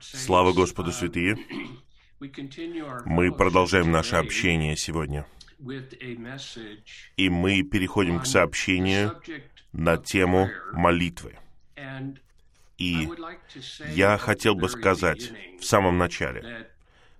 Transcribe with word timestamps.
Слава 0.00 0.52
Господу, 0.52 0.92
святые! 0.92 1.36
Мы 3.04 3.32
продолжаем 3.32 3.90
наше 3.90 4.16
общение 4.16 4.76
сегодня. 4.76 5.26
И 7.16 7.28
мы 7.28 7.62
переходим 7.62 8.20
к 8.20 8.26
сообщению 8.26 9.20
на 9.72 9.96
тему 9.96 10.50
молитвы. 10.72 11.38
И 12.78 13.08
я 13.94 14.18
хотел 14.18 14.54
бы 14.54 14.68
сказать 14.68 15.32
в 15.60 15.64
самом 15.64 15.98
начале, 15.98 16.68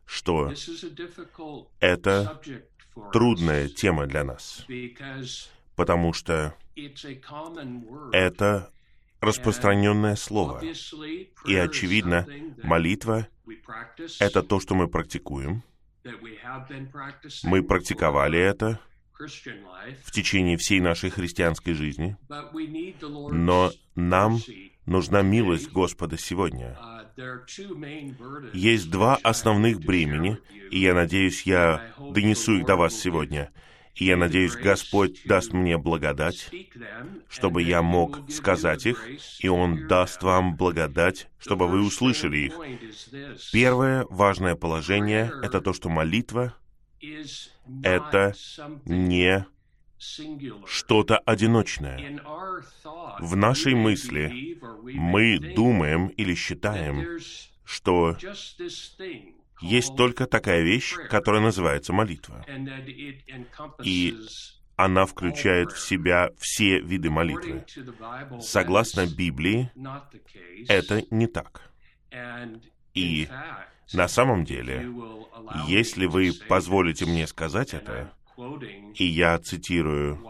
что 0.06 0.52
это 1.80 2.40
трудная 3.12 3.68
тема 3.68 4.06
для 4.06 4.24
нас, 4.24 4.66
потому 5.76 6.12
что 6.12 6.54
это 8.12 8.70
распространенное 9.24 10.16
слово. 10.16 10.62
И, 11.46 11.54
очевидно, 11.54 12.26
молитва— 12.62 13.28
это 14.20 14.42
то, 14.42 14.60
что 14.60 14.74
мы 14.74 14.88
практикуем. 14.88 15.62
Мы 17.44 17.62
практиковали 17.62 18.38
это 18.38 18.80
в 20.02 20.10
течение 20.10 20.56
всей 20.56 20.80
нашей 20.80 21.10
христианской 21.10 21.74
жизни. 21.74 22.16
Но 23.00 23.72
нам 23.94 24.38
нужна 24.86 25.22
милость 25.22 25.70
Господа 25.70 26.18
сегодня. 26.18 26.76
Есть 28.52 28.90
два 28.90 29.16
основных 29.22 29.80
бремени, 29.80 30.38
и 30.70 30.80
я 30.80 30.94
надеюсь, 30.94 31.42
я 31.42 31.94
донесу 31.98 32.58
их 32.58 32.66
до 32.66 32.76
вас 32.76 32.94
сегодня— 32.94 33.50
я 33.96 34.16
надеюсь, 34.16 34.56
Господь 34.56 35.22
даст 35.24 35.52
мне 35.52 35.78
благодать, 35.78 36.50
чтобы 37.28 37.62
я 37.62 37.82
мог 37.82 38.30
сказать 38.30 38.86
их, 38.86 39.06
и 39.40 39.48
Он 39.48 39.86
даст 39.86 40.22
вам 40.22 40.56
благодать, 40.56 41.28
чтобы 41.38 41.68
вы 41.68 41.82
услышали 41.82 42.38
их. 42.38 42.54
Первое 43.52 44.06
важное 44.10 44.56
положение— 44.56 45.32
это 45.42 45.60
то, 45.60 45.72
что 45.72 45.88
молитва— 45.88 46.54
это 47.82 48.34
не 48.84 49.46
что-то 50.66 51.18
одиночное. 51.18 52.20
В 53.20 53.36
нашей 53.36 53.74
мысли 53.74 54.58
мы 54.82 55.38
думаем 55.38 56.08
или 56.08 56.34
считаем, 56.34 57.20
что 57.64 58.16
есть 59.60 59.96
только 59.96 60.26
такая 60.26 60.62
вещь, 60.62 60.94
которая 61.08 61.42
называется 61.42 61.92
молитва. 61.92 62.44
И 63.82 64.16
она 64.76 65.06
включает 65.06 65.72
в 65.72 65.80
себя 65.80 66.30
все 66.38 66.80
виды 66.80 67.10
молитвы. 67.10 67.64
Согласно 68.40 69.06
Библии, 69.06 69.70
это 70.68 71.04
не 71.10 71.26
так. 71.26 71.70
И 72.94 73.28
на 73.92 74.08
самом 74.08 74.44
деле, 74.44 74.88
если 75.66 76.06
вы 76.06 76.32
позволите 76.48 77.06
мне 77.06 77.26
сказать 77.26 77.74
это, 77.74 78.12
и 78.94 79.04
я 79.04 79.38
цитирую 79.38 80.20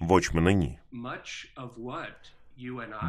Watchman 0.00 0.52
Ни, 0.52 0.80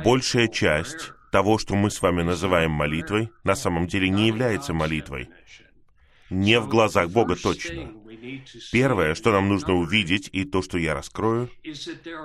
большая 0.04 0.48
часть 0.48 1.12
того, 1.32 1.58
что 1.58 1.76
мы 1.76 1.90
с 1.90 2.02
вами 2.02 2.22
называем 2.22 2.72
молитвой, 2.72 3.32
на 3.44 3.56
самом 3.56 3.88
деле 3.88 4.10
не 4.10 4.28
является 4.28 4.74
молитвой. 4.74 5.30
Не 6.30 6.60
в 6.60 6.68
глазах 6.68 7.10
Бога 7.10 7.36
точно. 7.36 7.92
Первое, 8.72 9.16
что 9.16 9.32
нам 9.32 9.50
нужно 9.50 9.74
увидеть, 9.74 10.30
и 10.32 10.46
то, 10.46 10.62
что 10.62 10.78
я 10.78 10.94
раскрою, 10.94 11.50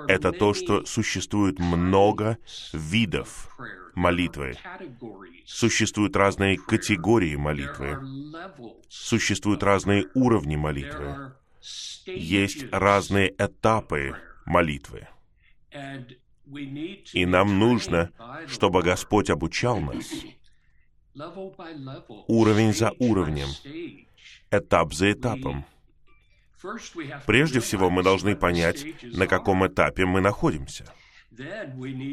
это 0.07 0.31
то, 0.31 0.53
что 0.53 0.85
существует 0.85 1.59
много 1.59 2.37
видов 2.73 3.49
молитвы. 3.95 4.55
Существуют 5.45 6.15
разные 6.15 6.57
категории 6.57 7.35
молитвы. 7.35 7.99
Существуют 8.87 9.63
разные 9.63 10.07
уровни 10.13 10.55
молитвы. 10.55 11.33
Есть 12.05 12.65
разные 12.71 13.33
этапы 13.37 14.15
молитвы. 14.45 15.07
И 17.13 17.25
нам 17.25 17.59
нужно, 17.59 18.11
чтобы 18.47 18.81
Господь 18.81 19.29
обучал 19.29 19.79
нас. 19.79 20.11
уровень 22.27 22.73
за 22.73 22.91
уровнем, 22.99 23.47
этап 24.51 24.93
за 24.93 25.11
этапом. 25.11 25.65
Прежде 27.25 27.59
всего, 27.59 27.89
мы 27.89 28.03
должны 28.03 28.35
понять, 28.35 28.85
на 29.03 29.27
каком 29.27 29.65
этапе 29.65 30.05
мы 30.05 30.21
находимся. 30.21 30.85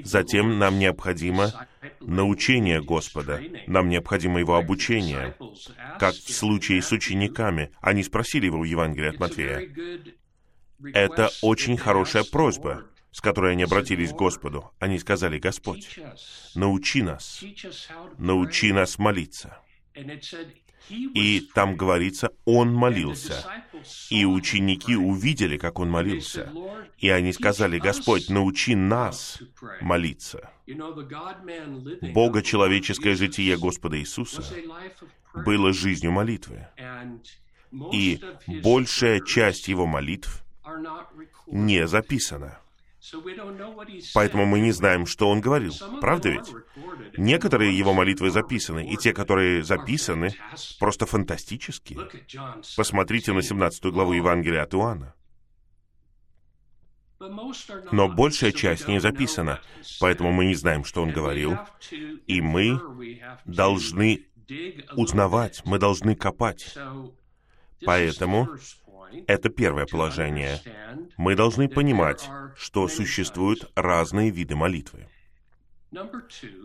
Затем 0.04 0.58
нам 0.58 0.78
необходимо 0.78 1.66
научение 2.00 2.80
Господа, 2.80 3.40
нам 3.66 3.88
необходимо 3.88 4.38
Его 4.38 4.54
обучение, 4.54 5.34
как 5.98 6.14
в 6.14 6.32
случае 6.32 6.80
с 6.80 6.92
учениками. 6.92 7.70
Они 7.80 8.04
спросили 8.04 8.46
Его 8.46 8.60
в 8.60 8.64
Евангелии 8.64 9.08
от 9.08 9.18
Матфея. 9.18 9.68
Это 10.92 11.30
очень 11.42 11.76
хорошая 11.76 12.24
просьба 12.24 12.84
с 13.16 13.22
которой 13.22 13.52
они 13.52 13.62
обратились 13.62 14.10
к 14.10 14.16
Господу. 14.16 14.70
Они 14.78 14.98
сказали, 14.98 15.38
Господь, 15.38 15.98
научи 16.54 17.00
нас, 17.00 17.42
научи 18.18 18.72
нас 18.72 18.98
молиться. 18.98 19.56
И 20.90 21.48
там 21.54 21.76
говорится, 21.76 22.28
он 22.44 22.74
молился. 22.74 23.42
И 24.10 24.26
ученики 24.26 24.94
увидели, 24.96 25.56
как 25.56 25.78
он 25.78 25.88
молился. 25.88 26.52
И 26.98 27.08
они 27.08 27.32
сказали, 27.32 27.78
Господь, 27.78 28.28
научи 28.28 28.74
нас 28.74 29.40
молиться. 29.80 30.50
Бога 32.12 32.42
человеческое 32.42 33.14
житие 33.14 33.56
Господа 33.56 33.98
Иисуса 33.98 34.44
было 35.32 35.72
жизнью 35.72 36.12
молитвы. 36.12 36.66
И 37.94 38.20
большая 38.62 39.20
часть 39.20 39.68
его 39.68 39.86
молитв 39.86 40.44
не 41.46 41.86
записана. 41.86 42.58
Поэтому 44.14 44.46
мы 44.46 44.60
не 44.60 44.72
знаем, 44.72 45.06
что 45.06 45.28
он 45.28 45.40
говорил. 45.40 45.72
Правда 46.00 46.30
ведь? 46.30 46.52
Некоторые 47.16 47.76
его 47.76 47.92
молитвы 47.92 48.30
записаны, 48.30 48.86
и 48.86 48.96
те, 48.96 49.12
которые 49.12 49.62
записаны, 49.62 50.34
просто 50.78 51.06
фантастические. 51.06 52.08
Посмотрите 52.76 53.32
на 53.32 53.42
17 53.42 53.84
главу 53.86 54.12
Евангелия 54.12 54.62
от 54.62 54.74
Иоанна. 54.74 55.14
Но 57.92 58.08
большая 58.08 58.52
часть 58.52 58.88
не 58.88 59.00
записана, 59.00 59.60
поэтому 60.00 60.32
мы 60.32 60.46
не 60.46 60.54
знаем, 60.54 60.84
что 60.84 61.02
он 61.02 61.12
говорил, 61.12 61.56
и 62.26 62.40
мы 62.42 62.78
должны 63.46 64.26
узнавать, 64.94 65.62
мы 65.64 65.78
должны 65.78 66.14
копать. 66.14 66.76
Поэтому 67.84 68.48
это 69.26 69.48
первое 69.48 69.86
положение. 69.86 70.60
Мы 71.16 71.34
должны 71.34 71.68
понимать, 71.68 72.28
что 72.56 72.88
существуют 72.88 73.70
разные 73.74 74.30
виды 74.30 74.56
молитвы. 74.56 75.08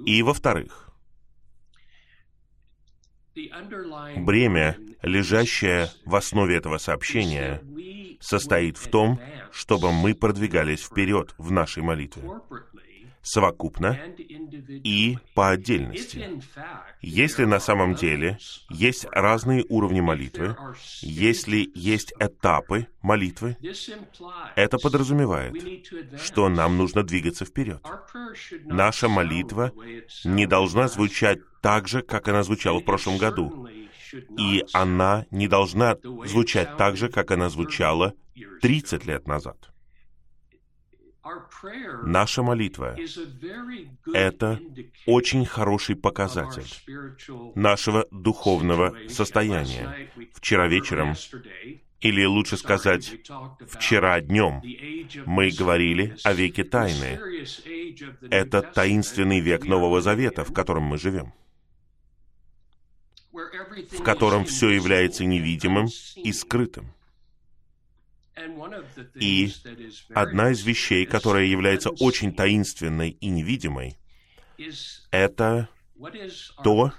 И 0.06 0.24
во-вторых, 0.24 0.90
бремя, 4.18 4.78
лежащее 5.02 5.90
в 6.06 6.16
основе 6.16 6.58
этого 6.58 6.78
сообщения, 6.78 7.62
состоит 8.20 8.78
в 8.78 8.90
том, 8.90 9.20
чтобы 9.52 9.92
мы 9.92 10.14
продвигались 10.14 10.82
вперед 10.82 11.34
в 11.38 11.52
нашей 11.52 11.84
молитве 11.84 12.24
совокупно 13.22 14.00
и 14.84 15.18
по 15.34 15.50
отдельности. 15.50 16.42
Если 17.02 17.46
на 17.46 17.60
самом 17.60 17.96
деле 17.96 18.38
есть 18.70 19.06
разные 19.12 19.66
уровни 19.70 20.02
молитвы, 20.02 20.56
если 21.02 21.70
есть 21.74 22.14
этапы 22.20 22.88
молитвы, 23.02 23.58
это 24.56 24.78
подразумевает, 24.78 25.56
что 26.20 26.50
нам 26.50 26.78
нужно 26.78 27.04
двигаться 27.04 27.46
вперед. 27.46 27.82
Наша 28.66 29.08
молитва 29.08 29.72
не 30.24 30.46
должна 30.46 30.88
звучать 30.88 31.40
так 31.62 31.88
же, 31.88 32.02
как 32.02 32.28
она 32.28 32.44
звучала 32.44 32.80
в 32.80 32.86
прошлом 32.86 33.18
году. 33.18 33.68
И 34.38 34.64
она 34.74 35.26
не 35.32 35.48
должна 35.48 35.96
звучать 36.26 36.76
так 36.78 36.98
же, 36.98 37.10
как 37.10 37.32
она 37.32 37.50
звучала 37.50 38.14
30 38.62 39.06
лет 39.06 39.28
назад. 39.28 39.71
Наша 42.04 42.42
молитва— 42.42 42.98
это 44.14 44.60
очень 45.06 45.46
хороший 45.46 45.96
показатель 45.96 46.66
нашего 47.56 48.08
духовного 48.12 48.96
состояния. 49.08 50.10
Вчера 50.34 50.68
вечером, 50.68 51.16
или 52.00 52.26
лучше 52.26 52.58
сказать, 52.58 53.14
вчера 53.68 54.20
днем, 54.22 54.62
мы 55.26 55.52
говорили 55.52 56.16
о 56.24 56.34
веке 56.34 56.64
тайны. 56.64 57.20
Это 58.30 58.62
таинственный 58.64 59.40
век 59.42 59.66
Нового 59.66 60.02
Завета, 60.02 60.44
в 60.44 60.54
котором 60.54 60.84
мы 60.84 60.98
живем 60.98 61.34
в 63.32 64.04
котором 64.04 64.46
все 64.46 64.70
является 64.70 65.26
невидимым 65.26 65.88
и 66.16 66.34
скрытым. 66.34 66.94
И 69.16 69.52
одна 70.14 70.52
из 70.52 70.64
вещей, 70.64 71.06
которая 71.06 71.46
является 71.46 71.90
очень 71.90 72.34
таинственной 72.34 73.10
и 73.10 73.28
невидимой, 73.28 73.98
это 75.12 75.70
то, 76.64 76.94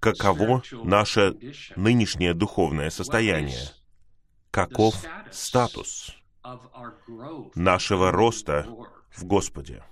каково 0.00 0.62
наше 0.82 1.34
нынешнее 1.76 2.34
духовное 2.34 2.90
состояние, 2.90 3.68
каков 4.50 4.96
статус 5.30 6.14
нашего 7.54 8.10
роста 8.10 8.66
в 9.14 9.24
Господе. 9.24 9.82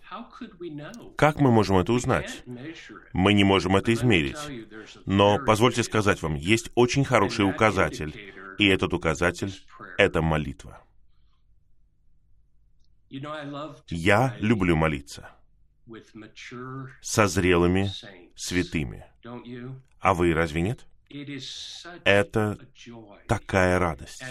Как 1.16 1.40
мы 1.40 1.50
можем 1.50 1.78
это 1.78 1.92
узнать? 1.92 2.44
Мы 3.12 3.32
не 3.32 3.44
можем 3.44 3.76
это 3.76 3.92
измерить. 3.92 4.36
Но 5.06 5.38
позвольте 5.44 5.82
сказать 5.82 6.22
вам, 6.22 6.34
есть 6.34 6.70
очень 6.74 7.04
хороший 7.04 7.48
указатель, 7.48 8.14
и 8.58 8.66
этот 8.66 8.92
указатель— 8.92 9.52
это 9.98 10.22
молитва. 10.22 10.82
Я 13.88 14.36
люблю 14.40 14.76
молиться 14.76 15.30
со 17.00 17.26
зрелыми 17.26 17.90
святыми. 18.34 19.04
А 20.00 20.14
вы 20.14 20.32
разве 20.34 20.62
нет? 20.62 20.86
Это 22.04 22.58
такая 23.28 23.78
радость 23.78 24.22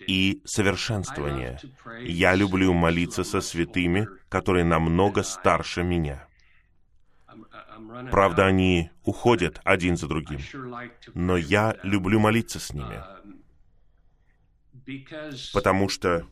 и 0.00 0.42
совершенствование. 0.44 1.60
Я 2.02 2.34
люблю 2.34 2.72
молиться 2.72 3.24
со 3.24 3.40
святыми, 3.40 4.08
которые 4.28 4.64
намного 4.64 5.22
старше 5.22 5.82
меня. 5.82 6.26
Правда, 8.10 8.46
они 8.46 8.90
уходят 9.04 9.60
один 9.64 9.96
за 9.96 10.08
другим, 10.08 10.40
но 11.14 11.36
я 11.36 11.76
люблю 11.82 12.18
молиться 12.18 12.58
с 12.58 12.72
ними, 12.72 13.02
потому 15.52 15.88
что 15.88 16.26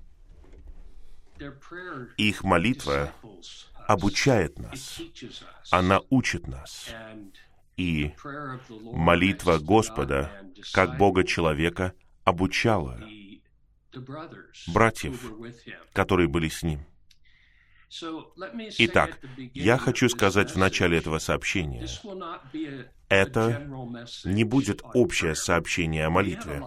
их 2.16 2.44
молитва 2.44 3.12
обучает 3.86 4.58
нас, 4.58 5.00
она 5.70 6.00
учит 6.08 6.46
нас, 6.46 6.88
и 7.76 8.12
молитва 8.68 9.58
Господа, 9.58 10.30
как 10.72 10.96
Бога-человека, 10.96 11.92
обучала 12.24 13.00
братьев, 14.68 15.32
которые 15.92 16.28
были 16.28 16.48
с 16.48 16.62
ним. 16.62 16.80
Итак, 18.78 19.20
я 19.52 19.78
хочу 19.78 20.08
сказать 20.08 20.50
в 20.50 20.56
начале 20.56 20.98
этого 20.98 21.18
сообщения, 21.18 21.86
это 23.08 23.68
не 24.24 24.42
будет 24.42 24.82
общее 24.94 25.36
сообщение 25.36 26.06
о 26.06 26.10
молитве. 26.10 26.60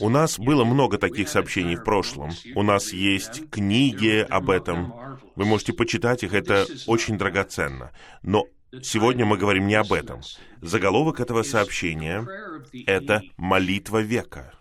У 0.00 0.08
нас 0.08 0.38
было 0.38 0.64
много 0.64 0.98
таких 0.98 1.28
сообщений 1.28 1.76
в 1.76 1.84
прошлом. 1.84 2.30
У 2.56 2.62
нас 2.62 2.92
есть 2.92 3.48
книги 3.50 4.26
об 4.28 4.50
этом. 4.50 4.92
Вы 5.36 5.44
можете 5.44 5.72
почитать 5.72 6.24
их, 6.24 6.34
это 6.34 6.66
очень 6.86 7.16
драгоценно. 7.16 7.92
Но 8.22 8.46
Сегодня 8.82 9.26
мы 9.26 9.36
говорим 9.36 9.66
не 9.66 9.74
об 9.74 9.92
этом. 9.92 10.20
Заголовок 10.60 11.20
этого 11.20 11.42
сообщения— 11.42 12.26
это 12.86 13.22
«Молитва 13.36 14.00
века». 14.00 14.52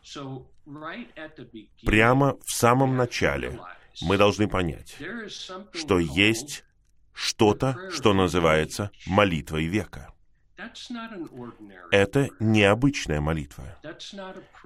Прямо 1.85 2.38
в 2.45 2.51
самом 2.51 2.95
начале 2.95 3.59
мы 4.01 4.17
должны 4.17 4.47
понять, 4.47 4.97
что 5.73 6.00
есть 6.00 6.63
что-то, 7.13 7.77
что 7.91 8.13
называется 8.13 8.91
молитвой 9.06 9.65
века. 9.65 10.13
Это 11.91 12.29
необычная 12.39 13.21
молитва. 13.21 13.77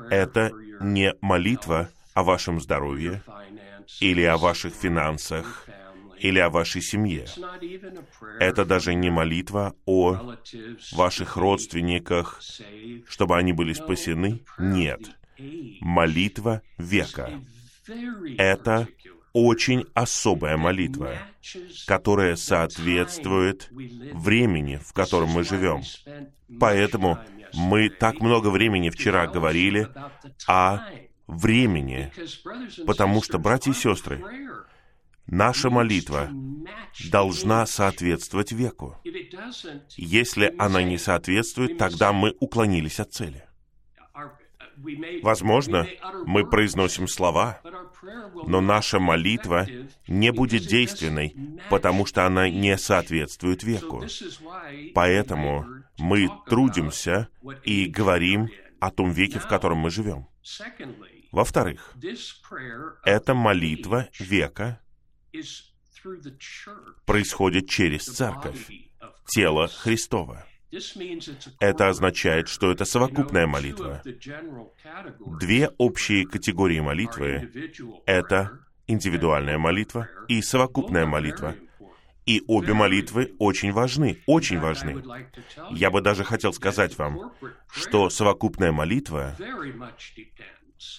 Это 0.10 0.51
не 0.81 1.13
молитва 1.22 1.90
о 2.13 2.24
вашем 2.24 2.60
здоровье 2.60 3.22
или 4.00 4.24
о 4.24 4.38
ваших 4.38 4.74
финансах 4.74 5.68
или 6.24 6.40
о 6.40 6.50
вашей 6.50 6.81
семье. 6.81 7.25
Это 8.40 8.64
даже 8.64 8.96
не 8.96 9.10
молитва 9.10 9.75
о 9.86 10.36
ваших 10.94 11.36
родственниках, 11.36 12.42
чтобы 13.08 13.38
они 13.38 13.52
были 13.52 13.74
спасены. 13.74 14.40
Нет. 14.58 15.02
Молитва 15.81 16.62
века. 16.78 17.30
Это 18.38 18.88
очень 19.34 19.86
особая 19.94 20.56
молитва, 20.56 21.18
которая 21.88 22.38
соответствует 22.38 23.68
времени, 23.72 24.80
в 24.81 24.94
котором 24.94 25.30
мы 25.30 25.44
живем. 25.44 25.81
Поэтому 26.58 27.19
мы 27.54 27.90
так 27.90 28.22
много 28.22 28.48
времени 28.48 28.90
вчера 28.90 29.28
говорили 29.28 29.90
о 30.48 30.88
времени, 31.28 32.14
потому 32.86 33.22
что, 33.22 33.40
братья 33.40 33.72
и 33.72 33.76
сестры, 33.76 34.24
Наша 35.28 35.70
молитва 35.70 36.30
должна 37.10 37.66
соответствовать 37.66 38.52
веку. 38.52 38.98
Если 39.96 40.54
она 40.58 40.84
не 40.84 40.98
соответствует, 40.98 41.78
тогда 41.78 42.14
мы 42.14 42.36
уклонились 42.40 43.00
от 43.00 43.14
цели. 43.14 43.46
Возможно, 45.22 45.88
мы 46.25 46.46
произносим 46.50 47.08
слова, 47.08 47.62
но 48.48 48.60
наша 48.60 49.00
молитва 49.00 49.68
не 50.08 50.31
будет 50.31 50.64
действенной, 50.64 51.36
потому 51.69 52.06
что 52.06 52.26
она 52.26 52.50
не 52.50 52.78
соответствует 52.78 53.64
веку. 53.64 54.04
Поэтому 54.94 55.66
мы 55.98 56.30
трудимся 56.48 57.30
и 57.64 57.86
говорим 57.86 58.50
о 58.80 58.92
том 58.92 59.12
веке, 59.12 59.40
в 59.40 59.48
котором 59.48 59.78
мы 59.78 59.90
живем. 59.90 60.28
Во-вторых, 61.31 61.96
эта 63.06 63.34
молитва 63.34 64.10
века 64.19 64.80
происходит 67.06 67.69
через 67.69 68.06
церковь, 68.06 68.69
тело 69.27 69.68
Христова. 69.68 70.45
Это 71.59 71.89
означает, 71.89 72.47
что 72.47 72.71
это 72.71 72.85
совокупная 72.85 73.45
молитва. 73.45 74.01
Две 75.39 75.69
общие 75.77 76.25
категории 76.25 76.80
молитвы— 76.80 77.51
это 78.06 78.59
индивидуальная 78.88 79.57
молитва 79.57 80.09
и 80.27 80.41
совокупная 80.41 81.06
молитва. 81.06 81.56
И 82.25 82.41
обе 82.47 82.74
молитвы 82.74 83.35
очень 83.38 83.74
важны, 83.74 84.21
очень 84.25 84.59
важны. 84.59 85.03
Я 85.71 85.91
бы 85.91 86.01
даже 86.01 86.24
хотел 86.24 86.53
сказать 86.53 86.97
вам, 86.97 87.33
что 87.69 88.09
совокупная 88.09 88.71
молитва 88.71 89.35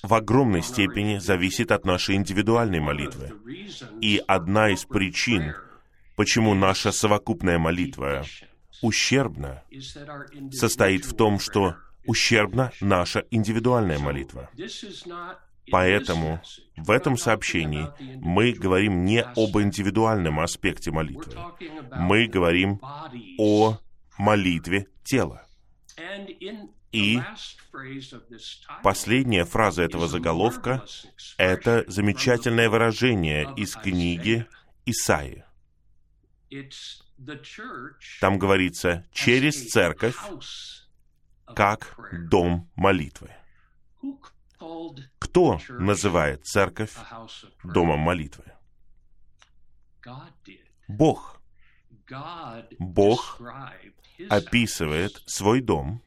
в 0.02 0.14
огромной 0.14 0.62
степени 0.62 1.18
зависит 1.18 1.72
от 1.72 1.84
нашей 1.84 2.16
индивидуальной 2.16 2.80
молитвы. 2.80 3.32
И 4.00 4.22
одна 4.26 4.70
из 4.70 4.84
причин, 4.84 5.54
почему 6.16 6.54
наша 6.54 6.92
совокупная 6.92 7.58
молитва 7.58 8.24
ущербна, 8.82 9.62
состоит 10.52 11.04
в 11.04 11.14
том, 11.14 11.38
что 11.38 11.76
ущербна 12.06 12.72
наша 12.80 13.24
индивидуальная 13.30 13.98
молитва. 13.98 14.50
Поэтому 15.70 16.40
в 16.76 16.90
этом 16.90 17.16
сообщении 17.16 17.88
мы 18.20 18.52
говорим 18.52 19.04
не 19.04 19.22
об 19.22 19.56
индивидуальном 19.58 20.40
аспекте 20.40 20.90
молитвы. 20.90 21.34
Мы 21.96 22.26
говорим 22.26 22.80
о 23.38 23.78
молитве 24.18 24.88
тела. 25.02 25.46
И 26.94 27.20
последняя 28.84 29.44
фраза 29.44 29.82
этого 29.82 30.06
заголовка— 30.06 30.84
это 31.38 31.84
замечательное 31.88 32.70
выражение 32.70 33.52
из 33.56 33.74
книги 33.74 34.46
Исаи. 34.86 35.44
Там 38.20 38.38
говорится 38.38 39.04
«через 39.10 39.70
церковь, 39.72 40.16
как 41.46 41.98
дом 42.30 42.70
молитвы». 42.76 43.30
Кто 45.18 45.60
называет 45.68 46.46
церковь 46.46 46.94
домом 47.64 47.98
молитвы? 47.98 48.44
Бог. 50.86 51.40
Бог 52.78 53.40
описывает 54.28 55.22
свой 55.26 55.60
дом 55.60 56.00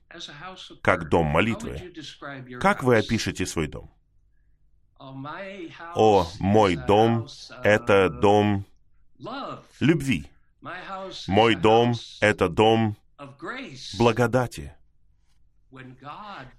как 0.82 1.10
дом 1.10 1.28
молитвы. 1.28 1.94
Как 2.60 2.84
вы 2.84 2.98
опишете 2.98 3.46
свой 3.46 3.68
дом? 3.68 3.92
О, 5.96 6.28
мой 6.40 6.76
дом— 6.76 7.28
это 7.64 8.10
дом 8.10 8.66
любви. 9.80 10.26
Мой 11.28 11.56
дом— 11.56 11.94
это 12.22 12.50
дом 12.50 12.98
благодати. 13.98 14.74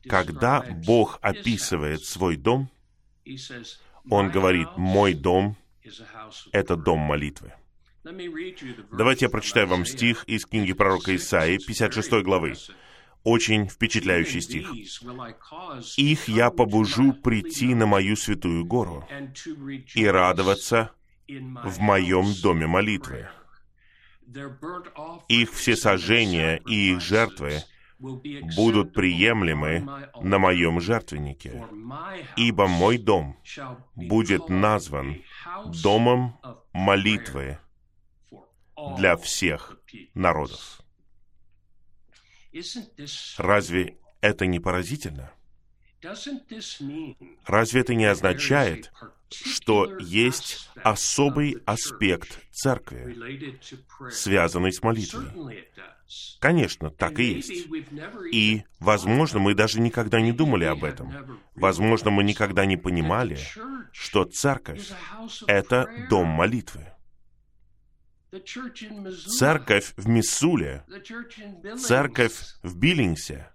Когда 0.08 0.62
Бог 0.86 1.18
описывает 1.20 2.04
свой 2.04 2.36
дом, 2.36 2.70
Он 4.10 4.30
говорит, 4.30 4.68
мой 4.76 5.14
дом— 5.14 5.56
это 6.52 6.76
дом 6.76 7.00
молитвы. 7.00 7.52
Давайте 8.04 9.24
я 9.26 9.28
прочитаю 9.28 9.66
вам 9.66 9.84
стих 9.84 10.24
из 10.24 10.46
книги 10.46 10.72
пророка 10.72 11.14
Исаии, 11.14 11.58
56 11.58 12.22
главы. 12.22 12.54
Очень 13.24 13.68
впечатляющий 13.68 14.40
стих. 14.40 14.72
«Их 15.96 16.28
я 16.28 16.50
побужу 16.50 17.12
прийти 17.12 17.74
на 17.74 17.86
мою 17.86 18.16
святую 18.16 18.64
гору 18.64 19.06
и 19.94 20.06
радоваться 20.06 20.92
в 21.28 21.80
моем 21.80 22.26
доме 22.42 22.66
молитвы. 22.66 23.28
их 25.28 25.52
всесожжения 25.52 26.60
и 26.66 26.92
их 26.92 27.00
жертвы 27.00 27.62
будут 27.98 28.92
приемлемы 28.92 29.86
на 30.20 30.38
моем 30.38 30.80
жертвеннике, 30.80 31.66
ибо 32.36 32.68
мой 32.68 32.98
дом 32.98 33.36
будет 33.96 34.48
назван 34.48 35.22
домом 35.82 36.38
молитвы 36.72 37.58
для 38.96 39.16
всех 39.16 39.78
народов. 40.14 40.80
Разве 43.36 43.98
это 44.20 44.46
не 44.46 44.60
поразительно? 44.60 45.32
Разве 47.44 47.80
это 47.80 47.94
не 47.94 48.04
означает, 48.04 48.92
что 49.30 49.98
есть 49.98 50.70
особый 50.82 51.58
аспект 51.66 52.40
церкви, 52.52 53.58
связанный 54.10 54.72
с 54.72 54.82
молитвой? 54.82 55.66
Конечно, 56.38 56.90
так 56.90 57.18
и 57.18 57.34
есть. 57.34 57.68
И, 58.32 58.64
возможно, 58.78 59.40
мы 59.40 59.54
даже 59.54 59.80
никогда 59.80 60.20
не 60.20 60.32
думали 60.32 60.64
об 60.64 60.84
этом. 60.84 61.40
Возможно, 61.54 62.10
мы 62.10 62.24
никогда 62.24 62.64
не 62.64 62.76
понимали, 62.76 63.38
что 63.92 64.24
церковь— 64.24 64.88
это 65.46 65.88
дом 66.08 66.28
молитвы. 66.28 66.92
Церковь 69.38 69.94
в 69.96 70.08
Миссуле, 70.08 70.84
церковь 71.78 72.34
в 72.62 72.76
Биллингсе, 72.76 73.50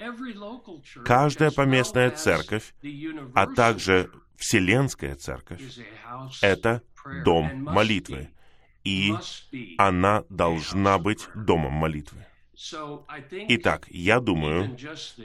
каждая 1.05 1.51
поместная 1.51 2.09
церковь, 2.11 2.73
а 3.35 3.47
также 3.47 4.09
Вселенская 4.35 5.15
церковь— 5.15 5.61
это 6.41 6.81
дом 7.23 7.63
молитвы, 7.63 8.29
и 8.83 9.13
она 9.77 10.23
должна 10.29 10.97
быть 10.97 11.27
домом 11.35 11.73
молитвы. 11.73 12.25
Итак, 13.49 13.87
я 13.89 14.19
думаю, 14.19 14.77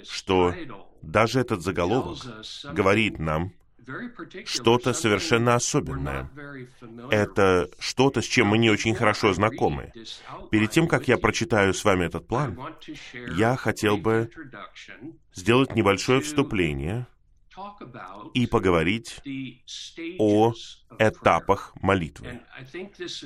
что 0.05 0.55
даже 1.03 1.41
этот 1.41 1.63
заголовок 1.63 2.19
говорит 2.73 3.19
нам 3.19 3.53
что-то 4.45 4.93
совершенно 4.93 5.55
особенное. 5.55 6.31
Это 7.11 7.69
что-то, 7.79 8.21
с 8.21 8.25
чем 8.25 8.49
мы 8.49 8.59
не 8.59 8.71
очень 8.71 8.95
хорошо 8.95 9.33
знакомы. 9.33 9.93
Перед 10.51 10.71
тем, 10.71 10.89
как 10.89 11.09
я 11.09 11.17
прочитаю 11.19 11.75
с 11.75 11.85
вами 11.85 12.07
этот 12.07 12.27
план, 12.27 12.59
я 13.37 13.57
хотел 13.57 13.97
бы 13.97 14.31
сделать 15.35 15.75
небольшое 15.75 16.21
вступление 16.21 17.07
и 18.35 18.47
поговорить 18.47 19.21
о 20.19 20.53
этапах 20.99 21.73
молитвы. 21.81 22.41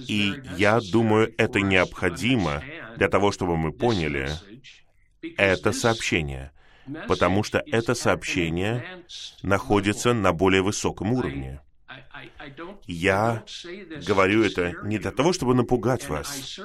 И 0.08 0.34
я 0.56 0.80
думаю, 0.80 1.34
это 1.36 1.60
необходимо 1.60 2.62
для 2.96 3.08
того, 3.08 3.32
чтобы 3.32 3.56
мы 3.56 3.72
поняли 3.72 4.30
это 5.36 5.72
сообщение, 5.72 6.52
потому 7.08 7.42
что 7.42 7.62
это 7.66 7.94
сообщение 7.94 8.84
находится 9.42 10.12
на 10.12 10.32
более 10.32 10.62
высоком 10.62 11.12
уровне. 11.12 11.60
Я 12.86 13.44
говорю 14.06 14.42
это 14.42 14.74
не 14.84 14.98
для 14.98 15.10
того, 15.10 15.32
чтобы 15.32 15.54
напугать 15.54 16.08
вас. 16.08 16.60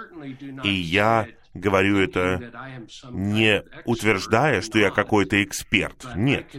И 0.64 0.70
я 0.70 1.28
говорю 1.54 2.00
это 2.00 2.80
не 3.10 3.64
утверждая, 3.86 4.62
что 4.62 4.80
я 4.80 4.92
какой-то 4.92 5.44
эксперт. 5.44 6.06
Нет 6.16 6.56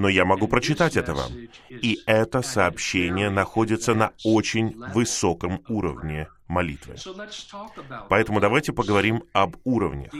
но 0.00 0.08
я 0.08 0.24
могу 0.24 0.48
прочитать 0.48 0.96
это 0.96 1.14
вам. 1.14 1.32
И 1.68 2.00
это 2.06 2.42
сообщение 2.42 3.30
находится 3.30 3.94
на 3.94 4.12
очень 4.24 4.74
высоком 4.92 5.62
уровне 5.68 6.28
молитвы. 6.48 6.96
Поэтому 8.08 8.40
давайте 8.40 8.72
поговорим 8.72 9.22
об 9.32 9.56
уровнях. 9.64 10.12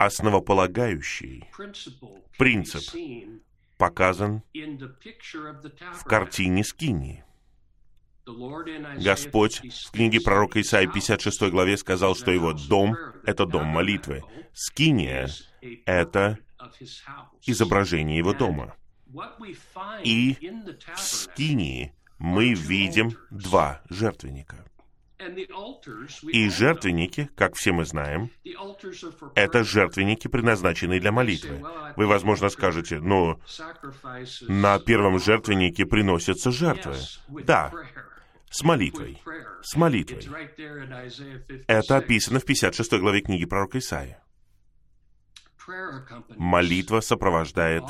Основополагающий 0.00 1.44
принцип 2.38 2.82
показан 3.76 4.42
в 5.92 6.04
картине 6.04 6.64
Скинии. 6.64 7.22
Господь 8.96 9.60
в 9.60 9.90
книге 9.90 10.22
пророка 10.22 10.62
Исаии 10.62 10.86
56 10.86 11.50
главе 11.50 11.76
сказал, 11.76 12.14
что 12.14 12.30
его 12.30 12.54
дом— 12.54 12.96
это 13.26 13.44
дом 13.44 13.66
молитвы. 13.66 14.22
Скиния— 14.54 15.28
это 15.84 16.38
изображение 17.42 18.16
его 18.16 18.32
дома. 18.32 18.74
И 20.02 20.38
в 20.94 20.98
Скинии 20.98 21.94
мы 22.16 22.54
видим 22.54 23.18
два 23.30 23.82
жертвенника. 23.90 24.64
И 26.32 26.48
жертвенники, 26.48 27.30
как 27.36 27.54
все 27.54 27.72
мы 27.72 27.84
знаем, 27.84 28.30
это 29.34 29.64
жертвенники, 29.64 30.28
предназначенные 30.28 31.00
для 31.00 31.12
молитвы. 31.12 31.62
Вы, 31.96 32.06
возможно, 32.06 32.48
скажете, 32.48 33.00
ну, 33.00 33.40
на 34.48 34.78
первом 34.78 35.18
жертвеннике 35.18 35.86
приносятся 35.86 36.50
жертвы. 36.50 36.96
Да, 37.44 37.72
с 38.50 38.62
молитвой. 38.62 39.22
С 39.62 39.76
молитвой. 39.76 40.26
Это 41.68 41.96
описано 41.96 42.40
в 42.40 42.44
56 42.44 42.92
главе 42.94 43.20
книги 43.20 43.44
пророка 43.44 43.78
Исаия. 43.78 44.22
Молитва 46.36 47.00
сопровождает 47.00 47.84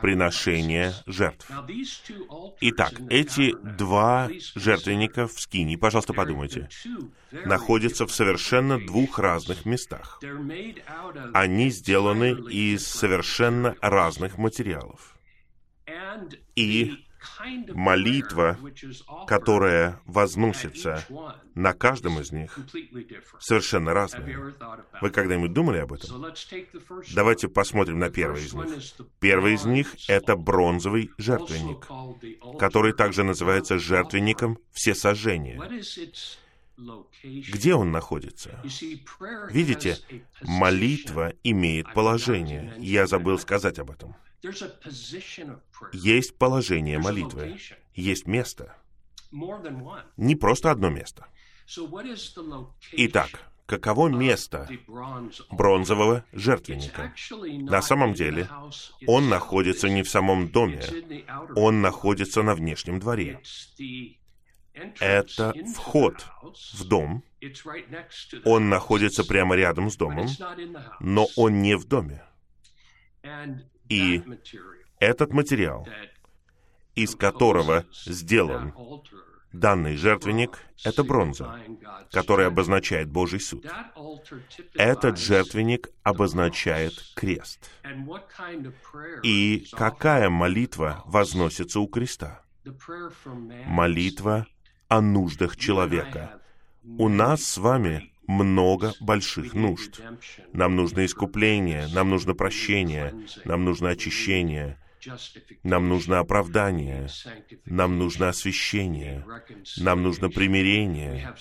приношение 0.00 0.92
жертв. 1.06 1.50
Итак, 2.60 2.92
эти 3.08 3.54
два 3.54 4.28
жертвенника 4.54 5.26
в 5.26 5.40
Скине, 5.40 5.78
пожалуйста, 5.78 6.12
подумайте, 6.12 6.68
находятся 7.30 8.06
в 8.06 8.12
совершенно 8.12 8.78
двух 8.78 9.18
разных 9.18 9.64
местах. 9.64 10.20
Они 11.34 11.70
сделаны 11.70 12.32
из 12.50 12.86
совершенно 12.86 13.76
разных 13.80 14.38
материалов. 14.38 15.16
И 16.56 17.06
молитва, 17.74 18.58
которая 19.26 20.00
возносится 20.06 21.04
на 21.54 21.72
каждом 21.72 22.20
из 22.20 22.32
них, 22.32 22.58
совершенно 23.38 23.92
разная. 23.92 24.54
Вы 25.00 25.10
когда-нибудь 25.10 25.52
думали 25.52 25.78
об 25.78 25.92
этом? 25.92 26.26
Давайте 27.14 27.48
посмотрим 27.48 27.98
на 27.98 28.10
первый 28.10 28.42
из 28.42 28.54
них. 28.54 28.66
Первый 29.18 29.54
из 29.54 29.64
них— 29.64 29.94
это 30.08 30.36
бронзовый 30.36 31.10
жертвенник, 31.18 31.86
который 32.58 32.92
также 32.92 33.22
называется 33.22 33.78
жертвенником 33.78 34.58
всесожжения. 34.72 35.60
Где 37.22 37.74
он 37.74 37.90
находится? 37.90 38.62
Видите, 39.50 39.98
молитва 40.42 41.32
имеет 41.42 41.92
положение. 41.92 42.74
Я 42.78 43.06
забыл 43.06 43.38
сказать 43.38 43.78
об 43.78 43.90
этом. 43.90 44.14
Есть 45.92 46.38
положение 46.38 46.98
молитвы, 46.98 47.58
есть 47.94 48.26
место. 48.26 48.76
Не 50.16 50.36
просто 50.36 50.70
одно 50.70 50.88
место. 50.88 51.26
Итак, 52.92 53.28
каково 53.66 54.08
место 54.08 54.68
бронзового 55.50 56.24
жертвенника? 56.32 57.14
На 57.70 57.82
самом 57.82 58.14
деле, 58.14 58.48
он 59.06 59.28
находится 59.28 59.88
не 59.88 60.02
в 60.02 60.10
самом 60.10 60.48
доме, 60.48 60.82
он 61.54 61.80
находится 61.80 62.42
на 62.42 62.54
внешнем 62.54 62.98
дворе. 62.98 63.40
Это 65.00 65.54
вход 65.74 66.26
в 66.72 66.84
дом. 66.84 67.22
Он 68.44 68.68
находится 68.68 69.24
прямо 69.24 69.56
рядом 69.56 69.90
с 69.90 69.96
домом, 69.96 70.28
но 71.00 71.26
он 71.36 71.62
не 71.62 71.76
в 71.76 71.84
доме. 71.86 72.22
И 73.88 74.22
этот 74.98 75.32
материал, 75.32 75.86
из 76.94 77.14
которого 77.14 77.84
сделан 78.04 78.74
данный 79.52 79.96
жертвенник, 79.96 80.62
это 80.84 81.02
бронза, 81.02 81.58
которая 82.12 82.48
обозначает 82.48 83.10
Божий 83.10 83.40
суд. 83.40 83.66
Этот 84.74 85.18
жертвенник 85.18 85.88
обозначает 86.02 86.92
крест. 87.14 87.70
И 89.22 89.66
какая 89.72 90.30
молитва 90.30 91.02
возносится 91.06 91.80
у 91.80 91.88
креста? 91.88 92.42
Молитва 93.66 94.46
о 94.90 95.00
нуждах 95.00 95.56
человека. 95.56 96.40
У 96.98 97.08
нас 97.08 97.44
с 97.44 97.58
вами 97.58 98.12
много 98.26 98.92
больших 99.00 99.54
нужд. 99.54 100.00
Нам 100.52 100.76
нужно 100.76 101.06
искупление, 101.06 101.86
нам 101.94 102.10
нужно 102.10 102.34
прощение, 102.34 103.14
нам 103.44 103.64
нужно 103.64 103.90
очищение, 103.90 104.78
нам 105.62 105.88
нужно 105.88 106.18
оправдание, 106.18 107.08
нам 107.66 107.98
нужно 107.98 108.28
освящение, 108.28 109.24
нам 109.78 110.02
нужно 110.02 110.28
примирение. 110.28 111.34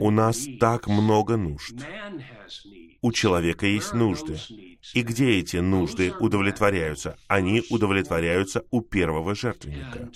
У 0.00 0.10
нас 0.10 0.46
так 0.58 0.86
много 0.86 1.36
нужд. 1.36 1.74
У 3.02 3.12
человека 3.12 3.66
есть 3.66 3.92
нужды. 3.92 4.38
И 4.94 5.02
где 5.02 5.38
эти 5.40 5.58
нужды 5.58 6.12
удовлетворяются? 6.18 7.16
Они 7.28 7.62
удовлетворяются 7.68 8.64
у 8.70 8.80
первого 8.80 9.34
жертвенника. 9.34 10.10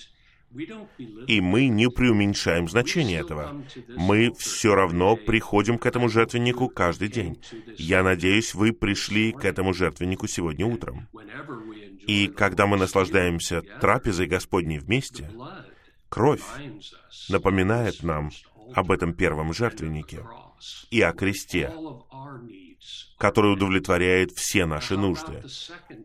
И 1.27 1.41
мы 1.41 1.69
не 1.69 1.89
преуменьшаем 1.91 2.69
значение 2.69 3.21
этого. 3.21 3.63
Мы 3.97 4.33
все 4.33 4.75
равно 4.75 5.17
приходим 5.17 5.79
к 5.79 5.87
этому 5.87 6.09
жертвеннику 6.09 6.69
каждый 6.69 7.09
день. 7.09 7.39
Я 7.77 8.03
надеюсь, 8.03 8.55
вы 8.55 8.73
пришли 8.73 9.33
к 9.33 9.45
этому 9.45 9.75
жертвеннику 9.75 10.27
сегодня 10.27 10.67
утром. 10.67 11.09
И 12.07 12.29
когда 12.29 12.67
мы 12.67 12.77
наслаждаемся 12.77 13.63
трапезой 13.81 14.27
Господней 14.27 14.79
вместе, 14.79 15.31
кровь 16.09 16.45
напоминает 17.29 18.03
нам 18.03 18.31
об 18.75 18.91
этом 18.91 19.13
первом 19.13 19.53
жертвеннике 19.53 20.21
и 20.91 21.01
о 21.01 21.13
кресте, 21.13 21.73
который 23.18 23.52
удовлетворяет 23.52 24.33
все 24.33 24.66
наши 24.66 24.97
нужды. 24.97 25.42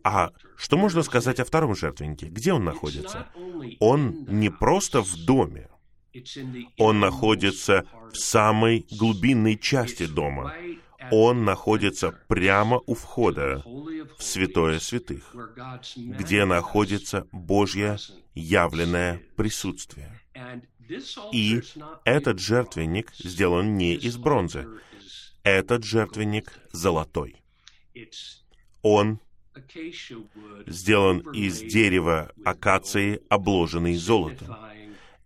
А 0.04 0.32
что 0.58 0.78
можно 0.78 1.04
сказать 1.04 1.40
о 1.40 1.46
втором 1.46 1.76
жертвеннике? 1.76 2.28
Где 2.28 2.54
он 2.54 2.64
находится? 2.64 3.28
Он 3.80 4.26
не 4.28 4.50
просто 4.50 5.02
в 5.02 5.26
доме. 5.26 5.70
Он 6.78 7.00
находится 7.00 7.86
в 8.12 8.18
самой 8.18 8.86
глубинной 8.92 9.58
части 9.58 10.06
дома. 10.06 10.54
Он 11.10 11.46
находится 11.46 12.12
прямо 12.28 12.82
у 12.86 12.94
входа 12.94 13.64
в 13.66 14.24
святое 14.24 14.80
святых, 14.80 15.36
где 15.96 16.46
находится 16.46 17.28
Божье 17.32 17.98
явленное 18.36 19.22
присутствие. 19.36 20.22
И 21.32 21.62
этот 22.06 22.40
жертвенник 22.40 23.12
сделан 23.16 23.78
не 23.78 23.96
из 23.96 24.18
бронзы. 24.18 24.68
Этот 25.44 25.84
жертвенник 25.84 26.60
золотой. 26.72 27.36
Он 28.82 29.20
сделан 30.68 31.20
из 31.34 31.62
дерева 31.62 32.32
акации, 32.46 33.22
обложенный 33.30 33.96
золотом. 33.96 34.56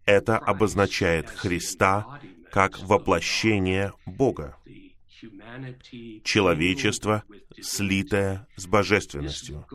Это 0.06 0.38
обозначает 0.38 1.30
Христа 1.30 2.20
как 2.52 2.80
воплощение 2.80 3.94
Бога. 4.06 4.58
Человечество, 6.24 7.24
слитое 7.62 8.48
с 8.56 8.68
божественностью. 8.68 9.66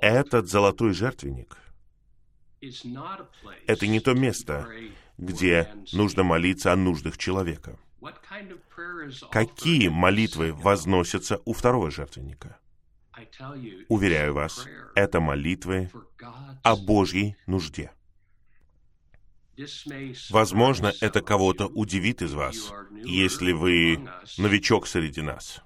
Этот 0.00 0.48
золотой 0.48 0.92
жертвенник— 0.92 1.56
это 3.66 3.86
не 3.86 4.00
то 4.00 4.14
место, 4.14 4.68
где 5.18 5.68
нужно 5.92 6.22
молиться 6.22 6.72
о 6.72 6.76
нуждах 6.76 7.18
человека. 7.18 7.78
Какие 9.30 9.88
молитвы 9.88 10.52
возносятся 10.52 11.40
у 11.44 11.52
второго 11.52 11.90
жертвенника? 11.90 12.58
Уверяю 13.88 14.34
вас, 14.34 14.66
это 14.94 15.20
молитвы 15.20 15.90
о 16.62 16.76
Божьей 16.76 17.36
нужде. 17.46 17.92
Возможно, 20.30 20.92
это 21.00 21.20
кого-то 21.20 21.66
удивит 21.66 22.22
из 22.22 22.32
вас, 22.32 22.72
если 23.04 23.52
вы 23.52 24.08
новичок 24.38 24.86
среди 24.86 25.20
нас. 25.20 25.62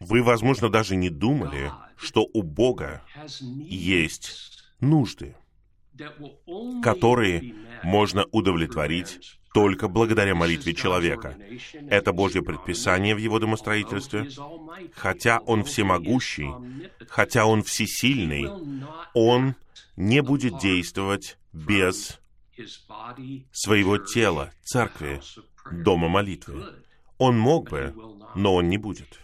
Вы, 0.00 0.22
возможно, 0.22 0.68
даже 0.68 0.96
не 0.96 1.08
думали, 1.08 1.70
что 1.96 2.28
у 2.32 2.42
Бога 2.42 3.02
есть 3.38 4.64
нужды, 4.80 5.36
которые 6.82 7.54
можно 7.82 8.24
удовлетворить 8.32 9.38
только 9.54 9.88
благодаря 9.88 10.34
молитве 10.34 10.74
человека. 10.74 11.36
Это 11.88 12.12
Божье 12.12 12.42
предписание 12.42 13.14
в 13.14 13.18
его 13.18 13.38
домостроительстве. 13.38 14.28
Хотя 14.94 15.38
Он 15.40 15.64
всемогущий, 15.64 16.50
хотя 17.08 17.46
Он 17.46 17.62
всесильный, 17.62 18.46
Он 19.14 19.54
не 19.96 20.20
будет 20.20 20.58
действовать 20.58 21.38
без 21.52 22.20
своего 23.52 23.98
тела, 23.98 24.52
церкви, 24.62 25.20
дома 25.72 26.08
молитвы. 26.08 26.64
Он 27.18 27.38
мог 27.38 27.70
бы, 27.70 27.94
но 28.34 28.54
он 28.54 28.68
не 28.68 28.76
будет. 28.76 29.18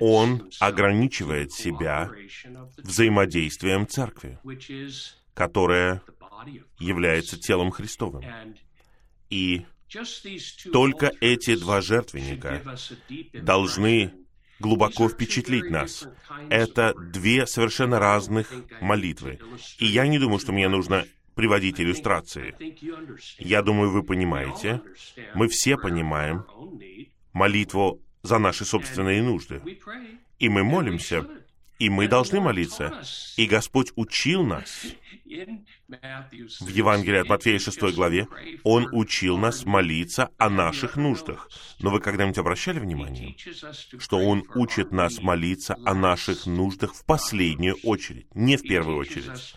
Он 0.00 0.50
ограничивает 0.58 1.52
себя 1.52 2.10
взаимодействием 2.78 3.86
церкви, 3.86 4.38
которая 5.34 6.02
является 6.78 7.38
телом 7.38 7.70
Христовым. 7.70 8.24
И 9.28 9.66
только 10.72 11.12
эти 11.20 11.56
два 11.56 11.80
жертвенника 11.80 12.62
должны 13.32 14.12
глубоко 14.58 15.08
впечатлить 15.08 15.70
нас. 15.70 16.06
Это 16.48 16.94
две 16.94 17.46
совершенно 17.46 17.98
разных 17.98 18.52
молитвы. 18.80 19.38
И 19.78 19.86
я 19.86 20.06
не 20.06 20.18
думаю, 20.18 20.38
что 20.38 20.52
мне 20.52 20.68
нужно 20.68 21.06
приводить 21.34 21.80
иллюстрации. 21.80 22.54
Я 23.38 23.62
думаю, 23.62 23.90
вы 23.90 24.02
понимаете, 24.02 24.82
мы 25.34 25.48
все 25.48 25.76
понимаем 25.76 26.44
молитву 27.32 28.02
за 28.22 28.38
наши 28.38 28.64
собственные 28.64 29.22
нужды. 29.22 29.62
И 30.38 30.48
мы 30.48 30.62
молимся, 30.62 31.26
и 31.80 31.88
мы 31.88 32.06
должны 32.06 32.40
молиться. 32.40 33.02
И 33.36 33.46
Господь 33.46 33.90
учил 33.96 34.44
нас 34.44 34.86
в 35.24 36.68
Евангелии 36.68 37.20
от 37.20 37.28
Матфея 37.28 37.58
6 37.58 37.80
главе, 37.94 38.28
Он 38.62 38.86
учил 38.92 39.38
нас 39.38 39.64
молиться 39.64 40.28
о 40.36 40.50
наших 40.50 40.96
нуждах. 40.96 41.48
Но 41.80 41.90
вы 41.90 42.00
когда-нибудь 42.00 42.38
обращали 42.38 42.78
внимание, 42.78 43.34
что 43.98 44.18
Он 44.18 44.44
учит 44.54 44.92
нас 44.92 45.22
молиться 45.22 45.76
о 45.86 45.94
наших 45.94 46.46
нуждах 46.46 46.94
в 46.94 47.04
последнюю 47.04 47.76
очередь, 47.82 48.26
не 48.34 48.58
в 48.58 48.62
первую 48.62 48.98
очередь. 48.98 49.54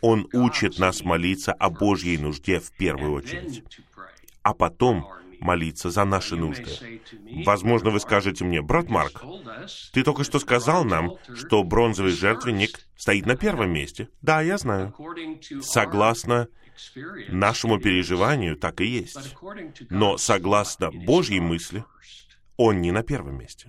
Он 0.00 0.26
учит 0.32 0.78
нас 0.78 1.02
молиться 1.02 1.52
о 1.52 1.68
Божьей 1.68 2.16
нужде 2.16 2.58
в 2.58 2.72
первую 2.72 3.12
очередь, 3.12 3.62
а 4.42 4.54
потом 4.54 5.06
молиться 5.40 5.90
за 5.90 6.04
наши 6.04 6.36
нужды. 6.36 7.00
Возможно, 7.44 7.90
вы 7.90 8.00
скажете 8.00 8.44
мне, 8.44 8.62
брат 8.62 8.88
Марк, 8.88 9.24
ты 9.92 10.02
только 10.02 10.24
что 10.24 10.38
сказал 10.38 10.84
нам, 10.84 11.12
что 11.34 11.62
бронзовый 11.62 12.12
жертвенник 12.12 12.80
стоит 12.96 13.26
на 13.26 13.36
первом 13.36 13.72
месте. 13.72 14.08
Да, 14.22 14.40
я 14.40 14.58
знаю. 14.58 14.94
Согласно 15.62 16.48
нашему 17.28 17.78
переживанию, 17.78 18.56
так 18.56 18.80
и 18.80 18.86
есть. 18.86 19.36
Но 19.90 20.18
согласно 20.18 20.90
Божьей 20.90 21.40
мысли, 21.40 21.84
он 22.56 22.80
не 22.80 22.90
на 22.90 23.02
первом 23.02 23.38
месте. 23.38 23.68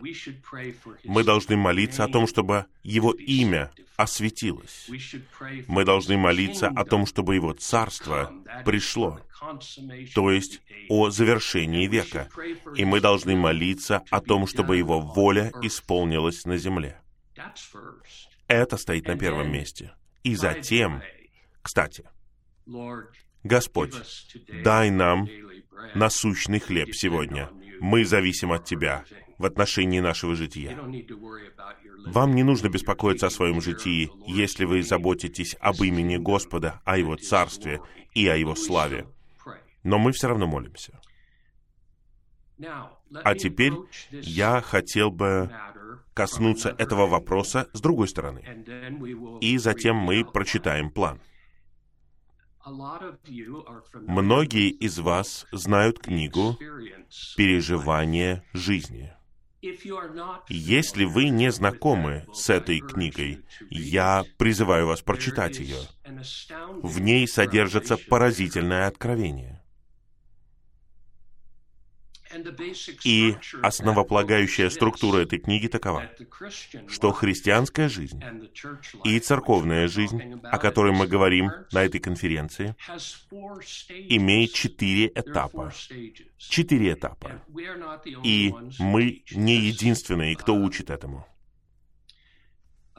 Мы 1.04 1.24
должны 1.24 1.58
молиться 1.58 2.04
о 2.04 2.08
том, 2.08 2.28
чтобы 2.28 2.66
Его 2.84 3.12
имя 3.12 3.72
осветилось. 3.98 4.90
Мы 5.68 5.84
должны 5.84 6.18
молиться 6.18 6.68
о 6.68 6.86
том, 6.86 7.06
чтобы 7.06 7.36
Его 7.36 7.54
царство 7.54 8.34
пришло, 8.66 9.20
то 10.16 10.32
есть 10.32 10.62
о 10.90 11.10
завершении 11.10 11.88
века. 11.88 12.30
И 12.76 12.86
мы 12.86 13.02
должны 13.02 13.36
молиться 13.36 14.04
о 14.10 14.22
том, 14.22 14.48
чтобы 14.48 14.78
Его 14.78 15.02
воля 15.02 15.52
исполнилась 15.62 16.46
на 16.46 16.58
земле. 16.58 17.02
Это 18.48 18.78
стоит 18.78 19.08
на 19.08 19.18
первом 19.18 19.52
месте. 19.52 19.94
И 20.24 20.36
затем, 20.36 21.02
кстати, 21.62 22.06
Господь, 23.44 23.94
дай 24.64 24.90
нам 24.90 25.28
насущный 25.96 26.60
хлеб 26.60 26.94
сегодня. 26.94 27.50
Мы 27.80 28.06
зависим 28.06 28.52
от 28.52 28.66
Тебя 28.66 29.04
в 29.38 29.46
отношении 29.46 30.00
нашего 30.00 30.36
жития. 30.36 30.78
Вам 32.06 32.36
не 32.36 32.44
нужно 32.44 32.70
беспокоиться 32.70 33.28
о 33.28 33.32
своем 33.32 33.62
житии, 33.62 34.10
если 34.26 34.66
вы 34.66 34.84
заботитесь 34.84 35.56
об 35.60 35.82
имени 35.82 36.18
Господа, 36.18 36.82
о 36.86 36.98
Его 36.98 37.16
Царстве 37.16 37.82
и 38.14 38.28
о 38.28 38.36
Его 38.36 38.56
славе. 38.56 39.08
Но 39.84 39.98
мы 39.98 40.12
все 40.12 40.28
равно 40.28 40.48
молимся. 40.48 41.00
А 43.24 43.36
теперь 43.36 43.74
я 44.12 44.62
хотел 44.62 45.12
бы 45.12 45.52
коснуться 46.14 46.74
этого 46.78 47.06
вопроса 47.06 47.70
с 47.74 47.82
другой 47.82 48.08
стороны. 48.08 48.42
И 49.42 49.58
затем 49.58 49.96
мы 49.96 50.26
прочитаем 50.26 50.90
план. 50.90 51.20
Многие 53.94 54.70
из 54.70 55.00
вас 55.00 55.46
знают 55.52 56.00
книгу 56.00 56.58
«Переживание 57.36 58.44
жизни». 58.54 59.14
Если 60.50 61.06
вы 61.06 61.30
не 61.30 61.52
знакомы 61.52 62.26
с 62.34 62.50
этой 62.50 62.80
книгой, 62.80 63.44
я 63.70 64.24
призываю 64.38 64.88
вас 64.88 65.02
прочитать 65.02 65.60
ее. 65.60 65.80
В 66.84 67.00
ней 67.00 67.28
содержится 67.28 67.98
поразительное 67.98 68.88
откровение. 68.88 69.57
И 73.04 73.36
основополагающая 73.62 74.70
структура 74.70 75.20
этой 75.20 75.40
книги 75.40 75.68
такова, 75.68 76.10
что 76.88 77.12
христианская 77.12 77.90
жизнь 77.90 78.22
и 79.04 79.20
церковная 79.20 79.88
жизнь, 79.88 80.40
о 80.44 80.58
которой 80.58 80.94
мы 80.94 81.08
говорим 81.08 81.52
на 81.72 81.84
этой 81.84 82.00
конференции, 82.00 82.76
имеет 84.10 84.54
четыре 84.54 85.08
этапа. 85.08 85.74
Четыре 86.38 86.94
этапа. 86.94 87.42
И 88.24 88.54
мы 88.80 89.24
не 89.32 89.56
единственные, 89.56 90.36
кто 90.36 90.56
учит 90.56 90.90
этому. 90.90 91.26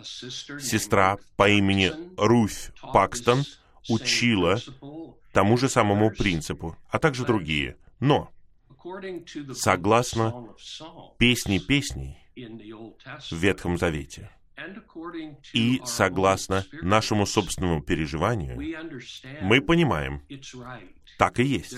сестра 0.03 1.19
по 1.37 1.49
имени 1.49 1.93
Руфь 2.17 2.71
Пакстон 2.93 3.45
учила 3.89 4.61
тому 5.33 5.57
же 5.57 5.69
самому 5.69 6.11
принципу, 6.11 6.77
а 6.91 6.99
также 6.99 7.25
другие. 7.25 7.77
Но, 8.01 8.31
согласно 9.55 10.55
песни 11.19 11.59
песней 11.59 12.19
в 12.37 13.37
Ветхом 13.37 13.79
Завете, 13.79 14.31
и 15.53 15.81
согласно 15.85 16.65
нашему 16.83 17.27
собственному 17.27 17.83
переживанию, 17.83 18.59
мы 19.43 19.61
понимаем, 19.61 20.23
так 21.19 21.39
и 21.39 21.45
есть. 21.45 21.77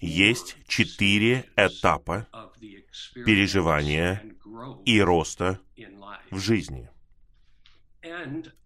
Есть 0.00 0.56
четыре 0.68 1.44
этапа 1.56 2.28
переживания 3.14 4.22
и 4.84 5.00
роста 5.00 5.60
в 6.30 6.38
жизни. 6.38 6.88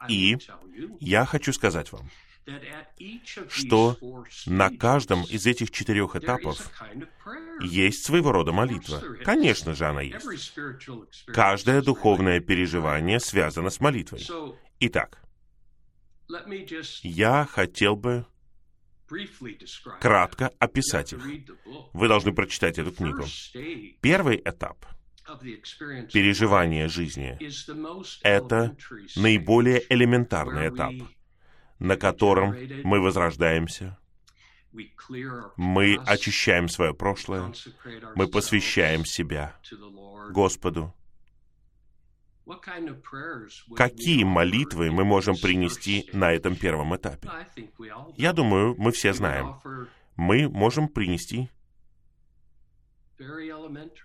И 0.09 0.37
я 1.01 1.25
хочу 1.25 1.53
сказать 1.53 1.91
вам, 1.93 2.11
что 3.49 3.97
на 4.47 4.71
каждом 4.71 5.25
из 5.25 5.47
этих 5.47 5.71
четырех 5.71 6.17
этапов 6.17 6.71
есть 7.61 8.05
своего 8.05 8.33
рода 8.33 8.53
молитва. 8.53 9.01
Конечно 9.25 9.75
же, 9.75 9.87
она 9.87 10.03
есть. 10.03 10.55
Каждое 11.27 11.83
духовное 11.83 12.41
переживание 12.41 13.21
связано 13.21 13.71
с 13.71 13.81
молитвой. 13.81 14.27
Итак, 14.81 15.23
я 17.03 17.47
хотел 17.51 17.97
бы 17.97 18.27
кратко 20.01 20.51
описать 20.59 21.13
их. 21.13 21.21
Вы 21.93 22.09
должны 22.09 22.33
прочитать 22.33 22.79
эту 22.79 22.93
книгу. 22.93 23.25
Первый 24.01 24.41
этап 24.45 24.87
переживания 26.13 26.89
жизни— 26.89 27.39
это 28.23 28.77
наиболее 29.17 29.83
элементарный 29.89 30.69
этап— 30.69 30.95
на 31.83 31.97
котором 31.97 32.57
мы 32.85 33.01
возрождаемся, 33.01 33.99
мы 35.57 35.97
очищаем 36.07 36.69
свое 36.69 36.95
прошлое, 36.95 37.53
мы 38.15 38.29
посвящаем 38.29 39.05
себя 39.05 39.57
Господу. 40.31 40.95
Какие 43.77 44.25
молитвы 44.25 44.91
мы 44.91 45.05
можем 45.05 45.37
принести 45.37 46.09
на 46.13 46.33
этом 46.33 46.57
первом 46.57 46.97
этапе? 46.97 47.29
Я 48.17 48.33
думаю, 48.33 48.75
мы 48.79 48.93
все 48.93 49.13
знаем. 49.13 49.57
Мы 50.17 50.49
можем 50.49 50.89
принести 50.89 51.51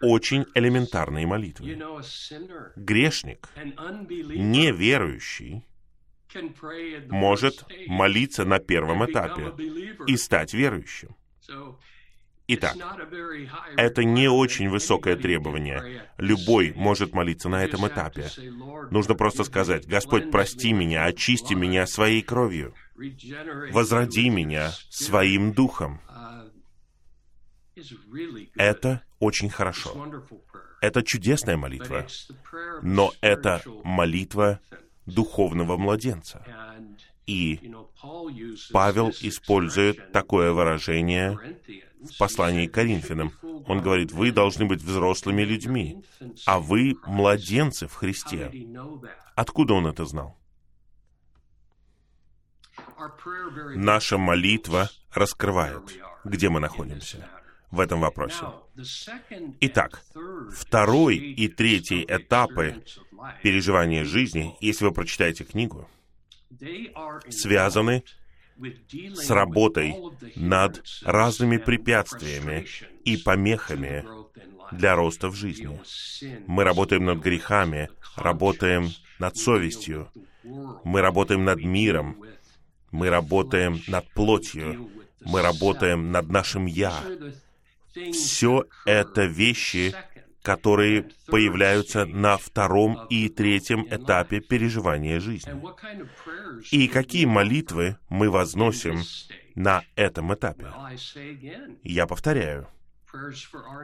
очень 0.01 0.45
элементарные 0.53 1.25
молитвы. 1.25 1.79
Грешник, 2.75 3.49
неверующий, 3.55 5.65
может 7.09 7.65
молиться 7.87 8.45
на 8.45 8.59
первом 8.59 9.05
этапе 9.09 9.53
и 10.07 10.17
стать 10.17 10.53
верующим. 10.53 11.15
Итак, 12.49 12.77
это 13.75 14.05
не 14.05 14.29
очень 14.29 14.69
высокое 14.69 15.17
требование. 15.17 16.03
Любой 16.17 16.71
может 16.75 17.13
молиться 17.13 17.49
на 17.49 17.63
этом 17.63 17.85
этапе. 17.87 18.29
Нужно 18.89 19.15
просто 19.15 19.43
сказать, 19.43 19.85
«Господь, 19.85 20.31
прости 20.31 20.71
меня, 20.71 21.03
очисти 21.03 21.53
меня 21.53 21.85
своей 21.85 22.21
кровью, 22.21 22.73
возроди 23.71 24.29
меня 24.29 24.71
своим 24.89 25.51
духом». 25.51 25.99
Это 28.55 29.03
очень 29.19 29.49
хорошо. 29.49 30.23
Это 30.81 31.03
чудесная 31.03 31.57
молитва. 31.57 32.07
Но 32.81 33.11
это 33.21 33.61
молитва 33.83 34.59
духовного 35.07 35.77
младенца. 35.77 36.45
И 37.25 37.73
Павел 38.71 39.09
использует 39.09 40.11
такое 40.11 40.51
выражение 40.51 41.37
в 41.99 42.17
послании 42.17 42.67
к 42.67 42.73
Коринфянам. 42.73 43.33
Он 43.67 43.81
говорит, 43.81 44.11
вы 44.11 44.31
должны 44.31 44.65
быть 44.65 44.81
взрослыми 44.81 45.41
людьми, 45.41 46.03
а 46.45 46.59
вы 46.59 46.95
младенцы 47.05 47.87
в 47.87 47.95
Христе. 47.95 48.51
Откуда 49.35 49.73
он 49.73 49.87
это 49.87 50.05
знал? 50.05 50.37
Наша 53.75 54.17
молитва 54.17 54.89
раскрывает, 55.11 55.99
где 56.23 56.49
мы 56.49 56.59
находимся 56.59 57.29
в 57.71 57.79
этом 57.79 57.99
вопросе. 57.99 58.45
Итак, 59.59 60.01
второй 60.53 61.17
и 61.17 61.47
третий 61.47 62.05
этапы 62.07 62.83
переживания 63.41 64.03
жизни, 64.03 64.55
если 64.59 64.85
вы 64.85 64.91
прочитаете 64.91 65.43
книгу, 65.43 65.89
связаны 67.29 68.03
с 69.13 69.29
работой 69.29 69.95
над 70.35 70.83
разными 71.03 71.57
препятствиями 71.57 72.65
и 73.05 73.17
помехами 73.17 74.05
для 74.71 74.95
роста 74.95 75.29
в 75.29 75.35
жизни. 75.35 75.79
Мы 76.47 76.63
работаем 76.63 77.05
над 77.05 77.19
грехами, 77.19 77.89
работаем 78.15 78.89
над 79.19 79.37
совестью, 79.37 80.11
мы 80.83 81.01
работаем 81.01 81.43
над 81.45 81.59
миром, 81.59 82.17
мы 82.91 83.09
работаем 83.09 83.81
над 83.87 84.09
плотью, 84.13 84.89
мы 85.21 85.41
работаем 85.41 86.11
над 86.11 86.29
нашим 86.29 86.65
«я». 86.65 86.93
Все 88.11 88.65
это 88.85 89.25
вещи, 89.25 89.93
которые 90.47 91.09
появляются 91.25 92.05
на 92.05 92.37
втором 92.37 93.05
и 93.09 93.27
третьем 93.27 93.85
этапе 93.89 94.39
переживания 94.39 95.19
жизни. 95.19 95.51
И 96.71 96.87
какие 96.87 97.25
молитвы 97.25 97.97
мы 98.07 98.29
возносим 98.29 99.01
на 99.55 99.83
этом 99.97 100.33
этапе? 100.33 100.71
Я 101.83 102.07
повторяю, 102.07 102.69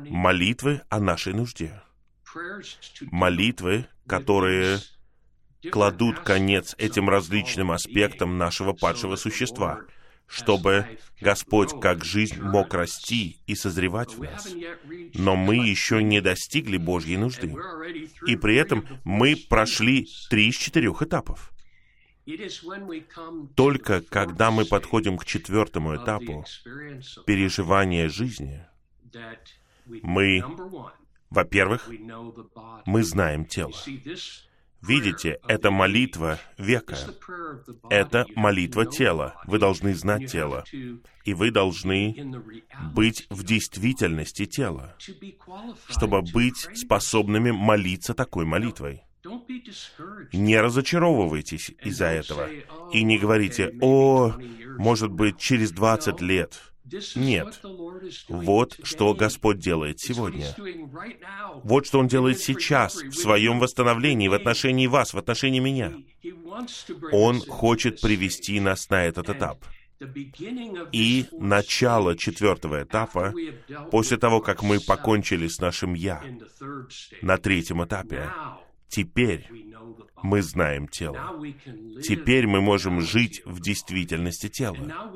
молитвы 0.09 0.81
о 0.87 1.01
нашей 1.01 1.33
нужде. 1.33 1.81
Молитвы, 3.11 3.85
которые 4.07 4.79
кладут 5.69 6.21
конец 6.21 6.75
этим 6.77 7.09
различным 7.09 7.71
аспектам 7.71 8.37
нашего 8.37 8.71
падшего 8.71 9.17
существа— 9.17 9.81
чтобы 10.27 10.97
Господь 11.21 11.79
как 11.79 12.03
жизнь 12.03 12.41
мог 12.41 12.73
расти 12.73 13.37
и 13.45 13.55
созревать 13.55 14.15
в 14.15 14.23
нас. 14.23 14.47
Но 15.13 15.35
мы 15.35 15.55
еще 15.55 16.01
не 16.01 16.21
достигли 16.21 16.77
Божьей 16.77 17.17
нужды. 17.17 17.55
И 18.25 18.35
при 18.35 18.55
этом 18.55 18.87
мы 19.03 19.35
прошли 19.35 20.07
три 20.29 20.49
из 20.49 20.55
четырех 20.55 21.01
этапов. 21.01 21.51
Только 23.55 24.01
когда 24.01 24.49
мы 24.49 24.65
подходим 24.65 25.17
к 25.17 25.25
четвертому 25.25 25.95
этапу 25.95 26.45
переживания 27.25 28.07
жизни, 28.07 28.65
мы, 29.85 30.43
во-первых, 31.29 31.89
мы 32.85 33.03
знаем 33.03 33.45
тело. 33.45 33.73
Видите, 34.83 35.39
это 35.47 35.71
молитва 35.71 36.39
века. 36.57 36.97
Это 37.89 38.25
молитва 38.35 38.85
тела. 38.85 39.41
Вы 39.45 39.57
должны 39.57 39.95
знать 39.95 40.29
тело. 40.29 40.65
И 41.23 41.33
вы 41.33 41.51
должны 41.51 42.15
быть 42.93 43.25
в 43.29 43.43
действительности 43.43 44.45
тела, 44.45 44.95
чтобы 45.87 46.21
быть 46.21 46.67
способными 46.75 47.51
молиться 47.51 48.13
такой 48.13 48.45
молитвой. 48.45 49.03
Не 50.33 50.59
разочаровывайтесь 50.59 51.71
из-за 51.81 52.07
этого. 52.07 52.49
И 52.91 53.03
не 53.03 53.17
говорите, 53.17 53.73
«О, 53.79 54.33
может 54.77 55.11
быть, 55.11 55.37
через 55.37 55.71
20 55.71 56.19
лет». 56.19 56.72
Нет. 57.15 57.61
Вот 58.29 58.79
что 58.83 59.13
Господь 59.13 59.59
делает 59.59 59.99
сегодня. 59.99 60.53
Вот 61.63 61.85
что 61.85 61.99
Он 61.99 62.07
делает 62.07 62.39
сейчас 62.39 62.95
в 62.95 63.13
своем 63.13 63.59
восстановлении, 63.59 64.27
в 64.27 64.33
отношении 64.33 64.87
вас, 64.87 65.13
в 65.13 65.17
отношении 65.17 65.59
меня. 65.59 65.93
Он 67.11 67.39
хочет 67.39 68.01
привести 68.01 68.59
нас 68.59 68.89
на 68.89 69.05
этот 69.05 69.29
этап. 69.29 69.65
И 70.91 71.25
начало 71.31 72.17
четвертого 72.17 72.83
этапа, 72.83 73.33
после 73.91 74.17
того, 74.17 74.41
как 74.41 74.61
мы 74.61 74.79
покончили 74.79 75.47
с 75.47 75.59
нашим 75.59 75.93
«я» 75.93 76.21
на 77.21 77.37
третьем 77.37 77.83
этапе, 77.83 78.29
теперь 78.87 79.49
мы 80.21 80.41
знаем 80.41 80.87
тело. 80.87 81.41
Теперь 82.01 82.47
мы 82.47 82.61
можем 82.61 83.01
жить 83.01 83.41
в 83.45 83.59
действительности 83.59 84.47
тела. 84.49 85.11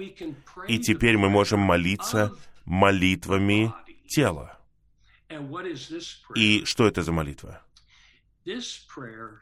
И 0.67 0.79
теперь 0.79 1.17
мы 1.17 1.29
можем 1.29 1.59
молиться 1.59 2.33
молитвами 2.65 3.73
тела. 4.07 4.59
И 6.35 6.63
что 6.65 6.87
это 6.87 7.01
за 7.01 7.11
молитва? 7.11 7.61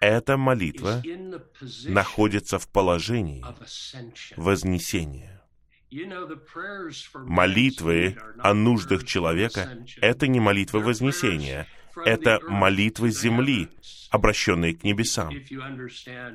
Эта 0.02 0.38
молитва 0.38 1.04
находится 1.86 2.58
в 2.58 2.68
положении 2.68 3.46
вознесения. 4.36 5.42
Молитвы 7.14 8.18
о 8.40 8.54
нуждах 8.54 9.06
человека— 9.06 9.78
это 10.02 10.28
не 10.28 10.40
молитва 10.40 10.80
вознесения, 10.80 11.68
это 12.04 12.40
молитвы 12.48 13.12
земли, 13.12 13.70
обращенные 14.10 14.76
к 14.76 14.84
небесам. 14.84 15.34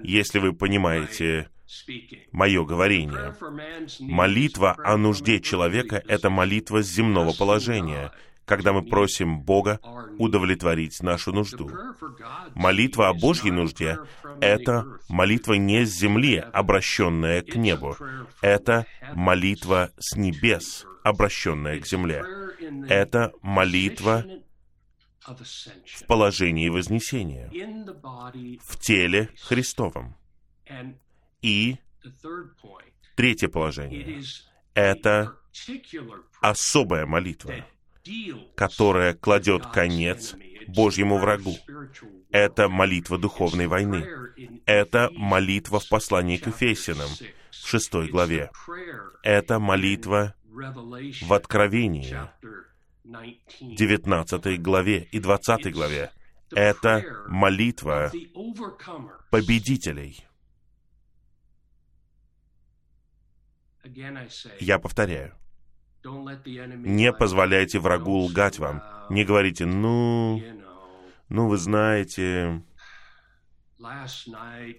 Если 0.03 0.39
вы 0.39 0.53
понимаете 0.53 1.49
мое 2.33 2.65
говорение, 2.65 3.35
молитва 4.01 4.77
о 4.83 4.97
нужде 4.97 5.41
человека— 5.41 6.03
это 6.09 6.31
молитва 6.31 6.83
земного 6.83 7.33
положения, 7.33 8.13
когда 8.45 8.73
мы 8.73 8.83
просим 8.83 9.41
Бога 9.41 9.79
удовлетворить 10.19 11.01
нашу 11.03 11.33
нужду. 11.33 11.71
Молитва 12.55 13.09
о 13.09 13.15
Божьей 13.15 13.53
нужде— 13.53 13.99
это 14.41 14.85
молитва 15.09 15.55
не 15.55 15.87
с 15.87 15.91
земли, 15.91 16.45
обращенная 16.53 17.43
к 17.43 17.55
небу. 17.55 17.97
Это 18.43 18.87
молитва 19.15 19.91
с 19.99 20.17
небес, 20.17 20.87
обращенная 21.05 21.79
к 21.79 21.87
земле. 21.87 22.25
Это 22.89 23.33
молитва 23.43 24.25
в 25.27 26.07
положении 26.07 26.69
Вознесения, 26.69 27.51
в 28.63 28.79
теле 28.79 29.29
Христовом. 29.43 30.17
И 31.43 31.77
третье 33.17 33.49
положение— 33.49 34.23
это 34.75 35.37
особая 36.41 37.07
молитва, 37.07 37.67
которая 38.55 39.15
кладет 39.15 39.67
конец 39.67 40.35
Божьему 40.69 41.19
врагу. 41.19 41.57
Это 42.31 42.69
молитва 42.69 43.19
духовной 43.19 43.67
войны. 43.67 44.07
Это 44.67 45.11
молитва 45.13 45.81
в 45.81 45.89
послании 45.89 46.37
к 46.37 46.47
Ефесянам, 46.47 47.11
в 47.51 47.69
шестой 47.69 48.09
главе. 48.09 48.51
Это 49.23 49.59
молитва 49.59 50.35
в 50.45 51.33
Откровении, 51.33 52.17
19 53.05 54.63
главе 54.63 55.09
и 55.13 55.19
20 55.19 55.73
главе. 55.73 56.13
Это 56.53 57.05
молитва 57.29 58.11
победителей. 59.31 60.25
Я 64.61 64.79
повторяю, 64.79 65.35
не 66.05 67.13
позволяйте 67.13 67.79
врагу 67.79 68.19
лгать 68.25 68.59
вам. 68.59 68.83
Не 69.11 69.25
говорите, 69.25 69.67
ну, 69.67 70.43
ну 71.29 71.49
вы 71.49 71.57
знаете, 71.57 72.63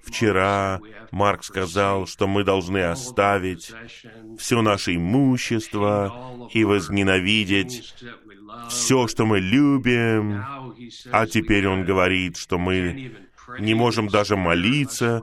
Вчера 0.04 0.80
Марк 1.12 1.44
сказал, 1.44 2.06
что 2.06 2.28
мы 2.28 2.44
должны 2.44 2.84
оставить 2.84 3.74
все 4.38 4.62
наше 4.62 4.96
имущество 4.96 6.48
и 6.54 6.64
возненавидеть 6.64 7.96
все, 8.70 9.08
что 9.08 9.26
мы 9.26 9.40
любим. 9.40 10.44
А 11.12 11.26
теперь 11.26 11.68
он 11.68 11.86
говорит, 11.86 12.38
что 12.38 12.58
мы 12.58 13.16
не 13.60 13.74
можем 13.74 14.08
даже 14.08 14.36
молиться 14.36 15.22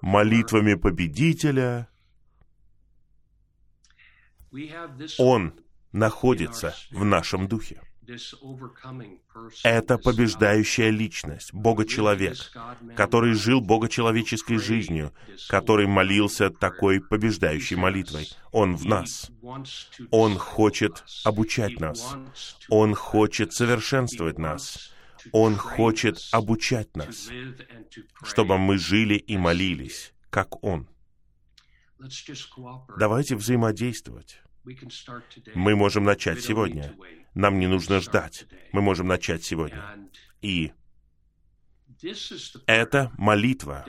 молитвами 0.00 0.74
победителя. 0.74 1.88
Он 5.18 5.54
находится 5.92 6.74
в 6.90 7.04
нашем 7.04 7.46
духе. 7.46 7.80
Это 9.62 9.98
побеждающая 9.98 10.90
личность, 10.90 11.52
Бога-человек, 11.52 12.36
который 12.96 13.34
жил 13.34 13.60
богочеловеческой 13.60 14.58
жизнью, 14.58 15.12
который 15.48 15.86
молился 15.86 16.50
такой 16.50 17.00
побеждающей 17.00 17.76
молитвой. 17.76 18.28
Он 18.52 18.76
в 18.76 18.84
нас. 18.86 19.30
Он 20.10 20.38
хочет 20.38 21.04
обучать 21.24 21.78
нас. 21.80 22.16
Он 22.68 22.94
хочет 22.94 23.52
совершенствовать 23.52 24.38
нас. 24.38 24.92
Он 25.32 25.56
хочет 25.56 26.18
обучать 26.32 26.96
нас, 26.96 27.28
чтобы 28.22 28.58
мы 28.58 28.78
жили 28.78 29.14
и 29.14 29.36
молились, 29.36 30.12
как 30.30 30.62
Он. 30.64 30.88
Давайте 32.98 33.36
взаимодействовать. 33.36 34.40
Мы 35.54 35.76
можем 35.76 36.04
начать 36.04 36.42
сегодня. 36.42 36.94
Нам 37.34 37.58
не 37.58 37.66
нужно 37.66 38.00
ждать. 38.00 38.46
Мы 38.72 38.82
можем 38.82 39.06
начать 39.06 39.44
сегодня. 39.44 39.82
И 40.42 40.72
это 42.66 43.12
молитва, 43.18 43.84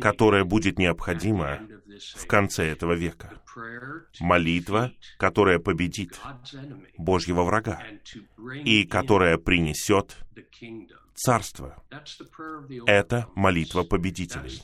которая 0.00 0.44
будет 0.44 0.78
необходима 0.78 1.60
в 2.14 2.26
конце 2.26 2.68
этого 2.68 2.92
века. 2.92 3.40
Молитва, 4.20 4.92
которая 5.18 5.58
победит 5.58 6.20
Божьего 6.96 7.42
врага 7.42 7.82
и 8.64 8.84
которая 8.84 9.36
принесет 9.36 10.16
царство. 11.14 11.82
Это 12.86 13.26
молитва 13.34 13.82
победителей. 13.82 14.60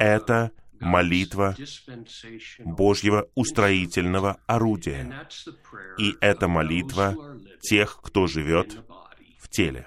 Это 0.00 0.50
молитва 0.50 0.63
Божьего 2.64 3.28
устроительного 3.34 4.38
орудия. 4.46 5.28
И 5.98 6.14
это 6.20 6.48
молитва 6.48 7.16
тех, 7.60 8.00
кто 8.02 8.26
живет 8.26 8.78
в 9.38 9.48
теле. 9.48 9.86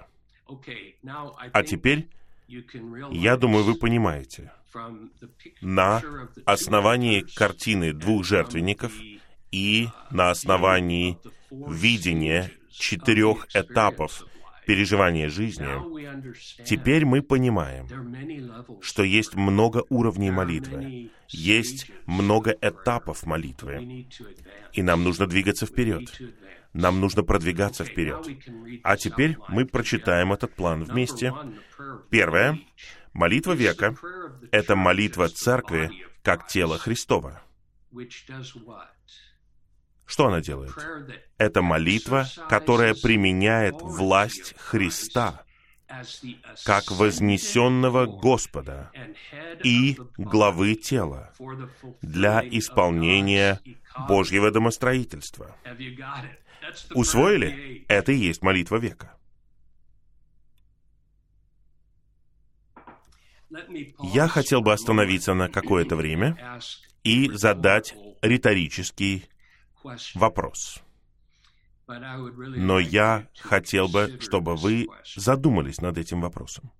А 1.53 1.63
теперь, 1.63 2.07
я 3.11 3.37
думаю, 3.37 3.63
вы 3.63 3.75
понимаете, 3.75 4.51
на 5.61 6.01
основании 6.45 7.21
картины 7.21 7.93
двух 7.93 8.25
жертвенников 8.25 8.93
и 9.51 9.89
на 10.11 10.29
основании 10.29 11.17
видения 11.49 12.51
четырех 12.71 13.47
этапов 13.55 14.25
переживания 14.67 15.29
жизни, 15.29 15.65
теперь 16.65 17.05
мы 17.05 17.21
понимаем, 17.21 17.87
что 18.81 19.03
есть 19.03 19.33
много 19.35 19.83
уровней 19.89 20.29
молитвы, 20.29 21.09
есть 21.29 21.89
много 22.05 22.51
этапов 22.61 23.25
молитвы, 23.25 24.07
и 24.73 24.83
нам 24.83 25.03
нужно 25.03 25.25
двигаться 25.25 25.65
вперед. 25.65 26.21
Нам 26.73 26.99
нужно 26.99 27.23
продвигаться 27.23 27.85
вперед. 27.85 28.27
А 28.83 28.97
теперь 28.97 29.37
мы 29.47 29.65
прочитаем 29.65 30.33
этот 30.33 30.53
план 30.53 30.83
вместе. 30.83 31.33
Первое. 32.09 32.59
Молитва 33.13 33.53
века— 33.53 33.95
это 34.51 34.75
молитва 34.75 35.29
церкви 35.29 35.89
как 36.21 36.47
тела 36.47 36.77
Христова. 36.77 37.41
Что 40.07 40.27
она 40.27 40.39
делает? 40.41 40.73
Это 41.37 41.61
молитва, 41.61 42.25
которая 42.49 42.95
применяет 42.95 43.75
власть 43.81 44.55
Христа 44.57 45.43
как 46.65 46.91
вознесенного 46.91 48.05
Господа 48.05 48.91
и 49.63 49.97
главы 50.17 50.75
тела 50.75 51.31
для 52.01 52.41
исполнения 52.41 53.61
Божьего 54.07 54.49
домостроительства. 54.49 55.55
Усвоили? 56.93 57.85
Это 57.87 58.11
и 58.11 58.17
есть 58.17 58.41
молитва 58.41 58.77
века. 58.77 59.13
Я 64.13 64.27
хотел 64.27 64.61
бы 64.61 64.73
остановиться 64.73 65.33
на 65.33 65.47
какое-то 65.49 65.95
время 65.95 66.59
и 67.03 67.29
задать 67.31 67.95
риторический 68.21 69.29
вопрос. 70.15 70.81
Но 71.87 72.79
я 72.79 73.27
хотел 73.37 73.87
бы, 73.87 74.17
чтобы 74.19 74.55
вы 74.55 74.87
задумались 75.15 75.79
над 75.79 75.97
этим 75.97 76.21
вопросом. 76.21 76.71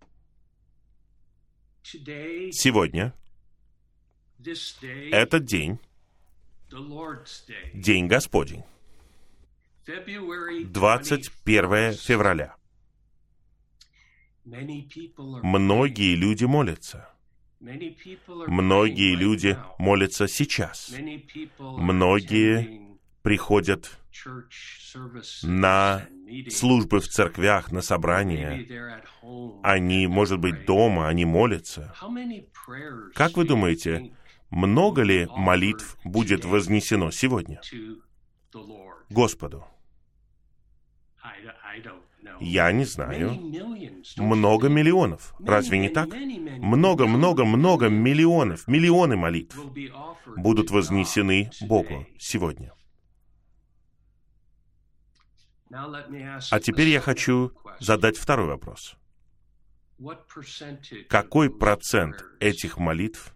Сегодня, 1.84 3.13
этот 5.12 5.46
день, 5.46 5.80
День 7.74 8.08
Господень, 8.08 8.63
21 9.86 11.93
февраля. 11.93 12.56
Многие 14.43 16.15
люди 16.15 16.43
молятся. 16.43 17.10
Многие 17.60 19.15
люди 19.15 19.58
молятся 19.80 20.28
сейчас. 20.28 20.93
Многие 21.60 22.87
приходят 23.27 23.99
на 25.43 26.07
службы 26.49 27.01
в 27.01 27.09
церквях, 27.09 27.73
на 27.73 27.81
собрания. 27.81 28.65
Они, 29.63 30.07
может 30.07 30.39
быть, 30.39 30.65
дома, 30.65 31.09
они 31.09 31.25
молятся. 31.25 31.93
Как 33.13 33.35
вы 33.35 33.43
думаете, 33.43 34.13
много 34.49 35.01
ли 35.01 35.27
молитв 35.35 35.97
будет 36.05 36.45
вознесено 36.45 37.11
сегодня 37.11 37.59
Господу? 39.09 39.65
Я 42.39 42.71
не 42.71 42.85
знаю. 42.85 43.31
Много 44.15 44.69
миллионов. 44.69 45.35
Разве 45.39 45.79
не 45.79 45.89
так? 45.89 46.07
Много, 46.59 47.07
много, 47.07 47.43
много 47.43 47.89
миллионов, 47.89 48.69
миллионы 48.69 49.17
молитв 49.17 49.59
будут 50.37 50.71
вознесены 50.71 51.49
Богу 51.59 52.05
сегодня. 52.17 52.76
А 55.69 56.60
теперь 56.60 56.89
я 56.89 57.01
хочу 57.01 57.51
задать 57.80 58.17
второй 58.17 58.47
вопрос. 58.47 58.95
Какой 61.10 61.49
процент 61.49 62.23
этих 62.39 62.77
молитв 62.77 63.34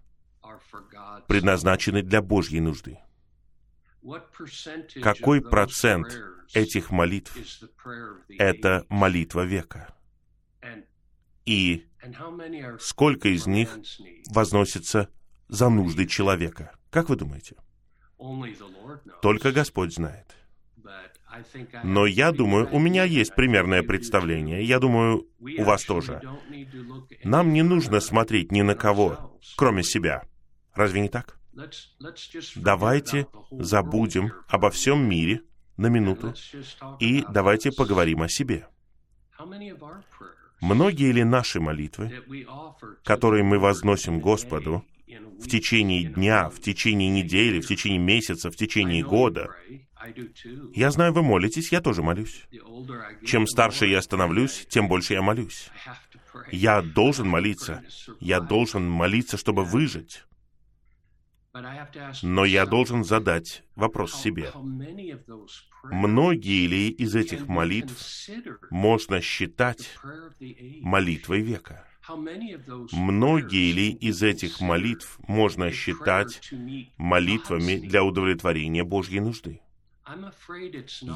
предназначены 1.28 2.04
для 2.04 2.22
Божьей 2.22 2.60
нужды? 2.60 3.00
Какой 5.02 5.42
процент 5.42 6.08
этих 6.54 6.92
молитв— 6.92 7.36
это 8.30 8.86
молитва 8.90 9.46
века? 9.46 9.94
И 11.46 11.88
сколько 12.80 13.30
из 13.30 13.48
них 13.48 13.78
возносится 14.30 15.10
за 15.48 15.70
нужды 15.70 16.06
человека? 16.06 16.76
Как 16.90 17.10
вы 17.10 17.16
думаете? 17.16 17.56
Только 19.22 19.52
Господь 19.52 19.94
знает. 19.94 20.36
Но 21.84 22.06
я 22.06 22.32
думаю, 22.32 22.68
у 22.72 22.80
меня 22.80 23.04
есть 23.04 23.34
примерное 23.36 23.84
представление. 23.84 24.64
Я 24.64 24.80
думаю, 24.80 25.28
у 25.40 25.64
вас 25.64 25.84
тоже. 25.84 26.22
Нам 27.24 27.54
не 27.54 27.64
нужно 27.64 28.00
смотреть 28.00 28.52
ни 28.52 28.62
на 28.62 28.76
кого, 28.76 29.40
кроме 29.56 29.84
себя. 29.84 30.24
Разве 30.74 31.02
не 31.02 31.10
так? 31.10 31.38
Давайте 32.56 33.28
забудем 33.52 34.32
обо 34.48 34.70
всем 34.70 35.08
мире 35.08 35.42
на 35.78 35.88
минуту 35.88 36.34
и 37.00 37.24
давайте 37.30 37.72
поговорим 37.72 38.22
о 38.22 38.30
себе. 38.30 38.68
Многие 40.62 41.12
ли 41.12 41.24
наши 41.24 41.60
молитвы, 41.60 42.24
которые 43.04 43.44
мы 43.44 43.58
возносим 43.58 44.20
Господу 44.20 44.86
в 45.40 45.50
течение 45.50 46.04
дня, 46.04 46.50
в 46.50 46.60
течение 46.60 47.10
недели, 47.10 47.60
в 47.60 47.68
течение 47.68 48.00
месяца, 48.00 48.52
в 48.52 48.56
течение 48.56 49.04
года, 49.04 49.50
я 50.74 50.92
знаю, 50.92 51.14
вы 51.14 51.22
молитесь, 51.22 51.72
я 51.72 51.82
тоже 51.82 52.02
молюсь. 52.02 52.46
Чем 53.26 53.48
старше 53.48 53.86
я 53.88 54.02
становлюсь, 54.02 54.66
тем 54.70 54.88
больше 54.88 55.14
я 55.14 55.22
молюсь. 55.22 55.70
Я 56.52 56.82
должен 56.82 57.28
молиться. 57.28 57.84
Я 58.20 58.40
должен 58.40 58.90
молиться, 58.90 59.38
чтобы 59.38 59.64
выжить. 59.64 60.24
Но 62.24 62.46
я 62.46 62.66
должен 62.66 63.04
задать 63.04 63.64
вопрос 63.76 64.14
себе. 64.14 64.52
Многие 65.84 66.68
ли 66.68 66.90
из 66.90 67.16
этих 67.16 67.48
молитв 67.48 68.30
можно 68.70 69.20
считать 69.22 69.98
молитвой 70.82 71.42
века? 71.42 71.86
Многие 72.92 73.72
ли 73.72 73.92
из 73.92 74.24
этих 74.24 74.62
молитв 74.62 75.20
можно 75.28 75.72
считать 75.72 76.52
молитвами 76.98 77.76
для 77.76 78.04
удовлетворения 78.04 78.84
Божьей 78.84 79.20
нужды? 79.20 79.62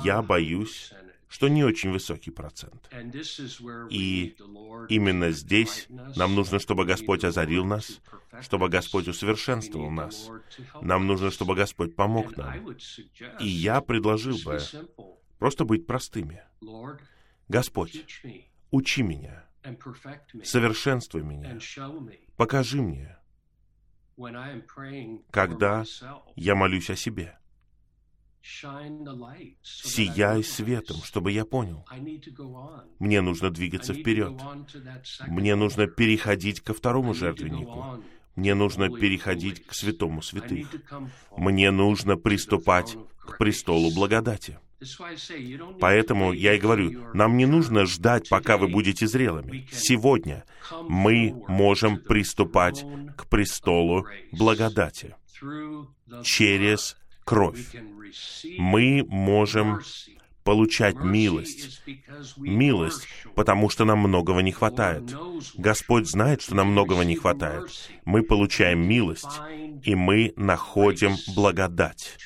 Я 0.04 0.22
боюсь, 0.22 0.92
что 1.28 1.48
не 1.48 1.64
очень 1.64 1.92
высокий 1.92 2.32
процент. 2.32 2.90
И 3.90 4.36
именно 4.90 5.32
здесь 5.32 5.88
нам 5.90 6.36
нужно, 6.36 6.60
чтобы 6.60 6.86
Господь 6.86 7.24
озарил 7.24 7.66
нас, 7.66 8.00
чтобы 8.42 8.70
Господь 8.70 9.08
усовершенствовал 9.08 9.90
нас. 9.90 10.30
Нам 10.82 11.08
нужно, 11.08 11.32
чтобы 11.32 11.56
Господь 11.56 11.96
помог 11.96 12.38
нам. 12.38 12.76
И 13.40 13.48
я 13.48 13.82
предложил 13.82 14.38
бы 14.44 14.60
просто 15.40 15.66
быть 15.66 15.86
простыми. 15.88 16.44
Господь, 17.48 18.06
учи 18.72 19.04
меня, 19.04 19.46
совершенствуй 20.44 21.24
меня, 21.24 21.60
покажи 22.38 22.82
мне, 22.82 23.18
когда 25.32 25.84
я 26.36 26.56
молюсь 26.56 26.90
о 26.90 26.96
себе. 26.96 27.38
Сияй 29.64 30.44
светом, 30.44 30.98
чтобы 31.04 31.32
я 31.32 31.46
понял. 31.46 31.86
Мне 33.00 33.22
нужно 33.22 33.50
двигаться 33.50 33.94
вперед. 33.94 34.34
Мне 35.28 35.56
нужно 35.56 35.88
переходить 35.88 36.62
ко 36.62 36.74
второму 36.74 37.14
жертвеннику. 37.14 38.04
Мне 38.36 38.54
нужно 38.54 38.90
переходить 38.90 39.66
к 39.66 39.74
святому 39.74 40.22
святых. 40.22 40.68
Мне 41.36 41.72
нужно 41.72 42.18
приступать 42.18 42.96
к 43.18 43.38
престолу 43.38 43.92
благодати. 43.92 44.60
Поэтому 45.80 46.34
я 46.34 46.54
и 46.54 46.60
говорю, 46.60 47.10
нам 47.14 47.38
не 47.38 47.46
нужно 47.46 47.86
ждать, 47.86 48.30
пока 48.30 48.58
вы 48.58 48.68
будете 48.68 49.08
зрелыми. 49.08 49.68
Сегодня 49.72 50.44
мы 50.88 51.34
можем 51.48 51.98
приступать 51.98 52.86
к 53.18 53.28
престолу 53.28 54.06
благодати 54.32 55.16
через 56.24 56.98
кровь. 57.26 57.76
Мы 58.58 59.04
можем 59.08 59.82
получать 60.46 60.96
милость. 60.96 61.82
Милость, 62.38 63.08
потому 63.36 63.70
что 63.70 63.84
нам 63.84 64.00
многого 64.00 64.40
не 64.40 64.54
хватает. 64.54 65.14
Господь 65.56 66.08
знает, 66.08 66.42
что 66.42 66.56
нам 66.56 66.68
многого 66.68 67.02
не 67.02 67.16
хватает. 67.16 67.70
Мы 68.06 68.24
получаем 68.24 68.88
милость, 68.88 69.42
и 69.84 69.96
мы 69.96 70.32
находим 70.38 71.16
благодать 71.36 72.18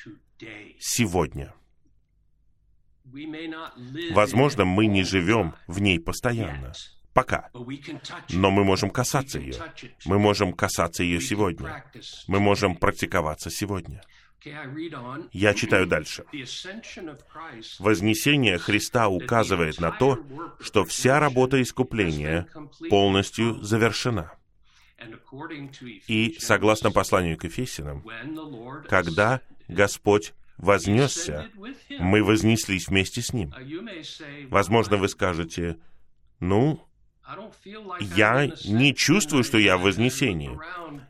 сегодня. 0.80 1.54
Возможно, 4.12 4.66
мы 4.66 4.86
не 4.86 5.04
живем 5.04 5.56
в 5.68 5.82
ней 5.82 6.00
постоянно. 6.00 6.74
Пока. 7.14 7.50
Но 8.30 8.52
мы 8.52 8.64
можем 8.64 8.92
касаться 8.92 9.40
ее. 9.40 9.56
Мы 10.06 10.20
можем 10.20 10.54
касаться 10.54 11.04
ее 11.04 11.20
сегодня. 11.20 11.84
Мы 12.28 12.40
можем 12.40 12.76
практиковаться 12.76 13.50
сегодня. 13.50 14.04
Я 15.32 15.54
читаю 15.54 15.88
дальше. 15.88 16.26
Вознесение 17.80 18.58
Христа 18.58 19.08
указывает 19.08 19.80
на 19.80 19.92
то, 19.92 20.20
что 20.60 20.86
вся 20.86 21.20
работа 21.20 21.62
искупления 21.62 22.48
полностью 22.90 23.62
завершена. 23.62 24.34
И 26.08 26.36
согласно 26.40 26.92
посланию 26.92 27.38
к 27.38 27.46
Ефесянам, 27.46 28.04
когда 28.88 29.42
Господь 29.68 30.34
вознесся, 30.58 31.50
мы 32.00 32.24
вознеслись 32.24 32.88
вместе 32.88 33.22
с 33.22 33.34
Ним. 33.34 33.54
Возможно, 34.50 34.98
вы 34.98 35.08
скажете, 35.08 35.78
ну, 36.40 36.89
я 38.00 38.48
не 38.66 38.96
чувствую, 38.96 39.44
что 39.44 39.58
я 39.58 39.78
в 39.78 39.82
вознесении. 39.82 40.58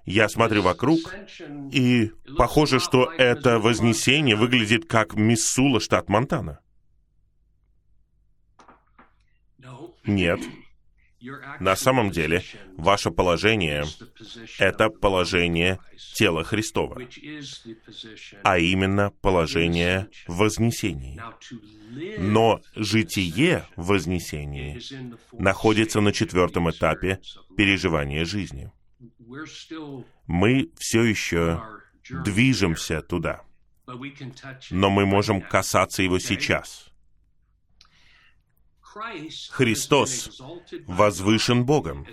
Я 0.05 0.27
смотрю 0.29 0.61
вокруг, 0.61 1.13
и 1.71 2.11
похоже, 2.37 2.79
что 2.79 3.05
это 3.05 3.59
вознесение 3.59 4.35
выглядит 4.35 4.85
как 4.85 5.13
Миссула, 5.15 5.79
штат 5.79 6.09
Монтана. 6.09 6.59
Нет. 10.05 10.39
На 11.59 11.75
самом 11.75 12.11
деле, 12.11 12.43
ваше 12.77 13.11
положение— 13.11 13.85
это 14.59 14.89
положение 14.89 15.79
тела 16.15 16.43
Христова, 16.43 17.01
а 18.43 18.57
именно 18.57 19.11
положение 19.21 20.07
вознесения. 20.27 21.21
Но 22.19 22.61
житие 22.75 23.65
в 23.75 23.87
вознесении 23.87 24.79
находится 25.33 25.99
на 25.99 26.13
четвертом 26.13 26.69
этапе 26.71 27.19
переживания 27.57 28.23
жизни. 28.23 28.71
Мы 30.25 30.71
все 30.77 31.03
еще 31.03 31.61
движемся 32.09 33.01
туда, 33.01 33.43
но 34.71 34.89
мы 34.89 35.05
можем 35.05 35.41
касаться 35.41 36.01
его 36.01 36.19
сейчас— 36.19 36.85
Христос 39.51 40.41
возвышен 40.87 41.65
Богом, 41.65 42.07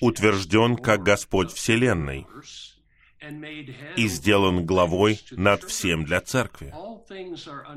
утвержден 0.00 0.76
как 0.76 1.02
Господь 1.02 1.52
Вселенной 1.52 2.26
и 3.96 4.08
сделан 4.08 4.66
главой 4.66 5.20
над 5.30 5.62
всем 5.64 6.04
для 6.04 6.20
церкви. 6.20 6.74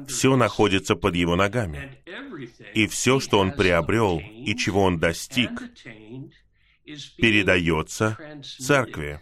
Все 0.07 0.35
находится 0.35 0.95
под 0.95 1.15
его 1.15 1.35
ногами. 1.35 1.99
И 2.73 2.87
все, 2.87 3.19
что 3.19 3.39
он 3.39 3.51
приобрел 3.51 4.19
и 4.19 4.55
чего 4.55 4.83
он 4.83 4.99
достиг, 4.99 5.51
передается 7.17 8.17
церкви 8.59 9.21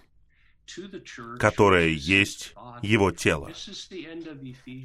которое 1.40 1.90
есть 1.90 2.54
его 2.82 3.12
тело. 3.12 3.52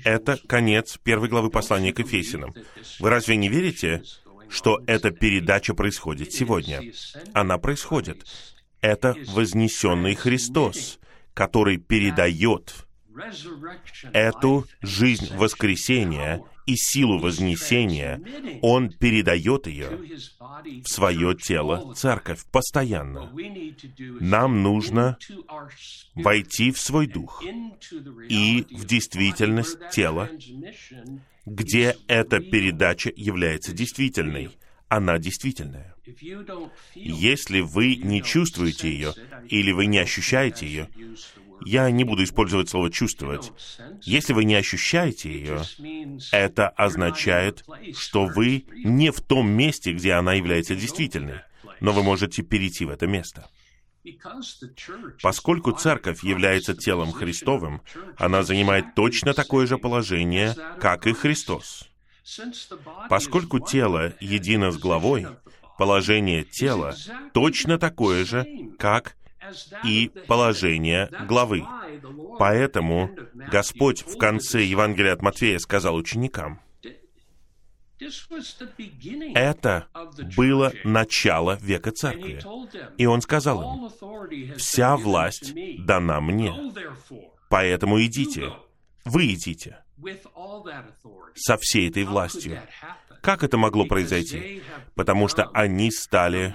Это 0.04 0.38
конец 0.46 0.98
первой 1.02 1.28
главы 1.28 1.50
послания 1.50 1.92
к 1.92 2.00
Ефесиным. 2.00 2.54
Вы 2.98 3.10
разве 3.10 3.36
не 3.36 3.48
верите, 3.48 4.02
что 4.48 4.80
эта 4.86 5.10
передача 5.10 5.74
происходит 5.74 6.32
сегодня? 6.32 6.82
Она 7.32 7.58
происходит. 7.58 8.26
Это 8.80 9.16
вознесенный 9.28 10.14
Христос, 10.14 10.98
который 11.34 11.78
передает 11.78 12.74
эту 14.12 14.66
жизнь 14.80 15.34
воскресения 15.36 16.42
и 16.68 16.76
силу 16.76 17.18
вознесения, 17.18 18.20
Он 18.60 18.90
передает 18.90 19.66
ее 19.66 19.88
в 20.84 20.86
свое 20.86 21.34
тело, 21.34 21.94
церковь, 21.94 22.44
постоянно. 22.52 23.32
Нам 24.20 24.62
нужно 24.62 25.16
войти 26.14 26.70
в 26.70 26.78
свой 26.78 27.06
дух 27.06 27.42
и 28.28 28.66
в 28.70 28.84
действительность 28.84 29.78
тела, 29.92 30.28
где 31.46 31.96
эта 32.06 32.40
передача 32.40 33.10
является 33.16 33.72
действительной. 33.72 34.50
Она 34.88 35.18
действительная. 35.18 35.94
Если 36.94 37.61
вы 37.61 37.96
не 37.96 38.22
чувствуете 38.22 38.90
ее, 38.90 39.14
или 39.48 39.72
вы 39.72 39.86
не 39.86 39.98
ощущаете 39.98 40.66
ее, 40.66 40.88
я 41.64 41.90
не 41.90 42.04
буду 42.04 42.24
использовать 42.24 42.68
слово 42.68 42.90
«чувствовать». 42.90 43.52
Если 44.02 44.32
вы 44.32 44.44
не 44.44 44.54
ощущаете 44.54 45.30
ее, 45.30 45.62
это 46.32 46.68
означает, 46.68 47.64
что 47.96 48.26
вы 48.26 48.64
не 48.72 49.11
в 49.11 49.20
том 49.20 49.50
месте, 49.50 49.92
где 49.92 50.12
она 50.12 50.34
является 50.34 50.74
действительной, 50.74 51.40
но 51.80 51.92
вы 51.92 52.02
можете 52.02 52.42
перейти 52.42 52.84
в 52.84 52.90
это 52.90 53.06
место. 53.06 53.48
Поскольку 55.22 55.72
церковь 55.72 56.22
является 56.22 56.74
телом 56.74 57.12
Христовым, 57.12 57.82
она 58.16 58.42
занимает 58.42 58.94
точно 58.94 59.34
такое 59.34 59.66
же 59.66 59.76
положение, 59.78 60.54
как 60.80 61.06
и 61.06 61.12
Христос. 61.12 61.88
Поскольку 63.09 63.59
тело 63.59 64.14
едино 64.20 64.70
с 64.70 64.78
главой, 64.78 65.26
положение 65.78 66.44
тела 66.44 66.94
точно 67.32 67.78
такое 67.78 68.24
же, 68.26 68.44
как 68.78 69.16
и 69.84 70.10
положение 70.26 71.08
главы. 71.26 71.64
Поэтому 72.38 73.10
Господь 73.50 74.02
в 74.02 74.18
конце 74.18 74.62
Евангелия 74.62 75.14
от 75.14 75.22
Матфея 75.22 75.58
сказал 75.58 75.94
ученикам, 75.94 76.60
это 79.34 79.88
было 80.36 80.72
начало 80.84 81.58
века 81.60 81.90
церкви. 81.90 82.40
И 82.96 83.06
он 83.06 83.20
сказал 83.22 83.62
им, 83.62 84.54
«Вся 84.56 84.96
власть 84.96 85.52
дана 85.84 86.20
мне, 86.20 86.54
поэтому 87.48 88.00
идите, 88.04 88.52
вы 89.04 89.34
идите 89.34 89.78
со 91.34 91.56
всей 91.56 91.88
этой 91.88 92.04
властью». 92.04 92.60
Как 93.20 93.42
это 93.42 93.56
могло 93.56 93.86
произойти? 93.86 94.62
Потому 94.94 95.28
что 95.28 95.44
они 95.52 95.90
стали 95.90 96.54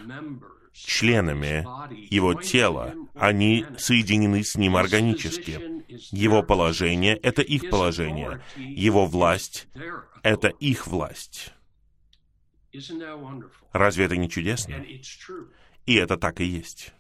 членами 0.73 1.65
его 2.13 2.33
тела, 2.33 2.93
они 3.13 3.65
соединены 3.77 4.43
с 4.43 4.55
ним 4.55 4.75
органически. 4.75 5.83
Его 6.11 6.41
положение— 6.43 7.15
это 7.23 7.41
их 7.41 7.69
положение. 7.69 8.41
Его 8.55 9.05
власть— 9.05 9.67
это 10.23 10.47
их 10.47 10.87
власть. 10.87 11.53
Разве 13.71 14.05
это 14.05 14.17
не 14.17 14.29
чудесно? 14.29 14.83
И 15.85 15.95
это 15.95 16.17
так 16.17 16.41
и 16.41 16.45
есть. 16.45 16.93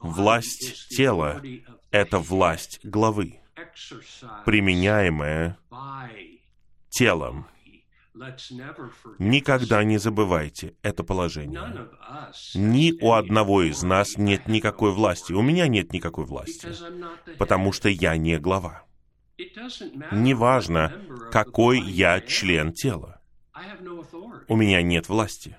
Власть 0.00 0.88
тела— 0.88 1.42
это 1.90 2.18
власть 2.18 2.80
главы, 2.82 3.40
применяемая 4.46 5.58
телом 6.88 7.46
Никогда 9.18 9.84
не 9.84 9.98
забывайте 9.98 10.74
это 10.82 11.04
положение. 11.04 11.88
Ни 12.54 12.92
у 13.00 13.12
одного 13.12 13.62
из 13.62 13.82
нас 13.82 14.16
нет 14.16 14.48
никакой 14.48 14.92
власти. 14.92 15.32
У 15.32 15.42
меня 15.42 15.68
нет 15.68 15.92
никакой 15.92 16.24
власти, 16.24 16.68
потому 17.38 17.72
что 17.72 17.88
я 17.88 18.16
не 18.16 18.38
глава. 18.38 18.84
Неважно, 20.10 20.92
какой 21.30 21.80
я 21.80 22.20
член 22.20 22.72
тела. 22.72 23.20
У 24.48 24.56
меня 24.56 24.82
нет 24.82 25.08
власти. 25.08 25.56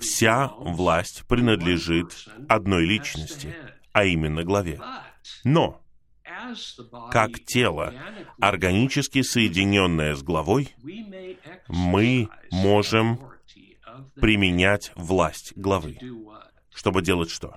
Вся 0.00 0.48
власть 0.58 1.24
принадлежит 1.26 2.28
одной 2.48 2.84
личности, 2.84 3.54
а 3.92 4.04
именно 4.04 4.44
главе. 4.44 4.80
Но 5.42 5.82
как 7.10 7.40
тело, 7.44 7.94
органически 8.40 9.22
соединенное 9.22 10.14
с 10.14 10.22
главой, 10.22 10.74
мы 11.68 12.28
можем 12.50 13.20
применять 14.14 14.92
власть 14.94 15.52
главы. 15.56 15.98
Чтобы 16.74 17.02
делать 17.02 17.30
что? 17.30 17.56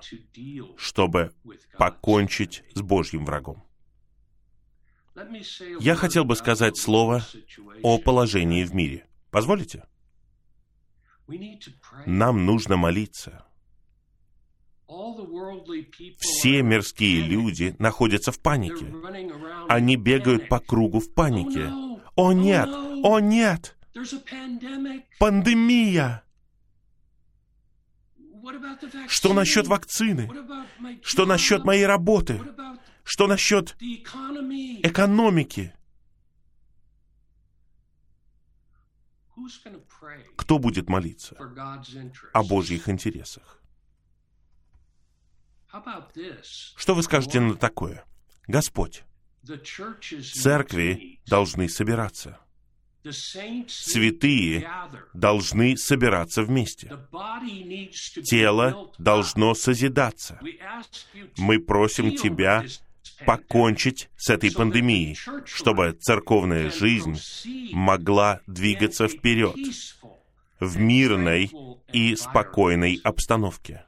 Чтобы 0.76 1.32
покончить 1.76 2.64
с 2.74 2.80
Божьим 2.80 3.24
врагом. 3.26 3.62
Я 5.80 5.94
хотел 5.94 6.24
бы 6.24 6.36
сказать 6.36 6.78
слово 6.78 7.22
о 7.82 7.98
положении 7.98 8.64
в 8.64 8.74
мире. 8.74 9.06
Позволите? 9.30 9.84
Нам 12.06 12.46
нужно 12.46 12.76
молиться 12.76 13.44
все 16.18 16.62
мирские 16.62 17.22
люди 17.22 17.76
находятся 17.78 18.32
в 18.32 18.40
панике. 18.40 18.86
Они 19.68 19.96
бегают 19.96 20.48
по 20.48 20.58
кругу 20.58 21.00
в 21.00 21.12
панике. 21.14 21.70
О 22.16 22.32
нет! 22.32 22.68
О 22.68 23.20
нет! 23.20 23.76
Пандемия! 25.18 26.24
Что 29.06 29.32
насчет 29.32 29.66
вакцины? 29.66 30.30
Что 31.02 31.26
насчет 31.26 31.64
моей 31.64 31.86
работы? 31.86 32.40
Что 33.04 33.26
насчет 33.26 33.76
экономики? 33.80 35.72
Кто 40.36 40.58
будет 40.58 40.88
молиться 40.88 41.36
о 42.32 42.42
Божьих 42.42 42.88
интересах? 42.88 43.59
Что 46.76 46.94
вы 46.94 47.02
скажете 47.02 47.40
на 47.40 47.54
такое? 47.54 48.04
Господь, 48.46 49.04
церкви 50.32 51.20
должны 51.26 51.68
собираться. 51.68 52.38
Святые 53.02 54.68
должны 55.14 55.76
собираться 55.76 56.42
вместе. 56.42 56.92
Тело 58.24 58.92
должно 58.98 59.54
созидаться. 59.54 60.38
Мы 61.38 61.58
просим 61.58 62.14
Тебя 62.14 62.64
покончить 63.24 64.10
с 64.16 64.30
этой 64.30 64.52
пандемией, 64.52 65.16
чтобы 65.46 65.92
церковная 65.92 66.70
жизнь 66.70 67.18
могла 67.72 68.40
двигаться 68.46 69.08
вперед 69.08 69.56
в 70.58 70.78
мирной 70.78 71.50
и 71.92 72.16
спокойной 72.16 73.00
обстановке. 73.02 73.84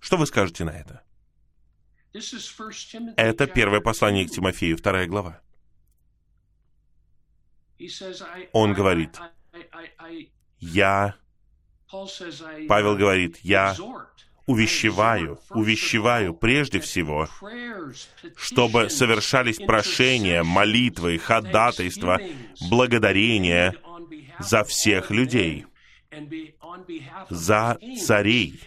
Что 0.00 0.16
вы 0.16 0.26
скажете 0.26 0.64
на 0.64 0.70
это? 0.70 1.02
Это 3.16 3.46
первое 3.46 3.80
послание 3.80 4.26
к 4.26 4.30
Тимофею, 4.30 4.76
вторая 4.76 5.06
глава. 5.06 5.40
Он 8.52 8.72
говорит, 8.72 9.18
я, 10.58 11.14
Павел 12.68 12.96
говорит, 12.96 13.38
я 13.42 13.76
увещеваю, 14.46 15.38
увещеваю 15.50 16.34
прежде 16.34 16.80
всего, 16.80 17.28
чтобы 18.36 18.88
совершались 18.88 19.58
прошения, 19.58 20.42
молитвы, 20.42 21.18
ходатайства, 21.18 22.18
благодарения 22.68 23.74
за 24.40 24.64
всех 24.64 25.10
людей— 25.10 25.66
за 27.30 27.78
царей 27.98 28.60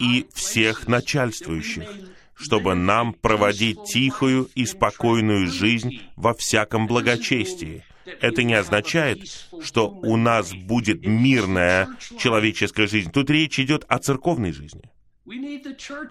и 0.00 0.26
всех 0.32 0.88
начальствующих, 0.88 1.88
чтобы 2.34 2.74
нам 2.74 3.14
проводить 3.14 3.82
тихую 3.84 4.48
и 4.54 4.66
спокойную 4.66 5.46
жизнь 5.46 6.00
во 6.16 6.34
всяком 6.34 6.86
благочестии. 6.86 7.84
Это 8.20 8.42
не 8.42 8.54
означает, 8.54 9.20
что 9.62 9.88
у 9.88 10.16
нас 10.16 10.52
будет 10.52 11.06
мирная 11.06 11.88
человеческая 12.18 12.86
жизнь. 12.86 13.10
Тут 13.10 13.30
речь 13.30 13.58
идет 13.58 13.84
о 13.88 13.98
церковной 13.98 14.52
жизни. 14.52 14.82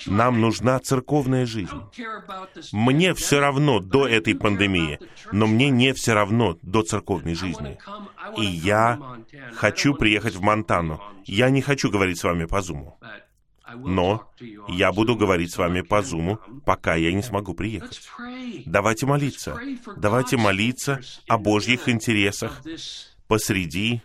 Нам 0.06 0.40
нужна 0.40 0.80
церковная 0.80 1.46
жизнь. 1.46 1.82
Мне 2.72 3.14
все 3.14 3.40
равно 3.40 3.80
до 3.80 4.08
этой 4.08 4.36
пандемии, 4.36 5.00
но 5.32 5.48
мне 5.48 5.70
не 5.70 5.94
все 5.94 6.14
равно 6.14 6.58
до 6.62 6.84
церковной 6.84 7.36
жизни. 7.36 7.78
И 8.38 8.46
я 8.46 9.00
хочу 9.54 9.96
приехать 9.96 10.36
в 10.36 10.42
Монтану. 10.42 11.02
Я 11.26 11.50
не 11.50 11.62
хочу 11.62 11.90
говорить 11.90 12.20
с 12.20 12.24
вами 12.24 12.46
по 12.46 12.62
Зуму. 12.62 12.98
Но 13.76 14.30
я 14.68 14.92
буду 14.92 15.16
говорить 15.16 15.52
с 15.52 15.58
вами 15.58 15.82
по 15.82 16.02
Зуму, 16.02 16.40
пока 16.66 16.96
я 16.96 17.12
не 17.12 17.22
смогу 17.22 17.54
приехать. 17.54 18.02
Давайте 18.66 19.06
молиться. 19.06 19.60
Давайте 19.98 20.38
молиться 20.38 21.02
о 21.28 21.38
Божьих 21.38 21.90
интересах 21.90 22.62
посреди 23.28 24.02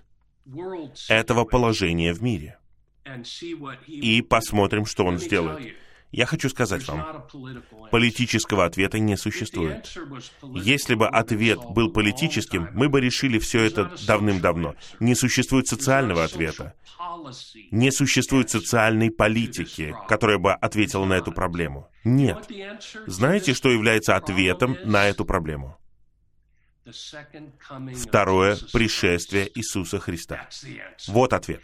этого 1.08 1.44
положения 1.44 2.12
в 2.12 2.22
мире 2.22 2.58
и 3.86 4.22
посмотрим, 4.22 4.86
что 4.86 5.04
он 5.04 5.18
сделает. 5.18 5.74
Я 6.12 6.24
хочу 6.24 6.48
сказать 6.48 6.86
вам, 6.86 7.26
политического 7.90 8.64
ответа 8.64 8.98
не 8.98 9.16
существует. 9.16 9.94
Если 10.54 10.94
бы 10.94 11.08
ответ 11.08 11.58
был 11.70 11.92
политическим, 11.92 12.68
мы 12.72 12.88
бы 12.88 13.00
решили 13.00 13.38
все 13.38 13.62
это 13.62 13.92
давным-давно. 14.06 14.76
Не 15.00 15.14
существует 15.14 15.66
социального 15.66 16.24
ответа. 16.24 16.74
Не 17.70 17.90
существует 17.90 18.50
социальной 18.50 19.10
политики, 19.10 19.94
которая 20.08 20.38
бы 20.38 20.52
ответила 20.52 21.04
на 21.04 21.14
эту 21.14 21.32
проблему. 21.32 21.88
Нет. 22.04 22.48
Знаете, 23.06 23.52
что 23.52 23.68
является 23.68 24.16
ответом 24.16 24.78
на 24.84 25.08
эту 25.08 25.24
проблему? 25.24 25.76
Второе 27.96 28.56
пришествие 28.72 29.50
Иисуса 29.54 29.98
Христа. 29.98 30.48
Вот 31.08 31.32
ответ. 31.32 31.62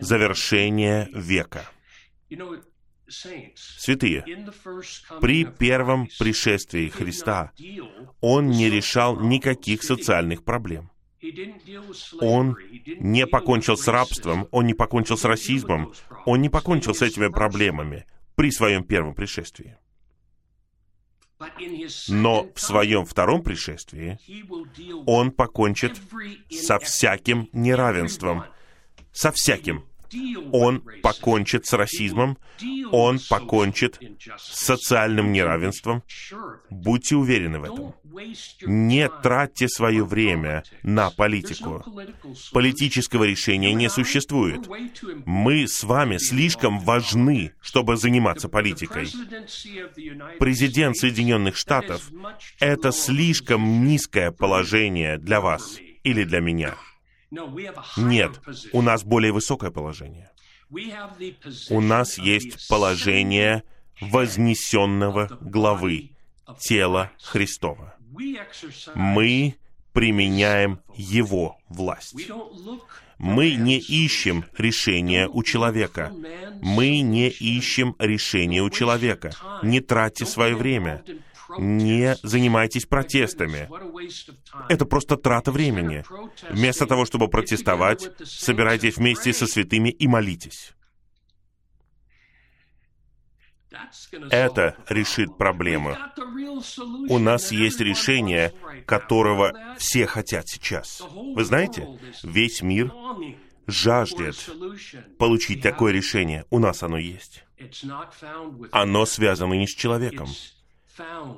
Завершение 0.00 1.08
века. 1.12 1.68
Святые, 3.08 4.24
при 5.20 5.44
первом 5.44 6.08
пришествии 6.18 6.88
Христа 6.88 7.52
Он 8.20 8.48
не 8.48 8.68
решал 8.68 9.20
никаких 9.20 9.82
социальных 9.82 10.42
проблем. 10.42 10.90
Он 12.20 12.56
не 12.98 13.26
покончил 13.26 13.76
с 13.76 13.86
рабством, 13.88 14.48
он 14.50 14.66
не 14.66 14.74
покончил 14.74 15.16
с 15.16 15.24
расизмом, 15.24 15.92
он 16.24 16.40
не 16.40 16.48
покончил 16.48 16.94
с 16.94 17.02
этими 17.02 17.28
проблемами 17.28 18.06
при 18.34 18.50
своем 18.50 18.84
первом 18.84 19.14
пришествии. 19.14 19.76
Но 22.08 22.48
в 22.54 22.60
своем 22.60 23.04
втором 23.04 23.42
пришествии 23.42 24.18
он 25.06 25.30
покончит 25.30 26.00
со 26.50 26.78
всяким 26.78 27.48
неравенством, 27.52 28.44
со 29.12 29.32
всяким 29.32 29.84
он 30.52 30.82
покончит 31.02 31.66
с 31.66 31.72
расизмом, 31.72 32.38
он 32.90 33.20
покончит 33.28 34.00
с 34.36 34.64
социальным 34.64 35.32
неравенством. 35.32 36.02
Будьте 36.70 37.16
уверены 37.16 37.60
в 37.60 37.64
этом. 37.64 37.94
Не 38.62 39.08
тратьте 39.08 39.68
свое 39.68 40.04
время 40.04 40.64
на 40.82 41.10
политику. 41.10 41.84
Политического 42.52 43.24
решения 43.24 43.74
не 43.74 43.90
существует. 43.90 44.66
Мы 45.26 45.68
с 45.68 45.84
вами 45.84 46.16
слишком 46.16 46.80
важны, 46.80 47.52
чтобы 47.60 47.96
заниматься 47.96 48.48
политикой. 48.48 49.08
Президент 50.38 50.96
Соединенных 50.96 51.56
Штатов— 51.56 52.10
это 52.60 52.92
слишком 52.92 53.84
низкое 53.84 54.30
положение 54.30 55.18
для 55.18 55.40
вас 55.40 55.78
или 56.02 56.24
для 56.24 56.40
меня. 56.40 56.74
Нет, 57.96 58.40
у 58.72 58.82
нас 58.82 59.04
более 59.04 59.32
высокое 59.32 59.70
положение. 59.70 60.30
У 61.70 61.80
нас 61.80 62.18
есть 62.18 62.68
положение 62.68 63.62
вознесенного 64.00 65.38
главы 65.40 66.10
тела 66.58 67.12
Христова. 67.22 67.94
Мы 68.94 69.56
применяем 69.92 70.80
Его 70.94 71.58
власть. 71.68 72.14
Мы 73.18 73.54
не 73.54 73.78
ищем 73.78 74.44
решения 74.58 75.28
у 75.28 75.42
человека. 75.42 76.12
Мы 76.60 77.00
не 77.00 77.28
ищем 77.28 77.96
решения 77.98 78.62
у 78.62 78.70
человека. 78.70 79.32
Не 79.62 79.80
тратьте 79.80 80.26
свое 80.26 80.54
время 80.54 81.02
не 81.58 82.16
занимайтесь 82.22 82.86
протестами. 82.86 83.68
Это 84.68 84.84
просто 84.84 85.16
трата 85.16 85.52
времени. 85.52 86.04
Вместо 86.50 86.86
того, 86.86 87.04
чтобы 87.04 87.28
протестовать, 87.28 88.10
собирайтесь 88.24 88.96
вместе 88.96 89.32
со 89.32 89.46
святыми 89.46 89.90
и 89.90 90.06
молитесь. 90.06 90.72
Это 94.30 94.76
решит 94.88 95.36
проблемы. 95.36 95.98
У 97.08 97.18
нас 97.18 97.52
есть 97.52 97.80
решение, 97.80 98.52
которого 98.86 99.52
все 99.78 100.06
хотят 100.06 100.48
сейчас. 100.48 101.02
Вы 101.34 101.44
знаете, 101.44 101.86
весь 102.22 102.62
мир 102.62 102.92
жаждет 103.66 104.36
получить 105.18 105.62
такое 105.62 105.92
решение. 105.92 106.44
У 106.50 106.58
нас 106.58 106.82
оно 106.82 106.98
есть. 106.98 107.44
Оно 108.70 109.06
связано 109.06 109.54
не 109.54 109.66
с 109.66 109.74
человеком. 109.74 110.28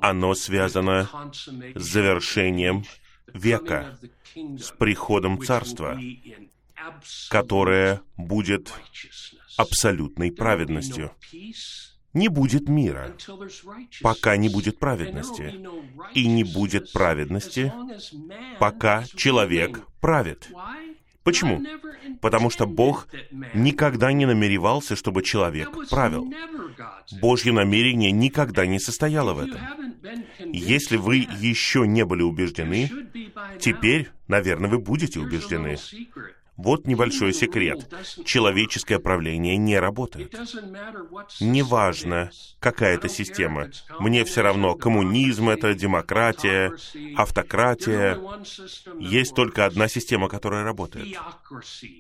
Оно 0.01 0.35
связано 0.35 1.09
с 1.33 1.83
завершением 1.83 2.85
века, 3.33 3.99
с 4.35 4.71
приходом 4.71 5.43
Царства, 5.43 5.99
которое 7.29 8.01
будет 8.17 8.73
абсолютной 9.57 10.33
праведностью. 10.33 11.13
Не 12.15 12.29
будет 12.29 12.69
мира, 12.69 13.15
пока 14.01 14.37
не 14.37 14.49
будет 14.49 14.79
праведности. 14.79 15.67
И 16.15 16.27
не 16.27 16.43
будет 16.43 16.93
праведности, 16.93 17.73
пока 18.59 19.05
человек 19.05 19.87
правит. 20.01 20.49
Почему? 21.29 21.63
Потому 22.23 22.49
что 22.49 22.67
Бог 22.67 23.07
никогда 23.53 24.13
не 24.13 24.25
намеревался, 24.25 24.97
чтобы 24.97 25.23
человек 25.23 25.69
правил. 25.91 26.33
Божье 27.21 27.53
намерение 27.53 28.11
никогда 28.13 28.65
не 28.65 28.79
состояло 28.79 29.35
в 29.35 29.41
этом. 29.41 29.61
Если 30.47 30.97
вы 30.97 31.17
еще 31.39 31.87
не 31.87 32.07
были 32.07 32.23
убеждены, 32.23 32.91
теперь, 33.61 34.09
наверное, 34.27 34.71
вы 34.71 34.79
будете 34.79 35.21
убеждены. 35.21 35.77
Вот 36.59 36.89
небольшой 36.89 37.33
секрет. 37.33 37.89
Человеческое 38.25 38.99
правление 38.99 39.57
не 39.57 39.79
работает. 39.79 40.35
Неважно, 41.41 42.33
какая 42.59 42.97
это 42.97 43.09
система. 43.09 43.71
Мне 44.01 44.25
все 44.25 44.43
равно, 44.43 44.75
коммунизм 44.75 45.51
это, 45.51 45.73
демократия, 45.75 46.73
автократия. 47.17 48.19
Есть 48.99 49.37
только 49.37 49.67
одна 49.67 49.87
система, 49.87 50.29
которая 50.29 50.65
работает. 50.65 51.17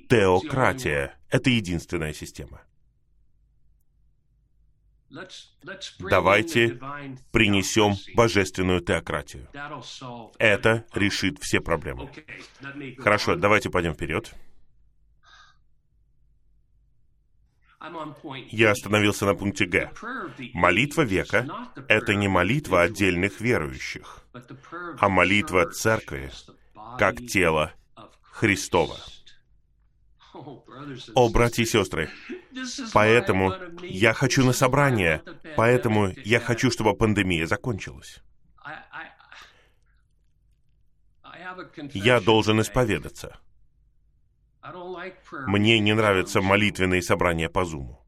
Теократия. 0.08 1.16
Это 1.30 1.50
единственная 1.50 2.12
система. 2.12 2.60
Давайте 6.00 6.80
принесем 7.30 7.94
божественную 8.14 8.80
теократию. 8.80 9.46
Это 10.38 10.84
решит 10.94 11.38
все 11.40 11.60
проблемы. 11.60 12.10
Хорошо, 12.98 13.36
давайте 13.36 13.70
пойдем 13.70 13.94
вперед. 13.94 14.34
Я 18.50 18.72
остановился 18.72 19.24
на 19.24 19.34
пункте 19.34 19.64
Г. 19.66 19.92
Молитва 20.52 21.02
века— 21.02 21.46
это 21.88 22.14
не 22.14 22.26
молитва 22.26 22.82
отдельных 22.82 23.40
верующих, 23.40 24.24
а 24.98 25.08
молитва 25.08 25.70
церкви, 25.70 26.30
как 26.98 27.18
тело 27.18 27.72
Христова. 28.22 28.96
О, 31.14 31.28
братья 31.30 31.62
и 31.62 31.66
сестры, 31.66 32.10
поэтому 32.92 33.54
я 33.82 34.12
хочу 34.12 34.44
на 34.44 34.52
собрание, 34.52 35.22
поэтому 35.56 36.08
я 36.24 36.40
хочу, 36.40 36.70
чтобы 36.70 36.94
пандемия 36.94 37.46
закончилась. 37.46 38.20
Я 41.94 42.20
должен 42.20 42.60
исповедаться. 42.60 43.38
Мне 45.46 45.78
не 45.80 45.94
нравятся 45.94 46.40
молитвенные 46.40 47.02
собрания 47.02 47.48
по 47.48 47.64
Зуму. 47.64 48.04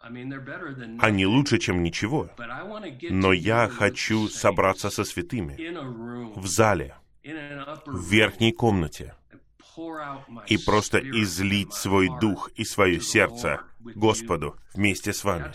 Они 0.00 1.26
лучше, 1.26 1.58
чем 1.58 1.82
ничего. 1.82 2.28
Но 3.10 3.32
я 3.32 3.68
хочу 3.68 4.28
собраться 4.28 4.90
со 4.90 5.04
святыми. 5.04 5.56
в 6.38 6.46
зале, 6.46 6.96
в 7.86 8.10
верхней 8.10 8.52
комнате, 8.52 9.14
и 10.46 10.58
просто 10.58 10.98
излить 10.98 11.72
свой 11.72 12.08
дух 12.20 12.50
и 12.54 12.64
свое 12.64 13.00
сердце 13.00 13.60
Господу 13.80 14.56
вместе 14.74 15.12
с 15.12 15.24
вами. 15.24 15.52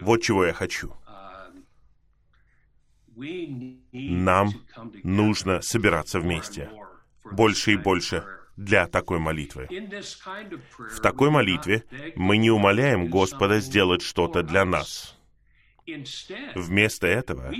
Вот 0.00 0.22
чего 0.22 0.46
я 0.46 0.52
хочу. 0.52 0.94
Нам 3.92 4.50
нужно 5.02 5.60
собираться 5.60 6.20
вместе. 6.20 6.70
больше 7.30 7.72
и 7.72 7.76
больше 7.76 8.24
для 8.58 8.88
такой 8.88 9.20
молитвы. 9.20 9.68
В 9.70 11.00
такой 11.00 11.30
молитве 11.30 11.84
мы 12.16 12.36
не 12.36 12.50
умоляем 12.50 13.08
Господа 13.08 13.60
сделать 13.60 14.02
что-то 14.02 14.42
для 14.42 14.64
нас. 14.64 15.17
Вместо 16.54 17.06
этого 17.06 17.52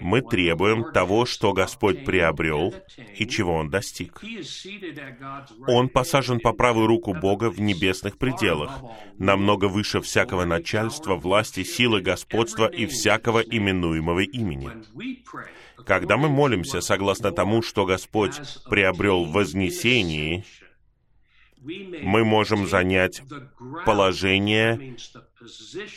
мы 0.00 0.22
требуем 0.22 0.92
того, 0.92 1.26
что 1.26 1.52
Господь 1.52 2.04
приобрел 2.04 2.74
и 3.16 3.26
чего 3.26 3.54
Он 3.54 3.70
достиг. 3.70 4.20
Он 5.66 5.88
посажен 5.88 6.40
по 6.40 6.52
правую 6.52 6.86
руку 6.86 7.14
Бога 7.14 7.50
в 7.50 7.60
небесных 7.60 8.18
пределах, 8.18 8.80
намного 9.18 9.66
выше 9.66 10.00
всякого 10.00 10.44
начальства, 10.44 11.14
власти, 11.14 11.64
силы, 11.64 12.00
господства 12.00 12.66
и 12.66 12.86
всякого 12.86 13.40
именуемого 13.40 14.20
имени. 14.20 14.70
Когда 15.86 16.16
мы 16.16 16.28
молимся 16.28 16.80
согласно 16.80 17.32
тому, 17.32 17.62
что 17.62 17.86
Господь 17.86 18.34
приобрел 18.68 19.24
в 19.24 19.32
вознесении, 19.32 20.44
мы 21.62 22.24
можем 22.24 22.66
занять 22.66 23.22
положение, 23.84 24.96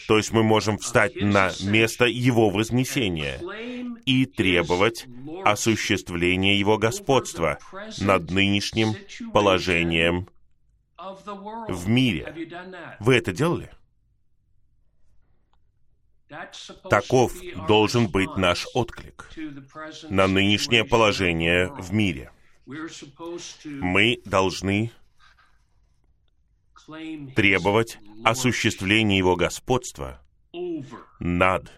то 0.08 0.18
есть 0.18 0.32
мы 0.32 0.44
можем 0.44 0.78
встать 0.78 1.16
на 1.16 1.52
место 1.64 2.06
Его 2.06 2.50
вознесения 2.50 3.40
и 4.06 4.26
требовать 4.26 5.06
осуществления 5.46 6.58
Его 6.58 6.78
господства 6.78 7.60
над 8.00 8.30
нынешним 8.32 8.96
положением 9.32 10.28
в 11.68 11.88
мире. 11.88 12.34
Вы 13.00 13.16
это 13.16 13.32
делали? 13.32 13.72
Таков 16.90 17.34
должен 17.68 18.08
быть 18.08 18.36
наш 18.38 18.66
отклик 18.74 19.30
на 20.10 20.28
нынешнее 20.28 20.84
положение 20.84 21.68
в 21.68 21.94
мире. 21.94 22.32
Мы 22.66 24.22
должны 24.26 24.92
требовать 27.36 27.98
осуществления 28.24 29.18
Его 29.18 29.36
господства 29.36 30.22
над 31.20 31.72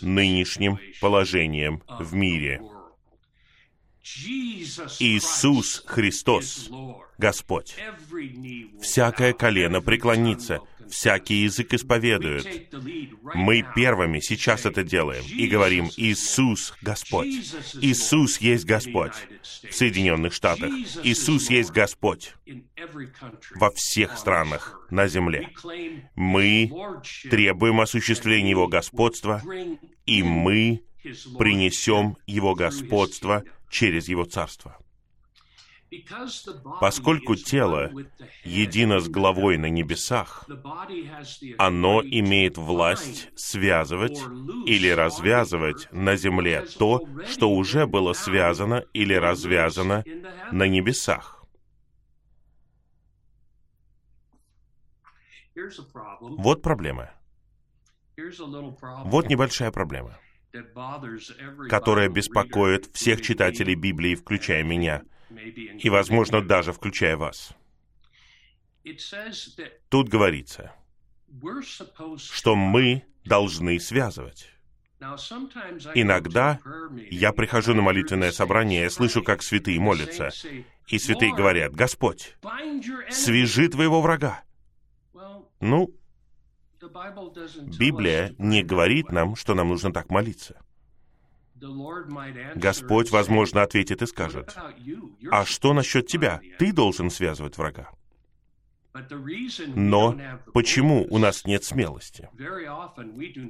нынешним 0.00 0.78
положением 1.00 1.82
в 1.86 2.14
мире. 2.14 2.62
Иисус 5.00 5.82
Христос, 5.86 6.70
Господь. 7.16 7.74
Всякое 8.80 9.32
колено 9.32 9.80
преклонится, 9.80 10.60
всякий 10.88 11.42
язык 11.42 11.74
исповедует. 11.74 12.72
Мы 13.34 13.64
первыми 13.74 14.20
сейчас 14.20 14.66
это 14.66 14.82
делаем 14.82 15.24
и 15.28 15.46
говорим, 15.46 15.90
Иисус 15.96 16.74
Господь. 16.82 17.28
Иисус 17.80 18.38
есть 18.38 18.64
Господь 18.64 19.12
в 19.42 19.74
Соединенных 19.74 20.32
Штатах. 20.32 20.70
Иисус 21.02 21.50
есть 21.50 21.70
Господь 21.70 22.34
во 23.54 23.70
всех 23.70 24.16
странах 24.18 24.86
на 24.90 25.08
земле. 25.08 25.50
Мы 26.14 26.70
требуем 27.30 27.80
осуществления 27.80 28.50
Его 28.50 28.68
господства, 28.68 29.42
и 30.06 30.22
мы 30.22 30.82
принесем 31.38 32.16
Его 32.26 32.54
господство 32.54 33.44
через 33.70 34.08
Его 34.08 34.24
Царство. 34.24 34.78
Поскольку 36.80 37.34
тело 37.36 37.90
едино 38.44 39.00
с 39.00 39.08
главой 39.08 39.56
на 39.58 39.66
небесах, 39.66 40.48
оно 41.58 42.02
имеет 42.02 42.56
власть 42.58 43.30
связывать 43.34 44.20
или 44.66 44.88
развязывать 44.88 45.88
на 45.92 46.16
земле 46.16 46.64
то, 46.78 47.06
что 47.26 47.50
уже 47.50 47.86
было 47.86 48.12
связано 48.12 48.84
или 48.92 49.14
развязано 49.14 50.04
на 50.50 50.66
небесах. 50.66 51.44
Вот 56.20 56.62
проблема. 56.62 57.10
Вот 59.04 59.28
небольшая 59.28 59.70
проблема 59.70 60.18
которая 61.68 62.08
беспокоит 62.08 62.86
всех 62.94 63.20
читателей 63.20 63.74
Библии, 63.74 64.14
включая 64.14 64.62
меня, 64.62 65.02
и, 65.78 65.90
возможно, 65.90 66.42
даже 66.42 66.72
включая 66.72 67.16
вас. 67.16 67.54
Тут 69.88 70.08
говорится, 70.08 70.72
что 72.18 72.54
мы 72.54 73.04
должны 73.24 73.80
связывать. 73.80 74.50
Иногда 75.94 76.60
я 77.10 77.32
прихожу 77.32 77.74
на 77.74 77.82
молитвенное 77.82 78.32
собрание, 78.32 78.82
я 78.82 78.90
слышу, 78.90 79.22
как 79.22 79.42
святые 79.42 79.80
молятся, 79.80 80.30
и 80.86 80.98
святые 80.98 81.34
говорят, 81.34 81.72
«Господь, 81.72 82.36
свяжи 83.10 83.68
твоего 83.68 84.00
врага». 84.00 84.42
Ну, 85.60 85.94
Библия 87.78 88.34
не 88.38 88.62
говорит 88.62 89.10
нам, 89.10 89.36
что 89.36 89.54
нам 89.54 89.68
нужно 89.68 89.92
так 89.92 90.10
молиться. 90.10 90.60
Господь, 92.54 93.10
возможно, 93.10 93.62
ответит 93.62 94.02
и 94.02 94.06
скажет, 94.06 94.56
«А 95.30 95.44
что 95.44 95.72
насчет 95.72 96.06
тебя? 96.06 96.40
Ты 96.58 96.72
должен 96.72 97.10
связывать 97.10 97.56
врага». 97.56 97.90
Но 99.74 100.16
почему 100.52 101.06
у 101.10 101.18
нас 101.18 101.44
нет 101.44 101.64
смелости? 101.64 102.28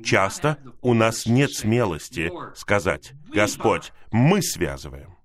Часто 0.03 0.59
у 0.81 0.95
нас 0.95 1.27
нет 1.27 1.53
смелости 1.53 2.33
сказать, 2.57 3.13
«Господь, 3.29 3.93
мы 4.11 4.43
связываем». 4.43 5.17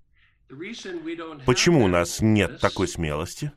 Почему 1.46 1.84
у 1.84 1.88
нас 1.88 2.20
нет 2.20 2.60
такой 2.60 2.88
смелости? 2.88 3.52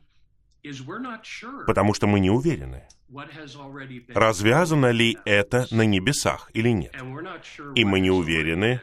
Потому 1.66 1.92
что 1.92 2.06
мы 2.06 2.20
не 2.20 2.30
уверены, 2.30 2.88
развязано 4.08 4.90
ли 4.90 5.18
это 5.26 5.66
на 5.70 5.82
небесах 5.82 6.50
или 6.54 6.70
нет. 6.70 6.94
И 7.74 7.84
мы 7.84 8.00
не 8.00 8.10
уверены, 8.10 8.80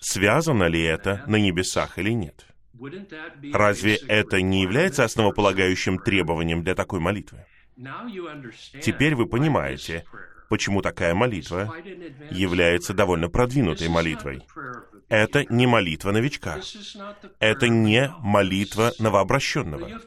связано 0.00 0.64
ли 0.64 0.82
это 0.82 1.24
на 1.26 1.36
небесах 1.36 1.98
или 1.98 2.10
нет. 2.10 2.46
Разве 3.52 3.96
это 3.96 4.40
не 4.40 4.62
является 4.62 5.04
основополагающим 5.04 5.98
требованием 5.98 6.62
для 6.62 6.74
такой 6.74 7.00
молитвы? 7.00 7.44
Теперь 8.82 9.14
вы 9.14 9.26
понимаете, 9.26 10.04
почему 10.48 10.82
такая 10.82 11.14
молитва 11.14 11.74
является 12.30 12.94
довольно 12.94 13.28
продвинутой 13.28 13.88
молитвой. 13.88 14.42
Это 15.08 15.44
не 15.48 15.66
молитва 15.66 16.12
новичка. 16.12 16.58
Это 17.38 17.68
не 17.68 18.12
молитва 18.20 18.92
новообращенного. 18.98 20.00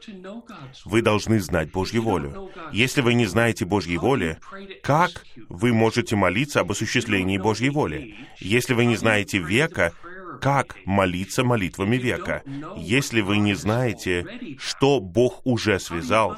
Вы 0.85 1.01
должны 1.01 1.39
знать 1.39 1.71
Божью 1.71 2.03
волю. 2.03 2.51
Если 2.71 3.01
вы 3.01 3.15
не 3.15 3.25
знаете 3.25 3.65
Божьей 3.65 3.97
воли, 3.97 4.37
как 4.83 5.25
вы 5.49 5.73
можете 5.73 6.15
молиться 6.15 6.59
об 6.59 6.71
осуществлении 6.71 7.39
Божьей 7.39 7.69
воли? 7.69 8.15
Если 8.39 8.73
вы 8.73 8.85
не 8.85 8.95
знаете 8.95 9.39
века, 9.39 9.93
как 10.39 10.75
молиться 10.85 11.43
молитвами 11.43 11.97
века? 11.97 12.43
Если 12.77 13.21
вы 13.21 13.37
не 13.37 13.55
знаете, 13.55 14.25
что 14.59 14.99
Бог 14.99 15.41
уже 15.45 15.79
связал, 15.79 16.37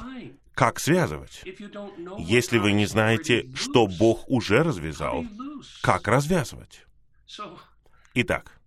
как 0.54 0.78
связывать? 0.78 1.42
Если 2.18 2.58
вы 2.58 2.72
не 2.72 2.86
знаете, 2.86 3.50
что 3.54 3.86
Бог 3.86 4.28
уже 4.28 4.62
развязал, 4.62 5.24
как 5.82 6.08
развязывать? 6.08 6.86
Итак, 8.14 8.58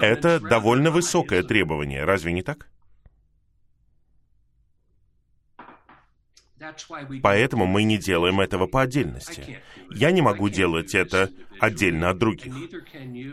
это 0.00 0.40
довольно 0.40 0.90
высокое 0.90 1.42
требование, 1.42 2.04
разве 2.04 2.32
не 2.32 2.42
так? 2.42 2.68
Поэтому 7.22 7.66
мы 7.66 7.82
не 7.82 7.98
делаем 7.98 8.40
этого 8.40 8.66
по 8.66 8.82
отдельности. 8.82 9.60
Я 9.90 10.10
не 10.10 10.22
могу 10.22 10.48
делать 10.48 10.94
это 10.94 11.30
отдельно 11.60 12.10
от 12.10 12.18
других. 12.18 12.54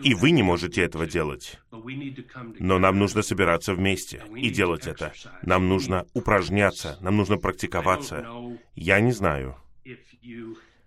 И 0.04 0.14
вы 0.14 0.32
не 0.32 0.44
можете 0.44 0.84
этого 0.84 1.06
делать. 1.08 1.60
Но 2.60 2.80
нам 2.80 3.00
нужно 3.00 3.22
собираться 3.22 3.74
вместе 3.74 4.24
и 4.36 4.50
делать 4.50 4.88
это. 4.88 5.14
Нам 5.42 5.68
нужно 5.68 6.06
упражняться, 6.14 6.98
нам 7.02 7.18
нужно 7.18 7.38
практиковаться. 7.38 8.26
Я 8.76 9.00
не 9.00 9.12
знаю. 9.12 9.56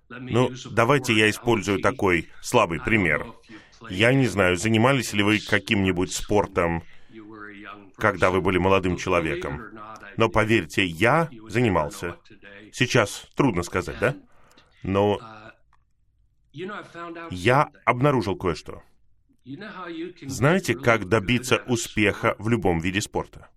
Ну, 0.08 0.50
давайте 0.70 1.14
я 1.14 1.30
использую 1.30 1.80
такой 1.80 2.28
слабый 2.42 2.80
пример. 2.80 3.26
Я 3.90 4.12
не 4.12 4.26
знаю, 4.26 4.56
занимались 4.56 5.12
ли 5.12 5.22
вы 5.22 5.40
каким-нибудь 5.40 6.12
спортом, 6.12 6.82
когда 7.96 8.30
вы 8.30 8.40
были 8.40 8.58
молодым 8.58 8.96
человеком. 8.96 9.62
Но 10.16 10.28
поверьте, 10.28 10.84
я 10.84 11.28
занимался. 11.48 12.16
Сейчас 12.72 13.26
трудно 13.34 13.62
сказать, 13.62 13.98
да? 14.00 14.16
Но 14.82 15.20
я 17.30 17.70
обнаружил 17.84 18.36
кое-что. 18.36 18.82
Знаете, 20.22 20.74
как 20.74 21.08
добиться 21.08 21.62
успеха 21.66 22.34
в 22.38 22.48
любом 22.48 22.80
виде 22.80 23.00
спорта? 23.00 23.48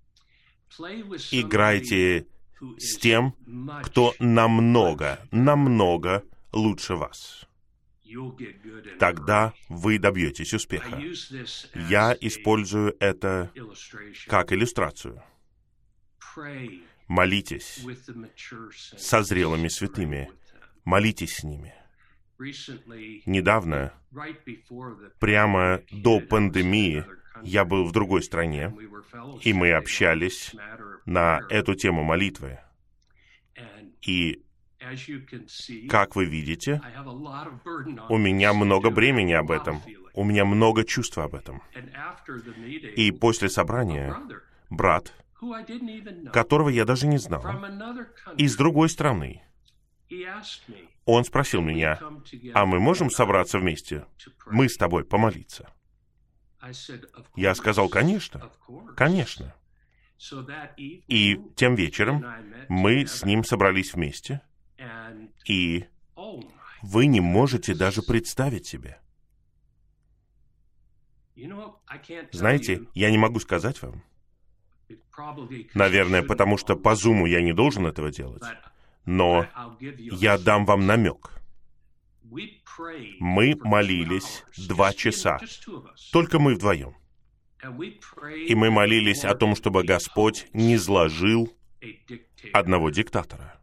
Играйте 1.32 2.28
с 2.78 2.97
тем, 2.97 3.36
кто 3.84 4.13
намного, 4.20 5.20
намного 5.32 6.24
лучше 6.51 6.95
вас. 6.95 7.45
Тогда 8.99 9.53
вы 9.70 9.97
добьетесь 9.97 10.53
успеха. 10.53 11.01
Я 11.89 12.16
использую 12.20 12.95
это 12.99 13.51
как 14.28 14.51
иллюстрацию. 14.51 15.24
Молитесь 17.07 17.85
со 18.97 19.23
зрелыми 19.23 19.67
святыми. 19.67 20.29
Молитесь 20.83 21.37
с 21.37 21.43
ними. 21.43 21.73
Недавно, 23.25 23.93
прямо 25.19 25.81
до 25.91 26.19
пандемии, 26.19 27.05
я 27.43 27.63
был 27.65 27.85
в 27.85 27.91
другой 27.91 28.23
стране, 28.23 28.73
и 29.41 29.53
мы 29.53 29.71
общались 29.71 30.53
на 31.05 31.41
эту 31.49 31.75
тему 31.75 32.03
молитвы. 32.03 32.59
И, 34.01 34.43
как 35.89 36.15
вы 36.15 36.25
видите, 36.25 36.81
у 38.09 38.17
меня 38.17 38.53
много 38.53 38.89
бремени 38.89 39.33
об 39.33 39.51
этом, 39.51 39.81
у 40.13 40.23
меня 40.23 40.45
много 40.45 40.83
чувства 40.83 41.25
об 41.25 41.35
этом. 41.35 41.61
И 42.95 43.11
после 43.11 43.49
собрания 43.49 44.15
брат, 44.69 45.13
которого 46.31 46.69
я 46.69 46.85
даже 46.85 47.07
не 47.07 47.17
знал, 47.17 47.43
из 48.37 48.55
другой 48.55 48.89
страны. 48.89 49.43
Он 51.05 51.23
спросил 51.23 51.61
меня, 51.61 51.99
а 52.53 52.65
мы 52.65 52.79
можем 52.79 53.09
собраться 53.09 53.59
вместе? 53.59 54.05
Мы 54.45 54.69
с 54.69 54.77
тобой 54.77 55.03
помолиться. 55.03 55.69
Я 57.35 57.53
сказал, 57.55 57.89
конечно, 57.89 58.51
конечно. 58.95 59.55
И 61.07 61.39
тем 61.55 61.75
вечером 61.75 62.25
мы 62.69 63.05
с 63.05 63.23
ним 63.23 63.43
собрались 63.43 63.93
вместе, 63.93 64.41
и 65.45 65.85
вы 66.81 67.05
не 67.07 67.19
можете 67.19 67.75
даже 67.75 68.01
представить 68.01 68.65
себе. 68.65 68.99
Знаете, 72.31 72.87
я 72.93 73.11
не 73.11 73.17
могу 73.17 73.39
сказать 73.39 73.81
вам. 73.81 74.03
Наверное, 75.73 76.23
потому 76.23 76.57
что 76.57 76.75
по 76.75 76.95
зуму 76.95 77.25
я 77.25 77.41
не 77.41 77.53
должен 77.53 77.86
этого 77.88 78.11
делать. 78.11 78.43
Но 79.05 79.47
я 79.79 80.38
дам 80.38 80.65
вам 80.65 80.86
намек. 80.86 81.31
Мы 83.19 83.55
молились 83.63 84.43
два 84.57 84.93
часа. 84.93 85.39
Только 86.11 86.39
мы 86.39 86.55
вдвоем. 86.55 86.95
И 88.47 88.55
мы 88.55 88.69
молились 88.69 89.23
о 89.23 89.33
том, 89.36 89.55
чтобы 89.55 89.83
Господь 89.83 90.47
не 90.53 90.77
сложил 90.77 91.51
одного 92.53 92.89
диктатора, 92.89 93.59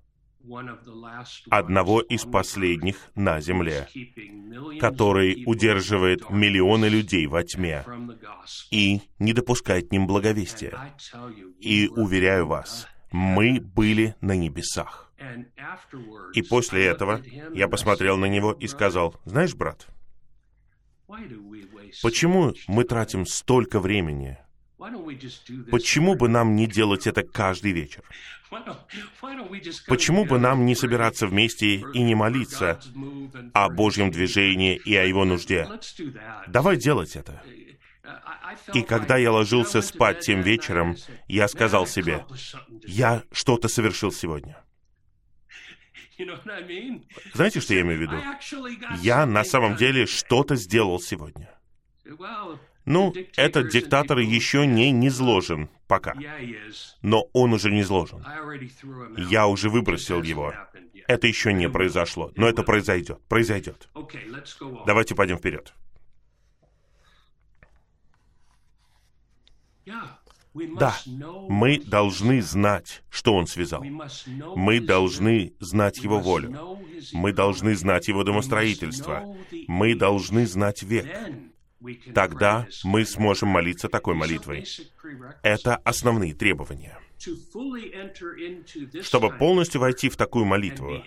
одного 1.51 2.01
из 2.01 2.25
последних 2.25 2.97
на 3.15 3.41
земле, 3.41 3.89
который 4.81 5.45
удерживает 5.47 6.31
миллионы 6.31 6.87
людей 6.87 7.27
во 7.27 7.43
тьме 7.43 7.85
и 8.71 9.03
не 9.19 9.33
допускает 9.33 9.89
к 9.89 9.93
ним 9.93 10.07
благовестия. 10.07 10.95
И 11.61 11.89
уверяю 11.89 12.47
вас, 12.47 12.87
мы 13.11 13.61
были 13.61 14.15
на 14.21 14.37
небесах. 14.37 15.13
И 16.35 16.43
после 16.43 16.87
этого 16.87 17.23
я 17.55 17.69
посмотрел 17.69 18.17
на 18.17 18.27
него 18.27 18.53
и 18.53 18.67
сказал, 18.67 19.15
знаешь, 19.25 19.55
брат, 19.55 19.87
почему 22.03 22.53
мы 22.67 22.85
тратим 22.85 23.27
столько 23.27 23.79
времени? 23.79 24.39
Почему 25.71 26.15
бы 26.15 26.29
нам 26.29 26.57
не 26.57 26.67
делать 26.67 27.07
это 27.07 27.23
каждый 27.23 27.73
вечер? 27.73 28.03
Почему 29.87 30.25
бы 30.25 30.39
нам 30.39 30.67
не 30.67 30.75
собираться 30.75 31.27
вместе 31.27 31.77
и 31.77 32.03
не 32.03 32.15
молиться 32.15 32.81
о 33.55 33.69
Божьем 33.69 34.11
движении 34.11 34.77
и 34.77 34.95
о 34.97 35.05
Его 35.05 35.25
нужде? 35.25 35.69
Давай 36.49 36.77
делать 36.77 37.17
это. 37.17 37.43
И 38.75 38.83
когда 38.83 39.17
я 39.17 39.33
ложился 39.33 39.81
спать 39.83 40.21
тем 40.21 40.43
вечером, 40.43 40.97
я 41.29 41.49
сказал 41.49 41.87
себе, 41.87 42.25
я 42.85 43.23
что-то 43.33 43.69
совершил 43.69 44.13
сегодня. 44.13 44.63
Знаете, 47.35 47.61
что 47.61 47.75
я 47.75 47.81
имею 47.81 47.99
в 47.99 48.03
виду? 48.03 48.17
Я 49.01 49.27
на 49.27 49.45
самом 49.45 49.77
деле 49.77 50.07
что-то 50.07 50.57
сделал 50.57 51.01
сегодня. 51.01 51.49
Ну, 52.85 53.15
этот 53.37 53.69
диктатор 53.69 54.19
еще 54.19 54.67
не 54.67 54.91
низложен 54.91 55.69
пока. 55.87 56.15
Но 57.03 57.29
он 57.33 57.53
уже 57.53 57.71
низложен. 57.71 58.25
Я 59.17 59.47
уже 59.47 59.71
выбросил 59.71 60.23
его. 60.23 60.53
Это 61.07 61.27
еще 61.27 61.53
не 61.53 61.69
произошло. 61.69 62.33
Но 62.37 62.49
это 62.49 62.63
произойдет. 62.63 63.21
Произойдет. 63.29 63.89
Давайте 64.87 65.15
пойдем 65.15 65.39
вперед. 65.39 65.75
Да, 70.55 70.95
мы 71.49 71.79
должны 71.79 72.43
знать, 72.43 73.03
что 73.09 73.35
Он 73.35 73.47
связал. 73.47 73.83
Мы 74.55 74.81
должны 74.81 75.55
знать 75.61 75.99
Его 75.99 76.21
волю. 76.21 76.79
Мы 77.13 77.33
должны 77.33 77.75
знать 77.75 78.09
Его 78.09 78.23
домостроительство. 78.23 79.25
Мы 79.67 79.95
должны 79.95 80.47
знать 80.47 80.83
век. 80.83 81.07
Тогда 82.15 82.67
мы 82.85 83.05
сможем 83.05 83.49
молиться 83.49 83.89
такой 83.89 84.15
молитвой. 84.15 84.65
Это 85.43 85.77
основные 85.77 86.35
требования. 86.35 86.99
Чтобы 89.03 89.31
полностью 89.31 89.81
войти 89.81 90.09
в 90.09 90.17
такую 90.17 90.45
молитву 90.45 91.03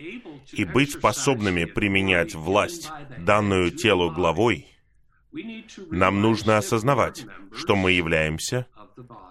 и 0.51 0.63
быть 0.63 0.93
способными 0.93 1.65
применять 1.65 2.35
власть, 2.35 2.89
данную 3.19 3.71
телу 3.71 4.11
главой, 4.11 4.67
нам 5.91 6.21
нужно 6.21 6.57
осознавать, 6.57 7.25
что 7.53 7.75
мы 7.75 7.91
являемся 7.91 8.67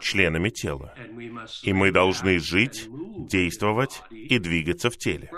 членами 0.00 0.50
тела. 0.50 0.94
И 1.62 1.72
мы 1.72 1.90
должны 1.90 2.38
жить, 2.38 2.88
действовать 3.16 4.02
и 4.10 4.38
двигаться 4.38 4.90
в 4.90 4.98
теле. 4.98 5.30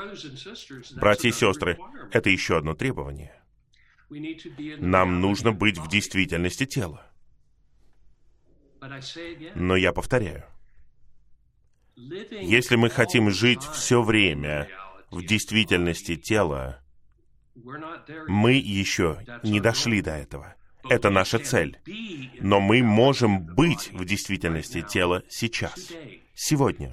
Братья 0.96 1.28
и 1.28 1.32
сестры, 1.32 1.78
это 2.10 2.30
еще 2.30 2.58
одно 2.58 2.74
требование. 2.74 3.40
Нам 4.08 5.20
нужно 5.20 5.52
быть 5.52 5.78
в 5.78 5.88
действительности 5.88 6.66
тела. 6.66 7.10
Но 9.54 9.76
я 9.76 9.92
повторяю, 9.92 10.44
если 11.96 12.76
мы 12.76 12.90
хотим 12.90 13.30
жить 13.30 13.62
все 13.62 14.02
время 14.02 14.68
в 15.10 15.24
действительности 15.24 16.16
тела, 16.16 16.82
мы 18.28 18.52
еще 18.52 19.24
не 19.42 19.60
дошли 19.60 20.02
до 20.02 20.12
этого. 20.12 20.54
Это 20.88 21.10
наша 21.10 21.38
цель. 21.38 21.78
Но 22.40 22.60
мы 22.60 22.82
можем 22.82 23.44
быть 23.44 23.90
в 23.92 24.04
действительности 24.04 24.82
тела 24.82 25.22
сейчас, 25.28 25.90
сегодня, 26.34 26.92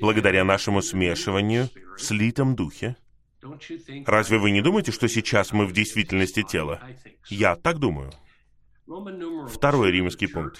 благодаря 0.00 0.44
нашему 0.44 0.82
смешиванию 0.82 1.70
в 1.96 2.00
слитом 2.00 2.56
духе. 2.56 2.96
Разве 4.06 4.38
вы 4.38 4.50
не 4.50 4.62
думаете, 4.62 4.92
что 4.92 5.08
сейчас 5.08 5.52
мы 5.52 5.66
в 5.66 5.72
действительности 5.72 6.42
тела? 6.42 6.80
Я 7.28 7.56
так 7.56 7.78
думаю. 7.78 8.12
Второй 9.48 9.90
римский 9.90 10.26
пункт. 10.26 10.58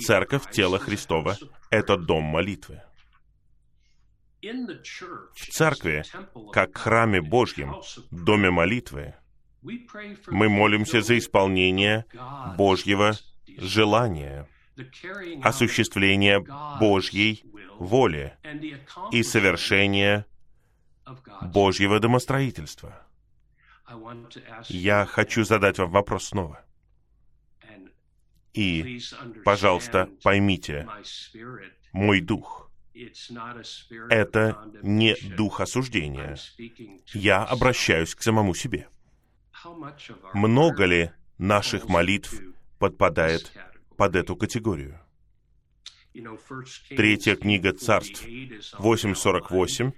Церковь 0.00 0.50
тела 0.50 0.78
Христова— 0.78 1.36
это 1.70 1.96
дом 1.96 2.24
молитвы. 2.24 2.82
В 4.42 5.50
церкви, 5.50 6.04
как 6.52 6.76
храме 6.76 7.20
Божьем, 7.20 7.74
доме 8.10 8.50
молитвы, 8.50 9.14
мы 9.62 10.48
молимся 10.48 11.00
за 11.00 11.18
исполнение 11.18 12.04
Божьего 12.56 13.14
желания, 13.46 14.48
осуществление 15.42 16.44
Божьей 16.78 17.44
воли 17.78 18.34
и 19.10 19.22
совершение 19.22 20.26
Божьего 21.42 22.00
домостроительства. 22.00 23.06
Я 24.68 25.06
хочу 25.06 25.44
задать 25.44 25.78
вам 25.78 25.90
вопрос 25.90 26.26
снова. 26.26 26.64
И, 28.52 29.00
пожалуйста, 29.44 30.08
поймите, 30.22 30.88
мой 31.92 32.20
дух— 32.20 32.70
это 34.10 34.70
не 34.82 35.14
дух 35.36 35.60
осуждения. 35.60 36.36
Я 37.12 37.44
обращаюсь 37.44 38.14
к 38.14 38.22
самому 38.22 38.54
себе 38.54 38.88
много 40.34 40.84
ли 40.84 41.10
наших 41.38 41.88
молитв 41.88 42.40
подпадает 42.78 43.52
под 43.96 44.16
эту 44.16 44.36
категорию? 44.36 45.00
Третья 46.88 47.36
книга 47.36 47.72
Царств 47.72 48.26
8.48 48.26 49.92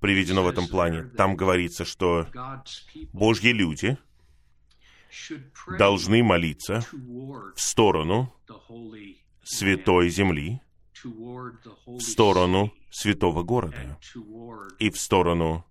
приведено 0.00 0.42
в 0.42 0.48
этом 0.48 0.68
плане. 0.68 1.04
Там 1.04 1.36
говорится, 1.36 1.84
что 1.84 2.26
Божьи 3.12 3.48
люди 3.48 3.96
должны 5.78 6.22
молиться 6.22 6.84
в 6.92 7.60
сторону 7.60 8.32
святой 9.42 10.08
земли, 10.10 10.60
в 11.04 12.00
сторону 12.00 12.72
святого 12.90 13.42
города 13.42 13.98
и 14.78 14.90
в 14.90 14.98
сторону 14.98 15.64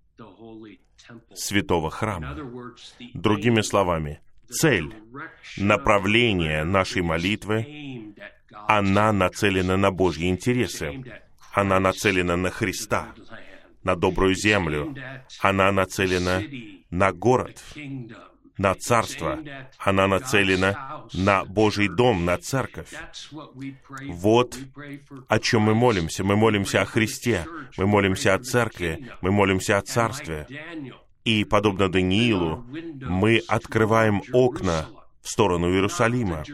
святого 1.34 1.90
храма. 1.90 2.36
Другими 3.14 3.60
словами, 3.60 4.20
цель, 4.48 4.94
направление 5.56 6.64
нашей 6.64 7.02
молитвы, 7.02 8.14
она 8.68 9.12
нацелена 9.12 9.76
на 9.76 9.90
Божьи 9.90 10.28
интересы. 10.28 11.04
Она 11.52 11.80
нацелена 11.80 12.36
на 12.36 12.50
Христа, 12.50 13.14
на 13.86 13.94
добрую 13.94 14.34
землю. 14.34 14.94
Она 15.40 15.70
нацелена 15.72 16.42
на 16.90 17.12
город, 17.12 17.62
на 18.58 18.74
царство. 18.74 19.38
Она 19.78 20.08
нацелена 20.08 21.04
на 21.14 21.44
Божий 21.44 21.88
дом, 21.88 22.24
на 22.24 22.36
церковь. 22.36 22.92
Вот 24.08 24.58
о 25.28 25.38
чем 25.38 25.62
мы 25.62 25.74
молимся. 25.74 26.24
Мы 26.24 26.36
молимся 26.36 26.82
о 26.82 26.84
Христе, 26.84 27.46
мы 27.76 27.86
молимся 27.86 28.34
о 28.34 28.38
церкви, 28.38 29.08
мы 29.22 29.30
молимся 29.30 29.78
о 29.78 29.82
царстве. 29.82 30.46
И, 31.24 31.44
подобно 31.44 31.88
Даниилу, 31.88 32.64
мы 33.00 33.40
открываем 33.48 34.22
окна 34.32 34.86
в 35.26 35.28
сторону 35.28 35.72
Иерусалима. 35.72 36.44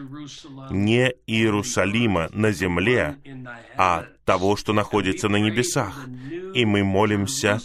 Не 0.70 1.12
Иерусалима 1.26 2.30
на 2.32 2.52
земле, 2.52 3.18
а 3.76 4.06
того, 4.24 4.56
что 4.56 4.72
находится 4.72 5.28
на 5.28 5.36
небесах. 5.36 6.08
И 6.54 6.64
мы 6.64 6.82
молимся 6.82 7.60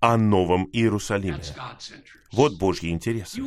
о 0.00 0.16
новом 0.16 0.64
Иерусалиме. 0.72 1.42
Вот 2.32 2.58
Божьи 2.58 2.88
интересы. 2.88 3.42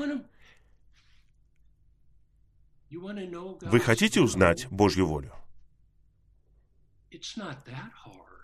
Вы 2.91 3.79
хотите 3.79 4.21
узнать 4.21 4.67
Божью 4.69 5.07
волю? 5.07 5.33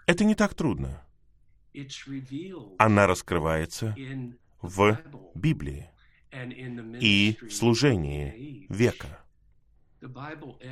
Это 0.07 0.23
не 0.23 0.33
так 0.33 0.55
трудно. 0.55 1.03
Она 2.79 3.05
раскрывается 3.05 3.95
в 4.59 4.97
Библии 5.35 5.91
и 6.31 7.37
в 7.41 7.51
служении 7.51 8.65
века. 8.69 9.19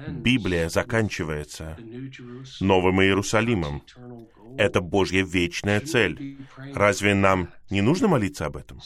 Библия 0.09 0.69
заканчивается 0.69 1.77
Новым 2.61 3.01
Иерусалимом. 3.01 3.83
Это 4.57 4.79
Божья 4.79 5.23
вечная 5.23 5.81
цель. 5.81 6.37
Разве 6.73 7.13
нам 7.13 7.49
не 7.69 7.81
нужно 7.81 8.07
молиться 8.07 8.45
об 8.45 8.57
этом? 8.57 8.79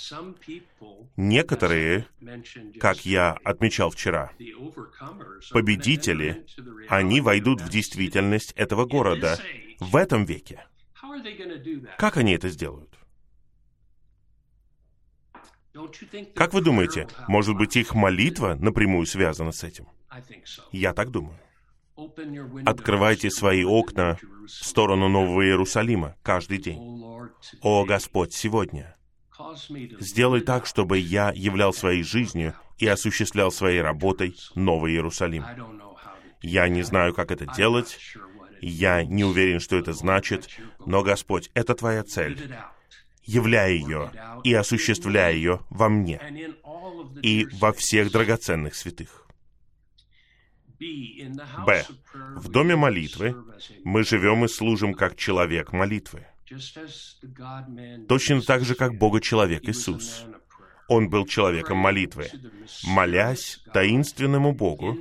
Некоторые, 1.15 2.07
как 2.79 3.05
я 3.05 3.37
отмечал 3.43 3.91
вчера, 3.91 4.31
победители, 5.51 6.45
они 6.89 7.21
войдут 7.21 7.61
в 7.61 7.69
действительность 7.69 8.53
этого 8.53 8.85
города 8.85 9.37
в 9.79 9.95
этом 9.95 10.25
веке. 10.25 10.65
Как 11.97 12.17
они 12.17 12.33
это 12.33 12.49
сделают? 12.49 12.90
Как 16.35 16.53
вы 16.53 16.61
думаете, 16.61 17.07
может 17.27 17.55
быть, 17.55 17.75
их 17.75 17.95
молитва 17.95 18.55
напрямую 18.59 19.05
связана 19.05 19.51
с 19.51 19.63
этим? 19.63 19.87
Я 20.71 20.93
так 20.93 21.11
думаю. 21.11 21.37
Открывайте 22.65 23.29
свои 23.29 23.63
окна 23.63 24.17
в 24.45 24.49
сторону 24.49 25.07
Нового 25.07 25.45
Иерусалима 25.45 26.15
каждый 26.23 26.57
день. 26.57 26.79
О 27.61 27.85
Господь, 27.85 28.33
сегодня. 28.33 28.95
Сделай 29.99 30.41
так, 30.41 30.65
чтобы 30.65 30.97
я 30.97 31.31
являл 31.33 31.73
своей 31.73 32.03
жизнью 32.03 32.53
и 32.77 32.87
осуществлял 32.87 33.51
своей 33.51 33.81
работой 33.81 34.35
Новый 34.55 34.93
Иерусалим. 34.93 35.45
Я 36.41 36.67
не 36.67 36.81
знаю, 36.81 37.13
как 37.13 37.31
это 37.31 37.45
делать, 37.55 37.99
я 38.61 39.03
не 39.03 39.23
уверен, 39.23 39.59
что 39.59 39.77
это 39.77 39.93
значит, 39.93 40.49
но, 40.85 41.03
Господь, 41.03 41.49
это 41.53 41.75
Твоя 41.75 42.03
цель. 42.03 42.55
Являй 43.23 43.75
ее 43.75 44.11
и 44.43 44.53
осуществляй 44.53 45.35
ее 45.35 45.61
во 45.69 45.89
мне 45.89 46.19
и 47.21 47.47
во 47.53 47.71
всех 47.71 48.11
драгоценных 48.11 48.75
святых. 48.75 49.27
Б. 50.79 51.85
В 52.35 52.49
доме 52.49 52.75
молитвы 52.75 53.35
мы 53.83 54.03
живем 54.03 54.45
и 54.45 54.47
служим 54.47 54.93
как 54.95 55.15
человек 55.15 55.73
молитвы. 55.73 56.25
Точно 58.07 58.41
так 58.41 58.65
же, 58.65 58.75
как 58.75 58.97
Бога-человек 58.97 59.63
Иисус. 59.69 60.25
Он 60.87 61.07
был 61.09 61.25
человеком 61.25 61.77
молитвы, 61.77 62.29
молясь 62.83 63.63
таинственному 63.73 64.53
Богу 64.53 64.97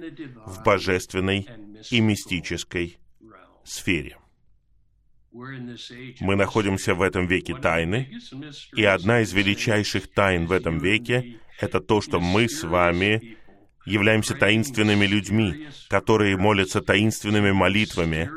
в 0.47 0.63
божественной 0.63 1.49
и 1.91 2.01
мистической 2.01 2.99
сфере. 3.65 4.20
Мы 5.33 6.37
находимся 6.37 6.95
в 6.95 7.03
этом 7.03 7.27
веке 7.27 7.55
тайны, 7.55 8.11
и 8.75 8.85
одна 8.85 9.21
из 9.21 9.33
величайших 9.33 10.13
тайн 10.13 10.47
в 10.47 10.53
этом 10.53 10.79
веке— 10.79 11.37
это 11.61 11.81
то, 11.81 12.01
что 12.01 12.19
мы 12.21 12.49
с 12.49 12.65
вами 12.65 13.37
являемся 13.87 14.35
таинственными 14.35 15.07
людьми, 15.07 15.69
которые 15.89 16.37
молятся 16.37 16.81
таинственными 16.81 17.53
молитвами, 17.53 18.31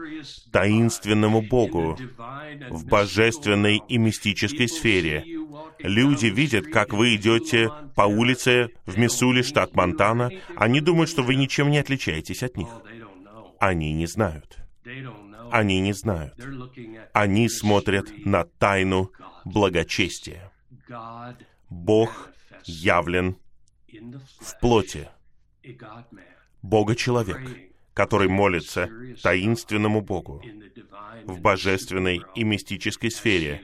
таинственному 0.52 1.42
Богу 1.42 1.98
в 2.70 2.86
божественной 2.86 3.82
и 3.90 3.98
мистической 3.98 4.68
сфере. 4.68 5.26
Люди 5.80 6.28
видят, 6.28 6.68
как 6.68 6.94
вы 6.94 7.16
идете 7.16 7.70
по 7.96 8.04
улице 8.04 8.70
в 8.86 8.98
Миссули, 8.98 9.42
штат 9.42 9.76
Монтана. 9.76 10.30
Они 10.56 10.80
думают, 10.80 11.10
что 11.10 11.24
вы 11.24 11.36
ничем 11.36 11.72
не 11.72 11.80
отличаетесь 11.80 12.44
от 12.44 12.56
них. 12.56 12.70
Они 13.60 13.92
не 13.94 14.06
знают. 14.06 14.58
Они 15.52 15.80
не 15.80 15.94
знают. 15.94 16.34
Они 17.14 17.50
смотрят 17.50 18.12
на 18.26 18.46
тайну 18.46 19.12
благочестия. 19.46 20.52
Бог 21.70 22.30
явлен 22.66 23.38
в 24.40 24.60
плоти. 24.60 25.10
Бога-человек, 26.62 27.40
который 27.94 28.28
молится 28.28 28.90
таинственному 29.22 30.02
Богу 30.02 30.42
в 31.26 31.40
божественной 31.40 32.22
и 32.36 32.44
мистической 32.44 33.12
сфере, 33.12 33.64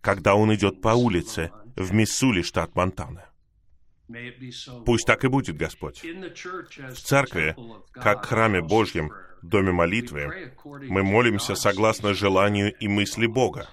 когда 0.00 0.34
он 0.34 0.54
идет 0.54 0.80
по 0.80 0.90
улице 0.90 1.50
в 1.76 1.92
Миссули, 1.92 2.42
штат 2.42 2.74
Монтана. 2.74 3.26
Пусть 4.84 5.06
так 5.06 5.24
и 5.24 5.28
будет, 5.28 5.56
Господь. 5.56 6.02
В 6.02 7.00
церкви, 7.00 7.56
как 7.92 8.26
храме 8.26 8.60
Божьем, 8.60 9.12
доме 9.48 9.72
молитвы, 9.72 10.52
мы 10.64 11.02
молимся 11.02 11.54
согласно 11.54 12.14
желанию 12.14 12.74
и 12.74 12.88
мысли 12.88 13.26
Бога. 13.26 13.68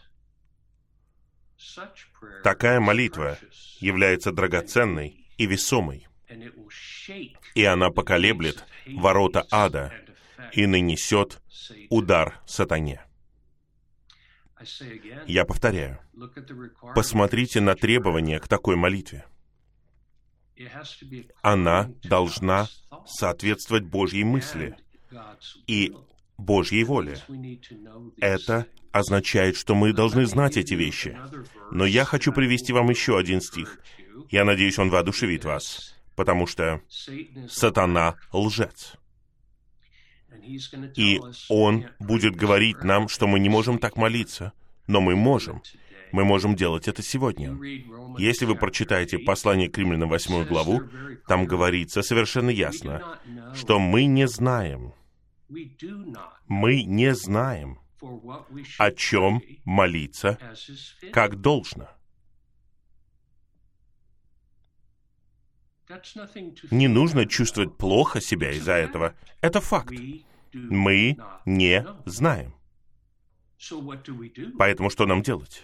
Такая 2.44 2.80
молитва 2.80 3.38
является 3.80 4.32
драгоценной 4.32 5.26
и 5.38 5.46
весомой, 5.46 6.08
и 7.56 7.64
она 7.64 7.90
поколеблет 7.90 8.66
ворота 8.88 9.46
ада 9.52 9.94
и 10.54 10.66
нанесет 10.66 11.42
удар 11.90 12.42
сатане. 12.46 13.02
Я 15.26 15.46
повторяю, 15.46 16.00
посмотрите 16.94 17.62
на 17.62 17.76
требования 17.76 18.40
к 18.40 18.48
такой 18.48 18.76
молитве. 18.76 19.26
Она 21.42 21.92
должна 22.04 22.68
соответствовать 23.06 23.86
Божьей 23.86 24.24
мысли 24.24 24.78
и 25.68 25.94
Божьей 26.38 26.84
воле. 26.84 27.18
Это 28.20 28.68
означает, 28.92 29.56
что 29.56 29.76
мы 29.76 29.94
должны 29.94 30.26
знать 30.26 30.58
эти 30.58 30.74
вещи. 30.74 31.18
Но 31.72 31.86
я 31.86 32.04
хочу 32.06 32.32
привести 32.34 32.74
вам 32.74 32.90
еще 32.90 33.18
один 33.18 33.42
стих. 33.42 33.80
Я 34.30 34.46
надеюсь, 34.46 34.80
он 34.80 34.90
воодушевит 34.90 35.46
вас, 35.46 35.96
потому 36.16 36.48
что 36.48 36.82
сатана 37.50 38.16
лжец. 38.34 38.96
И 40.96 41.20
он 41.50 41.86
будет 42.00 42.36
говорить 42.36 42.84
нам, 42.84 43.08
что 43.08 43.28
мы 43.28 43.40
не 43.40 43.50
можем 43.50 43.78
так 43.78 43.96
молиться, 43.96 44.54
но 44.88 45.02
мы 45.02 45.16
можем. 45.16 45.62
Мы 46.12 46.26
можем 46.26 46.56
делать 46.56 46.88
это 46.88 47.02
сегодня. 47.02 47.58
Если 48.18 48.46
вы 48.46 48.56
прочитаете 48.56 49.18
послание 49.20 49.70
к 49.70 49.78
Римлянам 49.78 50.10
8 50.10 50.46
главу, 50.46 50.82
там 51.28 51.46
говорится 51.46 52.02
совершенно 52.02 52.50
ясно, 52.50 53.20
что 53.54 53.80
мы 53.80 54.06
не 54.06 54.28
знаем, 54.28 54.94
мы 56.48 56.84
не 56.84 57.14
знаем, 57.14 57.80
о 58.78 58.92
чем 58.92 59.42
молиться, 59.66 60.38
как 61.12 61.40
должно. 61.42 61.90
Не 66.72 66.88
нужно 66.88 67.26
чувствовать 67.26 67.78
плохо 67.78 68.22
себя 68.22 68.52
из-за 68.52 68.74
этого. 68.74 69.14
Это 69.42 69.60
факт. 69.60 69.94
Мы 70.54 71.18
не 71.46 71.86
знаем. 72.06 72.56
Поэтому 74.58 74.90
что 74.90 75.06
нам 75.06 75.22
делать? 75.22 75.64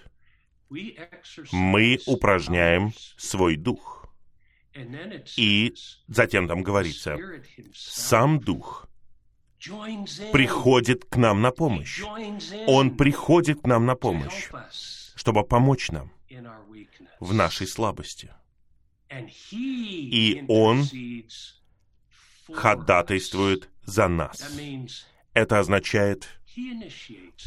Мы 0.70 2.00
упражняем 2.06 2.92
свой 3.16 3.56
дух. 3.56 4.14
И 5.38 5.74
затем 6.08 6.48
там 6.48 6.62
говорится, 6.62 7.18
сам 7.74 8.40
дух 8.40 8.88
приходит 10.32 11.06
к 11.06 11.16
нам 11.18 11.42
на 11.42 11.52
помощь. 11.52 12.02
Он 12.68 12.96
приходит 12.96 13.62
к 13.62 13.68
нам 13.68 13.86
на 13.86 13.96
помощь, 13.96 14.50
чтобы 15.16 15.44
помочь 15.44 15.92
нам 15.92 16.12
в 17.20 17.34
нашей 17.34 17.68
слабости. 17.68 18.32
И 19.62 20.46
Он 20.48 20.84
ходатайствует 22.54 23.70
за 23.84 24.08
нас. 24.08 24.52
Это 25.34 25.60
означает, 25.60 26.28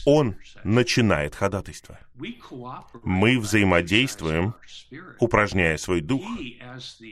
он 0.05 0.37
начинает 0.65 1.35
ходатайство. 1.35 1.99
Мы 3.03 3.39
взаимодействуем, 3.39 4.55
упражняя 5.19 5.77
свой 5.77 6.01
дух. 6.01 6.25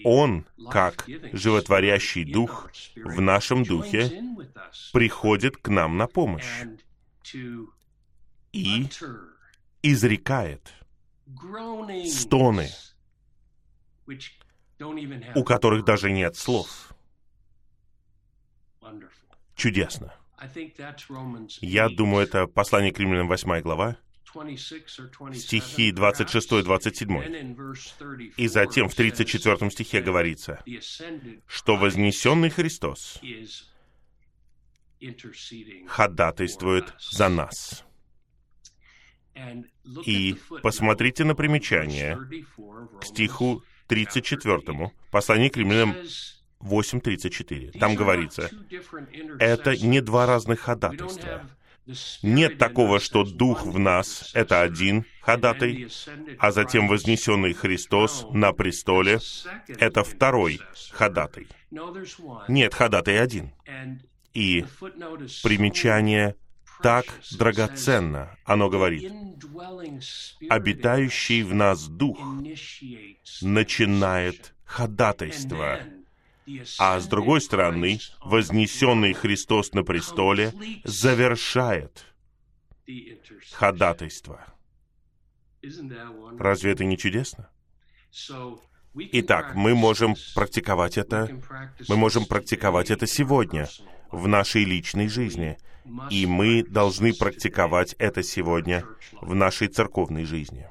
Он, 0.04 0.46
как 0.70 1.08
животворящий 1.32 2.24
дух 2.24 2.70
в 2.96 3.20
нашем 3.20 3.64
духе, 3.64 4.22
приходит 4.92 5.56
к 5.56 5.68
нам 5.68 5.96
на 5.96 6.06
помощь 6.06 6.64
и 8.52 8.86
изрекает 9.82 10.72
стоны, 12.06 12.70
у 15.34 15.44
которых 15.44 15.84
даже 15.84 16.10
нет 16.10 16.36
слов. 16.36 16.92
Чудесно. 19.54 20.17
Я 21.60 21.88
думаю, 21.88 22.24
это 22.24 22.46
послание 22.46 22.92
к 22.92 22.98
римлянам 22.98 23.28
8 23.28 23.60
глава, 23.60 23.96
стихи 25.34 25.90
26-27. 25.90 28.34
И 28.36 28.48
затем 28.48 28.88
в 28.88 28.94
34 28.94 29.70
стихе 29.70 30.00
говорится, 30.00 30.62
что 31.46 31.76
вознесенный 31.76 32.50
Христос 32.50 33.20
ходатайствует 35.86 36.94
за 36.98 37.28
нас. 37.28 37.84
И 40.04 40.36
посмотрите 40.62 41.24
на 41.24 41.34
примечание 41.34 42.18
к 43.00 43.04
стиху 43.04 43.64
34, 43.86 44.92
послание 45.10 45.50
к 45.50 45.56
римлянам 45.56 45.96
8.34. 46.60 47.78
Там 47.78 47.94
говорится, 47.94 48.50
это 49.38 49.76
не 49.76 50.00
два 50.00 50.26
разных 50.26 50.60
ходатайства. 50.60 51.48
Нет 52.22 52.58
такого, 52.58 53.00
что 53.00 53.24
Дух 53.24 53.64
в 53.64 53.78
нас— 53.78 54.30
это 54.34 54.60
один 54.60 55.06
ходатай, 55.22 55.88
а 56.38 56.52
затем 56.52 56.86
вознесенный 56.86 57.54
Христос 57.54 58.26
на 58.30 58.52
престоле— 58.52 59.20
это 59.68 60.04
второй 60.04 60.60
ходатай. 60.92 61.46
Нет, 62.48 62.74
ходатай 62.74 63.22
один. 63.22 63.52
И 64.34 64.66
примечание 65.42 66.36
так 66.82 67.06
драгоценно. 67.38 68.36
Оно 68.44 68.68
говорит, 68.68 69.10
обитающий 70.50 71.42
в 71.42 71.54
нас 71.54 71.88
Дух 71.88 72.18
начинает 73.40 74.54
ходатайство, 74.64 75.80
а 76.78 77.00
с 77.00 77.06
другой 77.06 77.40
стороны, 77.40 78.00
вознесенный 78.20 79.12
Христос 79.12 79.72
на 79.72 79.82
престоле 79.82 80.52
завершает 80.84 82.06
ходатайство. 83.52 84.44
Разве 86.38 86.72
это 86.72 86.84
не 86.84 86.96
чудесно? 86.96 87.50
Итак, 88.94 89.54
мы 89.54 89.74
можем 89.74 90.14
практиковать 90.34 90.96
это, 90.96 91.28
мы 91.88 91.96
можем 91.96 92.24
практиковать 92.24 92.90
это 92.90 93.06
сегодня, 93.06 93.68
в 94.10 94.26
нашей 94.26 94.64
личной 94.64 95.08
жизни, 95.08 95.58
и 96.10 96.26
мы 96.26 96.64
должны 96.64 97.12
практиковать 97.12 97.94
это 97.98 98.22
сегодня 98.22 98.84
в 99.20 99.34
нашей 99.34 99.68
церковной 99.68 100.24
жизни. 100.24 100.68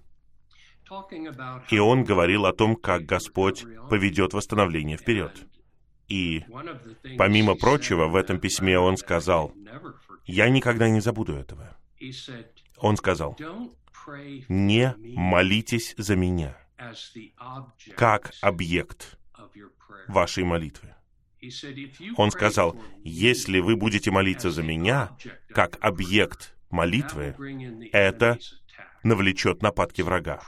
И 1.70 1.78
он 1.78 2.04
говорил 2.04 2.46
о 2.46 2.52
том, 2.52 2.76
как 2.76 3.06
Господь 3.06 3.64
поведет 3.88 4.34
восстановление 4.34 4.96
вперед. 4.96 5.46
И, 6.08 6.44
помимо 7.16 7.54
прочего, 7.54 8.08
в 8.08 8.16
этом 8.16 8.38
письме 8.38 8.78
он 8.78 8.96
сказал, 8.96 9.54
«Я 10.26 10.48
никогда 10.50 10.88
не 10.88 11.00
забуду 11.00 11.34
этого». 11.34 11.76
Он 12.76 12.96
сказал, 12.96 13.38
«Не 14.48 14.94
молитесь 14.98 15.94
за 15.96 16.16
меня, 16.16 16.58
как 17.96 18.32
объект 18.42 19.18
вашей 20.08 20.44
молитвы». 20.44 20.94
Он 22.16 22.30
сказал, 22.30 22.80
«Если 23.02 23.58
вы 23.58 23.76
будете 23.76 24.10
молиться 24.10 24.50
за 24.50 24.62
меня, 24.62 25.16
как 25.52 25.76
объект 25.80 26.54
молитвы, 26.70 27.34
это 27.92 28.38
навлечет 29.02 29.62
нападки 29.62 30.02
врага. 30.02 30.40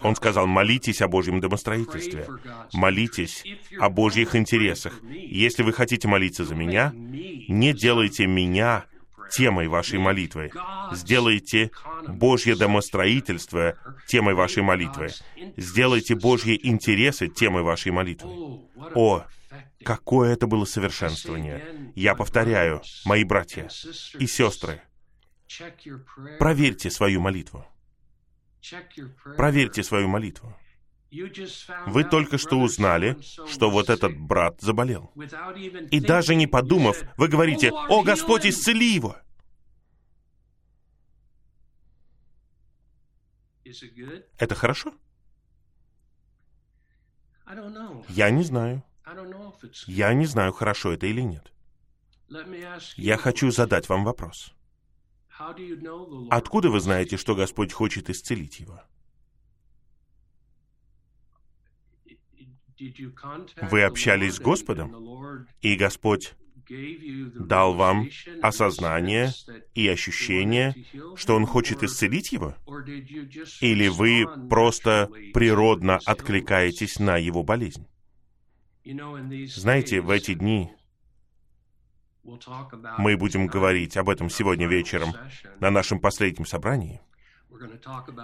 Он 0.00 0.16
сказал, 0.16 0.46
молитесь 0.46 1.02
о 1.02 1.08
Божьем 1.08 1.40
домостроительстве, 1.40 2.26
молитесь 2.72 3.44
о 3.78 3.90
Божьих 3.90 4.36
интересах. 4.36 5.00
Если 5.10 5.62
вы 5.62 5.72
хотите 5.72 6.08
молиться 6.08 6.44
за 6.44 6.54
меня, 6.54 6.92
не 6.94 7.72
делайте 7.72 8.26
меня 8.26 8.86
темой 9.30 9.68
вашей 9.68 9.98
молитвы. 9.98 10.50
Сделайте 10.92 11.70
Божье 12.08 12.56
домостроительство 12.56 13.76
темой 14.06 14.34
вашей 14.34 14.62
молитвы. 14.62 15.08
Сделайте 15.56 16.14
Божьи 16.14 16.58
интересы 16.62 17.28
темой 17.28 17.62
вашей 17.62 17.92
молитвы. 17.92 18.30
О, 18.94 19.24
какое 19.84 20.32
это 20.32 20.46
было 20.46 20.64
совершенствование! 20.64 21.92
Я 21.94 22.14
повторяю, 22.14 22.82
мои 23.04 23.24
братья 23.24 23.68
и 24.18 24.26
сестры, 24.26 24.82
проверьте 26.38 26.90
свою 26.90 27.20
молитву. 27.20 27.66
Проверьте 29.36 29.82
свою 29.82 30.08
молитву. 30.08 30.56
Вы 31.86 32.04
только 32.04 32.38
что 32.38 32.58
узнали, 32.58 33.16
что 33.46 33.70
вот 33.70 33.90
этот 33.90 34.16
брат 34.18 34.60
заболел. 34.60 35.12
И 35.90 36.00
даже 36.00 36.34
не 36.34 36.46
подумав, 36.46 37.02
вы 37.16 37.28
говорите, 37.28 37.70
«О, 37.70 38.02
Господь, 38.02 38.46
исцели 38.46 38.94
его!» 38.94 39.16
Это 44.38 44.54
хорошо? 44.54 44.94
Я 48.08 48.30
не 48.30 48.42
знаю. 48.42 48.82
Я 49.86 50.14
не 50.14 50.26
знаю, 50.26 50.52
хорошо 50.52 50.92
это 50.92 51.06
или 51.06 51.20
нет. 51.20 51.52
Я 52.96 53.16
хочу 53.16 53.50
задать 53.50 53.88
вам 53.88 54.04
вопрос. 54.04 54.52
Откуда 56.30 56.70
вы 56.70 56.80
знаете, 56.80 57.16
что 57.16 57.34
Господь 57.34 57.72
хочет 57.72 58.10
исцелить 58.10 58.60
его? 58.60 58.82
Вы 63.62 63.82
общались 63.82 64.34
с 64.34 64.40
Господом, 64.40 65.46
и 65.60 65.76
Господь 65.76 66.34
дал 66.68 67.74
вам 67.74 68.08
осознание 68.42 69.30
и 69.74 69.88
ощущение, 69.88 70.74
что 71.14 71.36
Он 71.36 71.46
хочет 71.46 71.82
исцелить 71.82 72.32
его? 72.32 72.54
Или 73.60 73.88
вы 73.88 74.26
просто 74.48 75.10
природно 75.32 76.00
откликаетесь 76.04 76.98
на 76.98 77.16
его 77.16 77.42
болезнь? 77.42 77.86
Знаете, 78.84 80.00
в 80.00 80.10
эти 80.10 80.34
дни 80.34 80.70
мы 82.98 83.16
будем 83.16 83.46
говорить 83.46 83.96
об 83.96 84.08
этом 84.08 84.28
сегодня 84.30 84.66
вечером 84.66 85.14
на 85.60 85.70
нашем 85.70 86.00
последнем 86.00 86.46
собрании. 86.46 87.00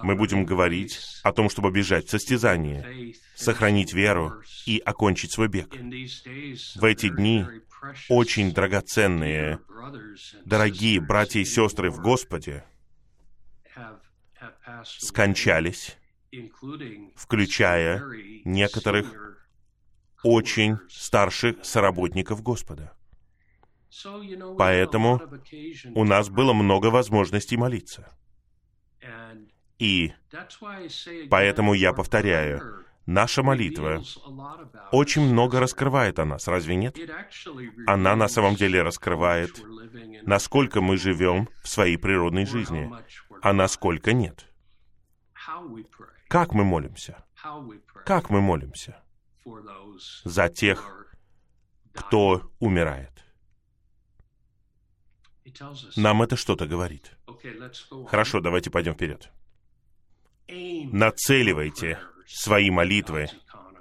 Мы 0.02 0.16
будем 0.16 0.44
говорить 0.44 0.98
о 1.22 1.32
том, 1.32 1.48
чтобы 1.48 1.70
бежать 1.70 2.06
в 2.06 2.10
состязание, 2.10 3.14
сохранить 3.34 3.92
веру 3.92 4.42
и 4.66 4.78
окончить 4.78 5.32
свой 5.32 5.48
бег. 5.48 5.74
В 5.74 6.84
эти 6.84 7.08
дни 7.08 7.46
очень 8.08 8.52
драгоценные, 8.52 9.60
дорогие 10.44 11.00
братья 11.00 11.40
и 11.40 11.44
сестры 11.44 11.90
в 11.90 12.00
Господе 12.00 12.64
скончались, 14.84 15.96
включая 17.16 18.02
некоторых 18.44 19.42
очень 20.22 20.78
старших 20.88 21.64
соработников 21.64 22.42
Господа. 22.42 22.96
Поэтому 24.56 25.20
у 25.94 26.04
нас 26.04 26.28
было 26.30 26.52
много 26.52 26.86
возможностей 26.86 27.56
молиться. 27.56 28.16
И 29.78 30.12
поэтому 31.28 31.74
я 31.74 31.92
повторяю, 31.92 32.84
наша 33.06 33.42
молитва 33.42 34.02
очень 34.92 35.22
много 35.22 35.58
раскрывает 35.60 36.18
о 36.18 36.24
нас, 36.24 36.46
разве 36.46 36.76
нет? 36.76 36.96
Она 37.86 38.14
на 38.16 38.28
самом 38.28 38.54
деле 38.54 38.82
раскрывает, 38.82 39.60
насколько 40.22 40.80
мы 40.80 40.96
живем 40.96 41.48
в 41.62 41.68
своей 41.68 41.96
природной 41.96 42.46
жизни, 42.46 42.92
а 43.42 43.52
насколько 43.52 44.12
нет. 44.12 44.46
Как 46.28 46.52
мы 46.52 46.64
молимся? 46.64 47.24
Как 48.06 48.30
мы 48.30 48.40
молимся? 48.40 49.02
За 50.24 50.48
тех, 50.48 51.08
кто 51.92 52.50
умирает. 52.60 53.11
Нам 55.96 56.22
это 56.22 56.36
что-то 56.36 56.66
говорит. 56.66 57.16
Хорошо, 58.08 58.40
давайте 58.40 58.70
пойдем 58.70 58.94
вперед. 58.94 59.30
Нацеливайте 60.92 61.98
свои 62.26 62.70
молитвы 62.70 63.28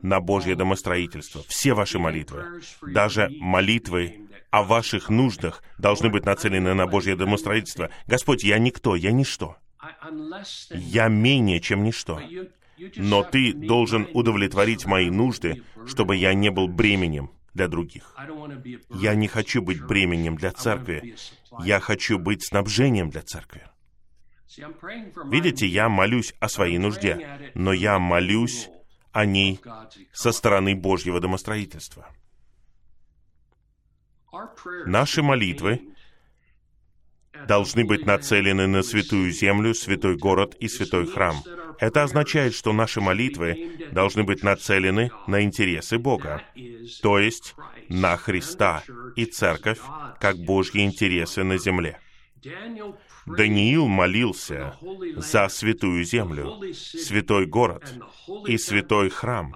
на 0.01 0.19
Божье 0.19 0.55
домостроительство. 0.55 1.43
Все 1.47 1.73
ваши 1.73 1.99
молитвы, 1.99 2.61
даже 2.81 3.29
молитвы 3.39 4.27
о 4.49 4.63
ваших 4.63 5.09
нуждах 5.09 5.63
должны 5.77 6.09
быть 6.09 6.25
нацелены 6.25 6.73
на 6.73 6.87
Божье 6.87 7.15
домостроительство. 7.15 7.89
Господь, 8.07 8.43
я 8.43 8.57
никто, 8.59 8.95
я 8.95 9.11
ничто. 9.11 9.57
Я 10.71 11.07
менее, 11.07 11.59
чем 11.59 11.83
ничто. 11.83 12.21
Но 12.95 13.23
Ты 13.23 13.53
должен 13.53 14.07
удовлетворить 14.13 14.85
мои 14.85 15.09
нужды, 15.09 15.63
чтобы 15.87 16.15
я 16.15 16.33
не 16.33 16.49
был 16.49 16.67
бременем 16.67 17.31
для 17.53 17.67
других. 17.67 18.15
Я 18.89 19.15
не 19.15 19.27
хочу 19.27 19.61
быть 19.61 19.85
бременем 19.85 20.35
для 20.35 20.51
церкви. 20.51 21.15
Я 21.59 21.79
хочу 21.79 22.17
быть 22.17 22.45
снабжением 22.45 23.09
для 23.09 23.21
церкви. 23.21 23.67
Видите, 25.25 25.65
я 25.65 25.89
молюсь 25.89 26.33
о 26.39 26.49
своей 26.49 26.77
нужде, 26.77 27.51
но 27.55 27.73
я 27.73 27.99
молюсь 27.99 28.69
о 29.11 29.25
ней 29.25 29.59
со 30.13 30.31
стороны 30.31 30.75
Божьего 30.75 31.19
домостроительства. 31.19 32.09
Наши 34.85 35.21
молитвы 35.21 35.90
должны 37.47 37.85
быть 37.85 38.05
нацелены 38.05 38.67
на 38.67 38.83
святую 38.83 39.31
землю, 39.31 39.73
святой 39.73 40.17
город 40.17 40.55
и 40.59 40.67
святой 40.67 41.07
храм. 41.07 41.35
Это 41.79 42.03
означает, 42.03 42.53
что 42.53 42.73
наши 42.73 43.01
молитвы 43.01 43.77
должны 43.91 44.23
быть 44.23 44.43
нацелены 44.43 45.11
на 45.27 45.41
интересы 45.41 45.97
Бога, 45.97 46.43
то 47.01 47.19
есть 47.19 47.55
на 47.89 48.17
Христа 48.17 48.83
и 49.15 49.25
Церковь, 49.25 49.79
как 50.19 50.37
Божьи 50.37 50.83
интересы 50.83 51.43
на 51.43 51.57
земле. 51.57 51.99
Даниил 53.25 53.87
молился 53.87 54.75
за 55.15 55.47
святую 55.47 56.03
землю, 56.03 56.61
святой 56.73 57.45
город 57.45 57.93
и 58.47 58.57
святой 58.57 59.09
храм, 59.09 59.55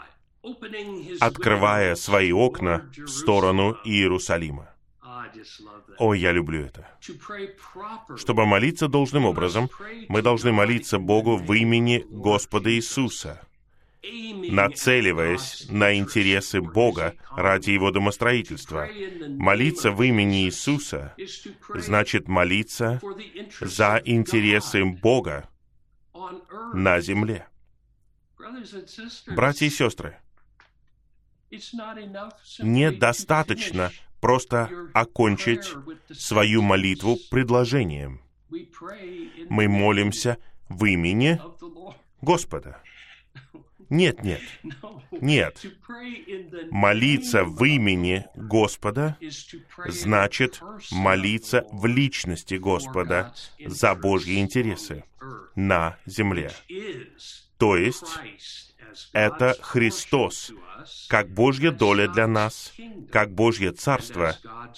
открывая 1.19 1.95
свои 1.95 2.31
окна 2.31 2.89
в 2.95 3.07
сторону 3.07 3.77
Иерусалима. 3.83 4.74
О, 5.97 6.13
я 6.13 6.31
люблю 6.31 6.65
это. 6.65 6.87
Чтобы 8.17 8.45
молиться 8.45 8.87
должным 8.87 9.25
образом, 9.25 9.69
мы 10.09 10.21
должны 10.21 10.51
молиться 10.51 10.99
Богу 10.99 11.37
в 11.37 11.53
имени 11.53 12.05
Господа 12.09 12.71
Иисуса, 12.73 13.41
нацеливаясь 14.03 15.67
на 15.69 15.95
интересы 15.95 16.61
Бога 16.61 17.15
ради 17.31 17.71
Его 17.71 17.91
домостроительства. 17.91 18.87
Молиться 19.27 19.91
в 19.91 20.01
имени 20.03 20.45
Иисуса 20.45 21.15
значит 21.73 22.27
молиться 22.27 23.01
за 23.61 24.01
интересы 24.05 24.85
Бога 24.85 25.49
на 26.73 26.99
земле. 26.99 27.47
Братья 29.27 29.65
и 29.65 29.69
сестры, 29.69 30.19
недостаточно 32.59 33.91
просто 34.25 34.71
окончить 34.93 35.71
свою 36.11 36.63
молитву 36.63 37.19
предложением. 37.29 38.21
Мы 39.49 39.67
молимся 39.67 40.39
в 40.67 40.83
имени 40.85 41.39
Господа. 42.21 42.81
Нет, 43.91 44.23
нет, 44.23 44.41
нет. 45.11 45.63
Молиться 46.71 47.43
в 47.43 47.63
имени 47.65 48.25
Господа 48.35 49.15
значит 49.85 50.59
молиться 50.91 51.63
в 51.71 51.85
личности 51.85 52.55
Господа 52.55 53.31
за 53.63 53.93
Божьи 53.93 54.39
интересы 54.39 55.03
на 55.53 55.97
земле. 56.07 56.51
То 57.59 57.77
есть 57.77 58.17
это 59.13 59.57
Христос, 59.61 60.51
как 61.07 61.29
Божья 61.29 61.71
доля 61.71 62.07
для 62.07 62.27
нас, 62.27 62.73
как 63.11 63.33
Божье 63.33 63.71
царство 63.71 64.35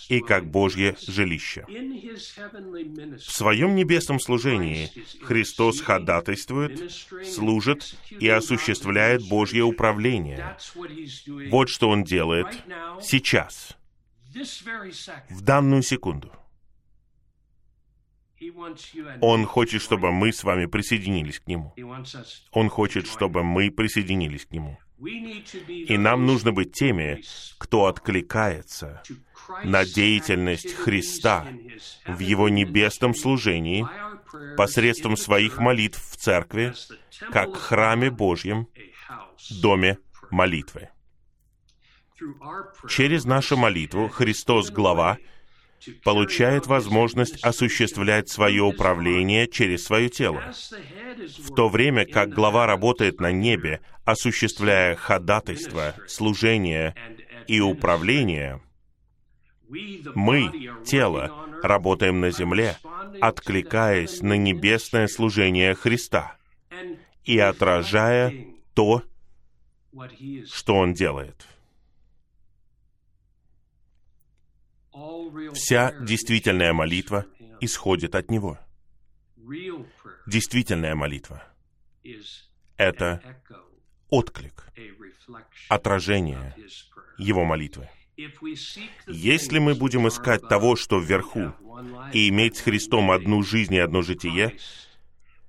и 0.09 0.19
как 0.19 0.45
Божье 0.49 0.95
жилище. 1.07 1.65
В 1.67 3.31
своем 3.31 3.75
небесном 3.75 4.19
служении 4.19 4.91
Христос 5.23 5.81
ходатайствует, 5.81 6.91
служит 7.25 7.95
и 8.09 8.27
осуществляет 8.27 9.27
Божье 9.27 9.63
управление. 9.63 10.57
Вот 11.49 11.69
что 11.69 11.89
Он 11.89 12.03
делает 12.03 12.47
сейчас, 13.01 13.75
в 15.29 15.41
данную 15.41 15.81
секунду. 15.81 16.31
Он 19.21 19.45
хочет, 19.45 19.81
чтобы 19.81 20.11
мы 20.11 20.31
с 20.31 20.43
вами 20.43 20.65
присоединились 20.65 21.39
к 21.39 21.47
Нему. 21.47 21.73
Он 22.51 22.69
хочет, 22.69 23.07
чтобы 23.07 23.43
мы 23.43 23.71
присоединились 23.71 24.45
к 24.45 24.51
Нему. 24.51 24.77
И 24.99 25.97
нам 25.97 26.25
нужно 26.25 26.51
быть 26.51 26.73
теми, 26.73 27.23
кто 27.57 27.85
откликается 27.85 29.03
на 29.63 29.85
деятельность 29.85 30.73
Христа 30.73 31.47
в 32.05 32.19
Его 32.19 32.49
небесном 32.49 33.13
служении 33.13 33.87
посредством 34.55 35.15
своих 35.15 35.59
молитв 35.59 36.01
в 36.11 36.17
церкви, 36.17 36.73
как 37.31 37.55
храме 37.55 38.09
Божьем, 38.09 38.67
доме 39.61 39.99
молитвы. 40.31 40.89
Через 42.89 43.25
нашу 43.25 43.57
молитву 43.57 44.09
Христос, 44.09 44.71
глава, 44.71 45.17
получает 46.03 46.67
возможность 46.67 47.43
осуществлять 47.43 48.29
свое 48.29 48.63
управление 48.63 49.47
через 49.47 49.85
свое 49.85 50.09
тело. 50.09 50.53
В 51.39 51.53
то 51.53 51.69
время 51.69 52.05
как 52.05 52.29
глава 52.29 52.65
работает 52.65 53.19
на 53.19 53.31
небе, 53.31 53.81
осуществляя 54.05 54.95
ходатайство, 54.95 55.95
служение 56.07 56.95
и 57.47 57.59
управление, 57.61 58.61
мы, 60.15 60.51
тело, 60.85 61.45
работаем 61.61 62.21
на 62.21 62.31
земле, 62.31 62.77
откликаясь 63.19 64.21
на 64.21 64.37
небесное 64.37 65.07
служение 65.07 65.75
Христа 65.75 66.37
и 67.25 67.37
отражая 67.37 68.33
то, 68.73 69.03
что 70.45 70.75
Он 70.75 70.93
делает. 70.93 71.45
Вся 75.53 75.93
действительная 75.99 76.73
молитва 76.73 77.25
исходит 77.59 78.15
от 78.15 78.31
Него. 78.31 78.57
Действительная 80.25 80.95
молитва— 80.95 81.43
это 82.77 83.21
отклик, 84.09 84.71
отражение 85.69 86.55
Его 87.17 87.43
молитвы. 87.43 87.89
Если 89.07 89.59
мы 89.59 89.75
будем 89.75 90.07
искать 90.07 90.47
того, 90.47 90.75
что 90.75 90.99
вверху, 90.99 91.53
и 92.13 92.29
иметь 92.29 92.57
с 92.57 92.61
Христом 92.61 93.11
одну 93.11 93.43
жизнь 93.43 93.75
и 93.75 93.79
одно 93.79 94.01
житие, 94.01 94.57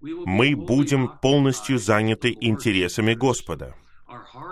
мы 0.01 0.55
будем 0.55 1.09
полностью 1.23 1.79
заняты 1.79 2.37
интересами 2.41 3.15
Господа. 3.15 3.75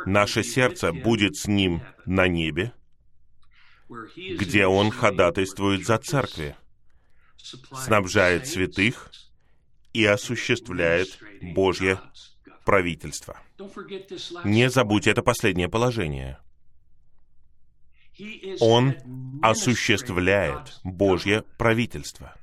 Наше 0.06 0.42
сердце 0.42 0.92
будет 0.92 1.36
с 1.36 1.46
Ним 1.46 1.82
на 2.06 2.26
небе, 2.26 2.72
где 3.88 4.66
Он 4.66 4.90
ходатайствует 4.90 5.86
за 5.86 5.98
церкви, 5.98 6.56
снабжает 7.36 8.46
святых 8.46 9.10
и 9.92 10.04
осуществляет 10.04 11.18
Божье 11.40 12.00
правительство. 12.64 13.38
Не 14.44 14.68
забудьте 14.70 15.10
это 15.10 15.22
последнее 15.22 15.68
положение. 15.68 16.38
Он 18.60 18.94
осуществляет 19.42 20.80
Божье 20.84 21.42
правительство. 21.58 22.34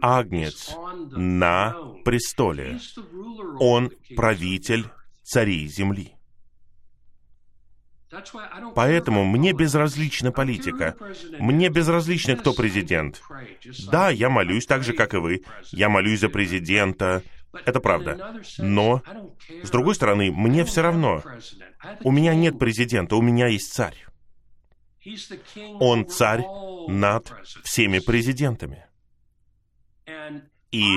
Агнец 0.00 0.74
на 1.12 1.76
престоле. 2.04 2.80
Он 3.60 3.92
правитель 4.16 4.86
царей 5.22 5.68
земли. 5.68 6.15
Поэтому 8.74 9.24
мне 9.24 9.52
безразлична 9.52 10.32
политика. 10.32 10.96
Мне 11.38 11.68
безразлично, 11.68 12.36
кто 12.36 12.52
президент. 12.52 13.20
Да, 13.90 14.10
я 14.10 14.28
молюсь 14.30 14.66
так 14.66 14.84
же, 14.84 14.92
как 14.92 15.14
и 15.14 15.18
вы. 15.18 15.42
Я 15.72 15.88
молюсь 15.88 16.20
за 16.20 16.28
президента. 16.28 17.22
Это 17.64 17.80
правда. 17.80 18.40
Но, 18.58 19.02
с 19.62 19.70
другой 19.70 19.94
стороны, 19.94 20.30
мне 20.30 20.64
все 20.64 20.82
равно. 20.82 21.22
У 22.02 22.12
меня 22.12 22.34
нет 22.34 22.58
президента, 22.58 23.16
у 23.16 23.22
меня 23.22 23.48
есть 23.48 23.72
царь. 23.72 23.96
Он 25.80 26.06
царь 26.06 26.44
над 26.88 27.32
всеми 27.64 27.98
президентами. 28.00 28.86
И 30.70 30.96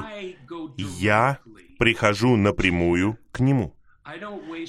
я 0.77 1.39
прихожу 1.77 2.35
напрямую 2.35 3.17
к 3.31 3.39
нему. 3.39 3.75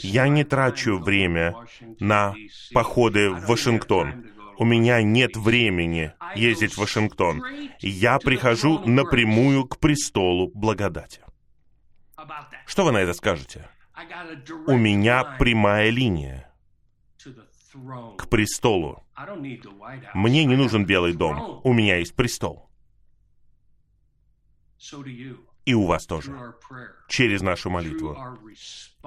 Я 0.02 0.28
не 0.28 0.44
трачу 0.44 0.98
время 0.98 1.54
на 1.98 2.34
походы 2.72 3.30
в 3.30 3.46
Вашингтон. 3.46 4.26
У 4.58 4.64
меня 4.64 5.02
нет 5.02 5.36
времени 5.36 6.12
ездить 6.34 6.74
в 6.74 6.78
Вашингтон. 6.78 7.42
Я 7.80 8.18
прихожу 8.18 8.80
напрямую 8.80 9.64
к 9.66 9.78
престолу 9.78 10.50
благодати. 10.54 11.22
Что 12.66 12.84
вы 12.84 12.92
на 12.92 12.98
это 12.98 13.14
скажете? 13.14 13.68
У 14.66 14.76
меня 14.76 15.24
прямая 15.38 15.90
линия 15.90 16.52
к 18.18 18.28
престолу. 18.28 19.04
Мне 20.14 20.44
не 20.44 20.56
нужен 20.56 20.84
Белый 20.84 21.14
дом. 21.14 21.60
У 21.64 21.72
меня 21.72 21.96
есть 21.96 22.14
престол. 22.14 22.68
И 25.70 25.74
у 25.74 25.86
вас 25.86 26.04
тоже. 26.04 26.32
Через 27.08 27.42
нашу 27.42 27.70
молитву. 27.70 28.18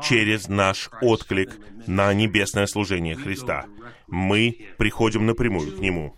Через 0.01 0.47
наш 0.47 0.89
отклик 1.01 1.59
на 1.87 2.13
небесное 2.13 2.67
служение 2.67 3.17
Христа. 3.17 3.65
Мы 4.07 4.69
приходим 4.77 5.25
напрямую 5.25 5.75
к 5.75 5.79
Нему 5.79 6.15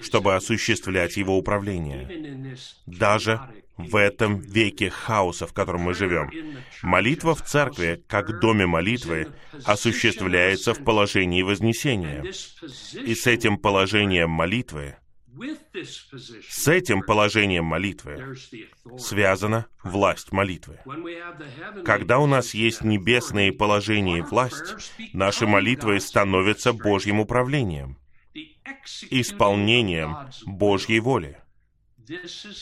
чтобы 0.00 0.34
осуществлять 0.34 1.16
Его 1.16 1.38
управление. 1.38 2.56
Даже 2.86 3.40
в 3.76 3.94
этом 3.94 4.40
веке 4.40 4.90
хаоса, 4.90 5.46
в 5.46 5.52
котором 5.52 5.82
мы 5.82 5.94
живем. 5.94 6.32
Молитва 6.82 7.36
в 7.36 7.42
церкви, 7.42 8.02
как 8.08 8.40
доме 8.40 8.66
молитвы, 8.66 9.28
осуществляется 9.64 10.74
в 10.74 10.82
положении 10.82 11.42
вознесения. 11.42 12.24
И 13.04 13.14
с 13.14 13.28
этим 13.28 13.56
положением 13.56 14.30
молитвы 14.30 14.96
с 16.48 16.68
этим 16.68 17.02
положением 17.02 17.64
молитвы 17.64 18.36
связана 18.98 19.66
власть 19.84 20.32
молитвы. 20.32 20.80
Когда 21.84 22.18
у 22.18 22.26
нас 22.26 22.54
есть 22.54 22.82
небесные 22.82 23.52
положения 23.52 24.18
и 24.18 24.22
власть, 24.22 24.92
наши 25.12 25.46
молитвы 25.46 26.00
становятся 26.00 26.72
Божьим 26.72 27.20
управлением, 27.20 27.98
исполнением 29.10 30.16
Божьей 30.46 31.00
воли. 31.00 31.40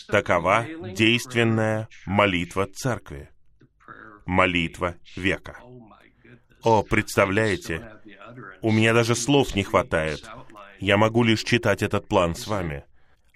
Такова 0.08 0.66
действенная 0.94 1.88
молитва 2.04 2.66
церкви, 2.66 3.30
молитва 4.26 4.96
века. 5.16 5.58
О, 6.62 6.82
представляете, 6.82 7.92
у 8.60 8.72
меня 8.72 8.92
даже 8.92 9.14
слов 9.14 9.54
не 9.54 9.62
хватает 9.62 10.28
я 10.80 10.96
могу 10.96 11.22
лишь 11.24 11.42
читать 11.42 11.82
этот 11.82 12.08
план 12.08 12.34
с 12.34 12.46
вами. 12.46 12.84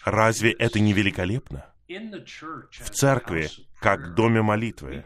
Разве 0.04 0.52
это 0.52 0.80
не 0.80 0.92
великолепно? 0.92 1.66
В 1.88 2.90
церкви, 2.90 3.50
как 3.78 4.00
в 4.00 4.14
доме 4.14 4.40
молитвы, 4.42 5.04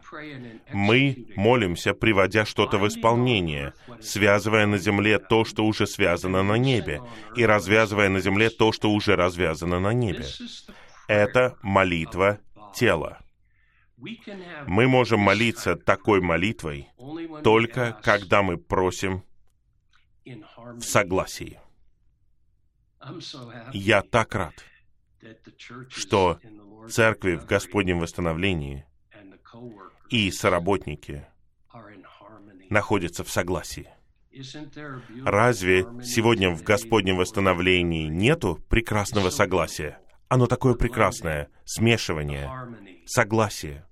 мы 0.72 1.26
молимся, 1.34 1.94
приводя 1.94 2.44
что-то 2.44 2.78
в 2.78 2.86
исполнение, 2.86 3.74
связывая 4.00 4.66
на 4.66 4.78
земле 4.78 5.18
то, 5.18 5.44
что 5.44 5.64
уже 5.64 5.86
связано 5.86 6.42
на 6.42 6.54
небе, 6.54 7.02
и 7.34 7.44
развязывая 7.44 8.08
на 8.08 8.20
земле 8.20 8.50
то, 8.50 8.72
что 8.72 8.90
уже 8.90 9.16
развязано 9.16 9.80
на 9.80 9.92
небе. 9.92 10.26
Это 11.08 11.56
молитва 11.62 12.38
тела. 12.74 13.18
Мы 14.66 14.86
можем 14.86 15.20
молиться 15.20 15.74
такой 15.74 16.20
молитвой 16.20 16.88
только 17.42 17.98
когда 18.02 18.42
мы 18.42 18.58
просим 18.58 19.24
в 20.24 20.82
согласии. 20.82 21.58
Я 23.72 24.02
так 24.02 24.34
рад, 24.34 24.54
что 25.88 26.38
церкви 26.88 27.36
в 27.36 27.46
Господнем 27.46 28.00
восстановлении 28.00 28.84
и 30.10 30.30
соработники 30.30 31.26
находятся 32.70 33.24
в 33.24 33.30
согласии. 33.30 33.88
Разве 35.24 35.86
сегодня 36.02 36.50
в 36.50 36.62
Господнем 36.62 37.16
восстановлении 37.16 38.08
нету 38.08 38.60
прекрасного 38.68 39.30
согласия? 39.30 39.98
Оно 40.28 40.46
такое 40.46 40.74
прекрасное, 40.74 41.48
смешивание, 41.64 42.50
согласие. 43.06 43.85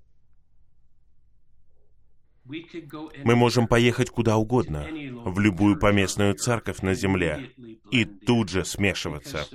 Мы 2.47 3.37
можем 3.37 3.67
поехать 3.67 4.11
куда 4.11 4.37
угодно, 4.37 4.87
в 5.25 5.41
любую 5.41 5.79
поместную 5.79 6.35
церковь 6.35 6.81
на 6.81 6.95
земле, 6.95 7.51
и 7.91 8.05
тут 8.05 8.51
же 8.51 8.65
смешиваться, 8.65 9.47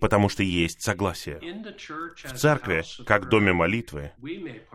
потому 0.00 0.28
что 0.28 0.42
есть 0.42 0.82
согласие. 0.82 1.40
В 2.24 2.36
церкви, 2.36 2.84
как 3.06 3.24
в 3.24 3.28
доме 3.28 3.52
молитвы, 3.52 4.12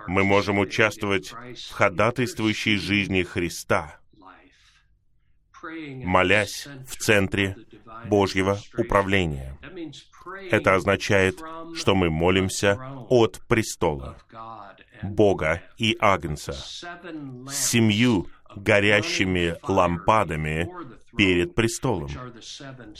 мы 0.07 0.23
можем 0.23 0.59
участвовать 0.59 1.33
в 1.33 1.71
ходатайствующей 1.71 2.77
жизни 2.77 3.21
Христа, 3.23 3.99
молясь 5.61 6.67
в 6.87 6.97
центре 6.97 7.55
Божьего 8.05 8.59
управления. 8.77 9.57
Это 10.49 10.73
означает, 10.73 11.39
что 11.75 11.93
мы 11.93 12.09
молимся 12.09 12.79
от 13.09 13.39
престола 13.47 14.17
Бога 15.03 15.61
и 15.77 15.95
Агнца 15.99 16.53
семью 17.51 18.27
горящими 18.55 19.55
лампадами 19.63 20.69
перед 21.17 21.55
престолом, 21.55 22.09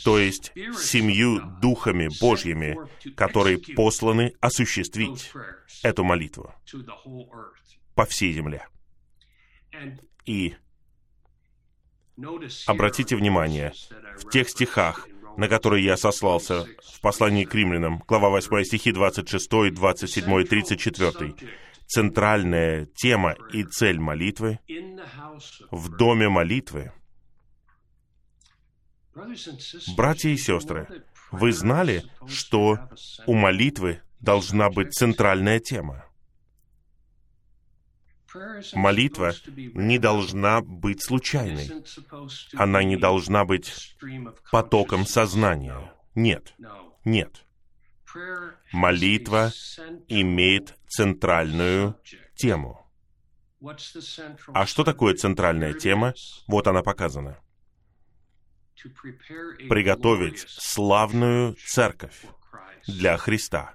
то 0.04 0.18
есть 0.18 0.52
семью 0.78 1.40
духами 1.60 2.08
Божьими, 2.20 2.78
которые 3.14 3.58
посланы 3.58 4.32
осуществить 4.40 5.32
эту 5.82 6.04
молитву 6.04 6.54
по 7.94 8.04
всей 8.04 8.32
земле. 8.32 8.66
И 10.24 10.54
обратите 12.66 13.16
внимание, 13.16 13.72
в 14.18 14.30
тех 14.30 14.48
стихах, 14.48 15.08
на 15.36 15.48
которые 15.48 15.84
я 15.84 15.96
сослался 15.96 16.66
в 16.82 17.00
послании 17.00 17.44
к 17.44 17.54
римлянам, 17.54 18.02
глава 18.08 18.30
8 18.30 18.64
стихи 18.64 18.92
26, 18.92 19.74
27 19.74 20.40
и 20.40 20.44
34, 20.44 21.34
центральная 21.86 22.86
тема 22.86 23.34
и 23.52 23.64
цель 23.64 23.98
молитвы 23.98 24.58
в 25.70 25.96
доме 25.96 26.28
молитвы. 26.28 26.92
Братья 29.96 30.28
и 30.28 30.36
сестры, 30.36 31.04
вы 31.30 31.52
знали, 31.52 32.04
что 32.26 32.78
у 33.26 33.34
молитвы 33.34 34.02
должна 34.20 34.70
быть 34.70 34.92
центральная 34.94 35.60
тема? 35.60 36.04
Молитва 38.74 39.32
не 39.46 39.98
должна 39.98 40.60
быть 40.60 41.02
случайной. 41.02 41.70
Она 42.54 42.82
не 42.82 42.96
должна 42.96 43.44
быть 43.44 43.96
потоком 44.50 45.06
сознания. 45.06 45.94
Нет, 46.14 46.54
нет. 47.04 47.45
Молитва 48.72 49.52
имеет 50.08 50.74
центральную 50.88 51.98
тему. 52.34 52.86
А 54.52 54.66
что 54.66 54.84
такое 54.84 55.14
центральная 55.14 55.72
тема? 55.72 56.14
Вот 56.46 56.66
она 56.66 56.82
показана. 56.82 57.38
Приготовить 59.68 60.44
славную 60.48 61.56
церковь 61.66 62.24
для 62.86 63.16
Христа. 63.16 63.74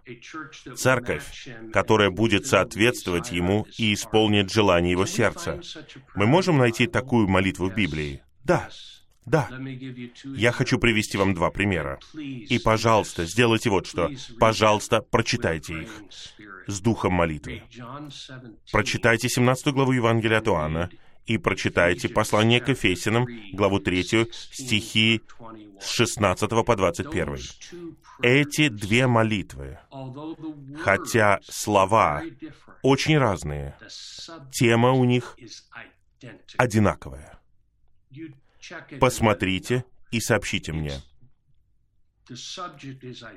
Церковь, 0.76 1.50
которая 1.74 2.10
будет 2.10 2.46
соответствовать 2.46 3.32
Ему 3.32 3.66
и 3.78 3.94
исполнит 3.94 4.52
желание 4.52 4.92
Его 4.92 5.06
сердца. 5.06 5.60
Мы 6.16 6.26
можем 6.26 6.58
найти 6.58 6.88
такую 6.88 7.28
молитву 7.28 7.70
в 7.70 7.76
Библии? 7.76 8.24
Да. 8.44 8.70
Да, 9.26 9.50
я 10.26 10.52
хочу 10.52 10.80
привести 10.80 11.18
вам 11.18 11.34
два 11.34 11.52
примера. 11.52 12.00
И, 12.16 12.60
пожалуйста, 12.60 13.26
сделайте 13.26 13.70
вот 13.70 13.86
что. 13.86 14.10
Пожалуйста, 14.40 15.02
прочитайте 15.02 15.84
их 15.84 15.90
с 16.68 16.80
духом 16.80 17.14
молитвы. 17.14 17.64
Прочитайте 18.72 19.30
17 19.30 19.68
главу 19.68 19.92
Евангелия 19.92 20.40
от 20.40 20.48
Иоанна 20.48 20.90
и 21.26 21.38
прочитайте 21.38 22.10
послание 22.10 22.60
к 22.60 22.70
Ефесянам, 22.70 23.28
главу 23.54 23.80
3, 23.80 24.28
стихи 24.32 25.22
с 25.80 25.90
16 25.92 26.50
по 26.66 26.76
21. 26.76 27.38
Эти 28.24 28.70
две 28.70 29.08
молитвы, 29.08 29.80
хотя 30.80 31.40
слова 31.44 32.24
очень 32.82 33.18
разные, 33.18 33.76
тема 34.52 34.92
у 34.92 35.06
них 35.06 35.38
одинаковая. 36.58 37.40
Посмотрите 39.00 39.86
и 40.12 40.20
сообщите 40.20 40.74
мне. 40.74 40.94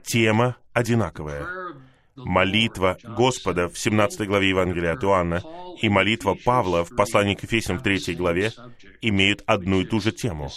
Тема 0.05 0.57
одинаковая. 0.73 1.75
Молитва 2.17 2.97
Господа 3.03 3.69
в 3.69 3.79
17 3.79 4.27
главе 4.29 4.51
Евангелия 4.51 4.93
от 4.93 5.03
Иоанна 5.03 5.43
и 5.81 5.89
молитва 5.89 6.37
Павла 6.45 6.85
в 6.85 6.95
послании 6.95 7.35
к 7.35 7.43
Ефесям 7.43 7.79
в 7.79 7.83
3 7.83 8.15
главе 8.15 8.53
имеют 9.01 9.43
одну 9.47 9.81
и 9.81 9.85
ту 9.85 10.01
же 10.01 10.13
тему, 10.13 10.51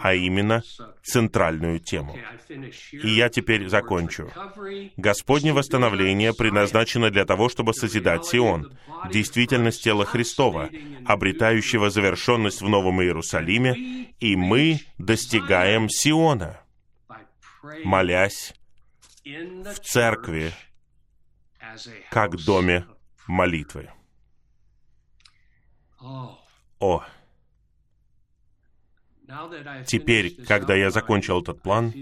а 0.00 0.14
именно 0.14 0.62
центральную 1.02 1.78
тему. 1.78 2.16
И 2.90 3.08
я 3.08 3.28
теперь 3.28 3.68
закончу. 3.68 4.30
Господне 4.96 5.52
восстановление 5.52 6.34
предназначено 6.34 7.10
для 7.10 7.24
того, 7.24 7.48
чтобы 7.48 7.74
созидать 7.74 8.26
Сион, 8.26 8.76
действительность 9.12 9.84
тела 9.84 10.04
Христова, 10.04 10.68
обретающего 11.06 11.90
завершенность 11.90 12.60
в 12.60 12.68
Новом 12.68 13.00
Иерусалиме, 13.02 14.08
и 14.18 14.36
мы 14.36 14.80
достигаем 14.98 15.88
Сиона, 15.88 16.60
молясь 17.84 18.52
в 19.24 19.78
церкви, 19.80 20.52
как 22.10 22.36
доме 22.36 22.86
молитвы. 23.26 23.90
О, 26.00 27.04
теперь, 29.86 30.44
когда 30.44 30.74
я 30.74 30.90
закончил 30.90 31.40
этот 31.40 31.62
план, 31.62 31.92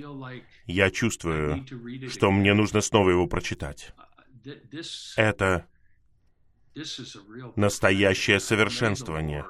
я 0.67 0.91
чувствую, 0.91 1.65
что 2.09 2.31
мне 2.31 2.55
нужно 2.55 2.81
снова 2.81 3.11
его 3.11 3.27
прочитать. 3.27 3.93
Это 5.17 5.67
настоящее 7.57 8.41
совершенствование. 8.41 9.45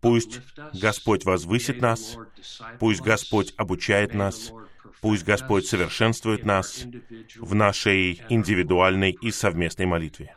Пусть 0.00 0.40
Господь 0.74 1.24
возвысит 1.24 1.80
нас, 1.80 2.16
пусть 2.80 3.00
Господь 3.00 3.54
обучает 3.56 4.14
нас, 4.14 4.52
Пусть 5.00 5.24
Господь 5.24 5.66
совершенствует 5.66 6.44
нас 6.44 6.86
в 7.36 7.54
нашей 7.54 8.22
индивидуальной 8.28 9.16
и 9.20 9.30
совместной 9.30 9.86
молитве. 9.86 10.34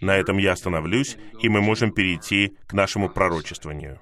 На 0.00 0.16
этом 0.16 0.38
я 0.38 0.52
остановлюсь, 0.52 1.16
и 1.40 1.48
мы 1.48 1.60
можем 1.60 1.92
перейти 1.92 2.56
к 2.66 2.72
нашему 2.72 3.08
пророчествованию. 3.08 4.00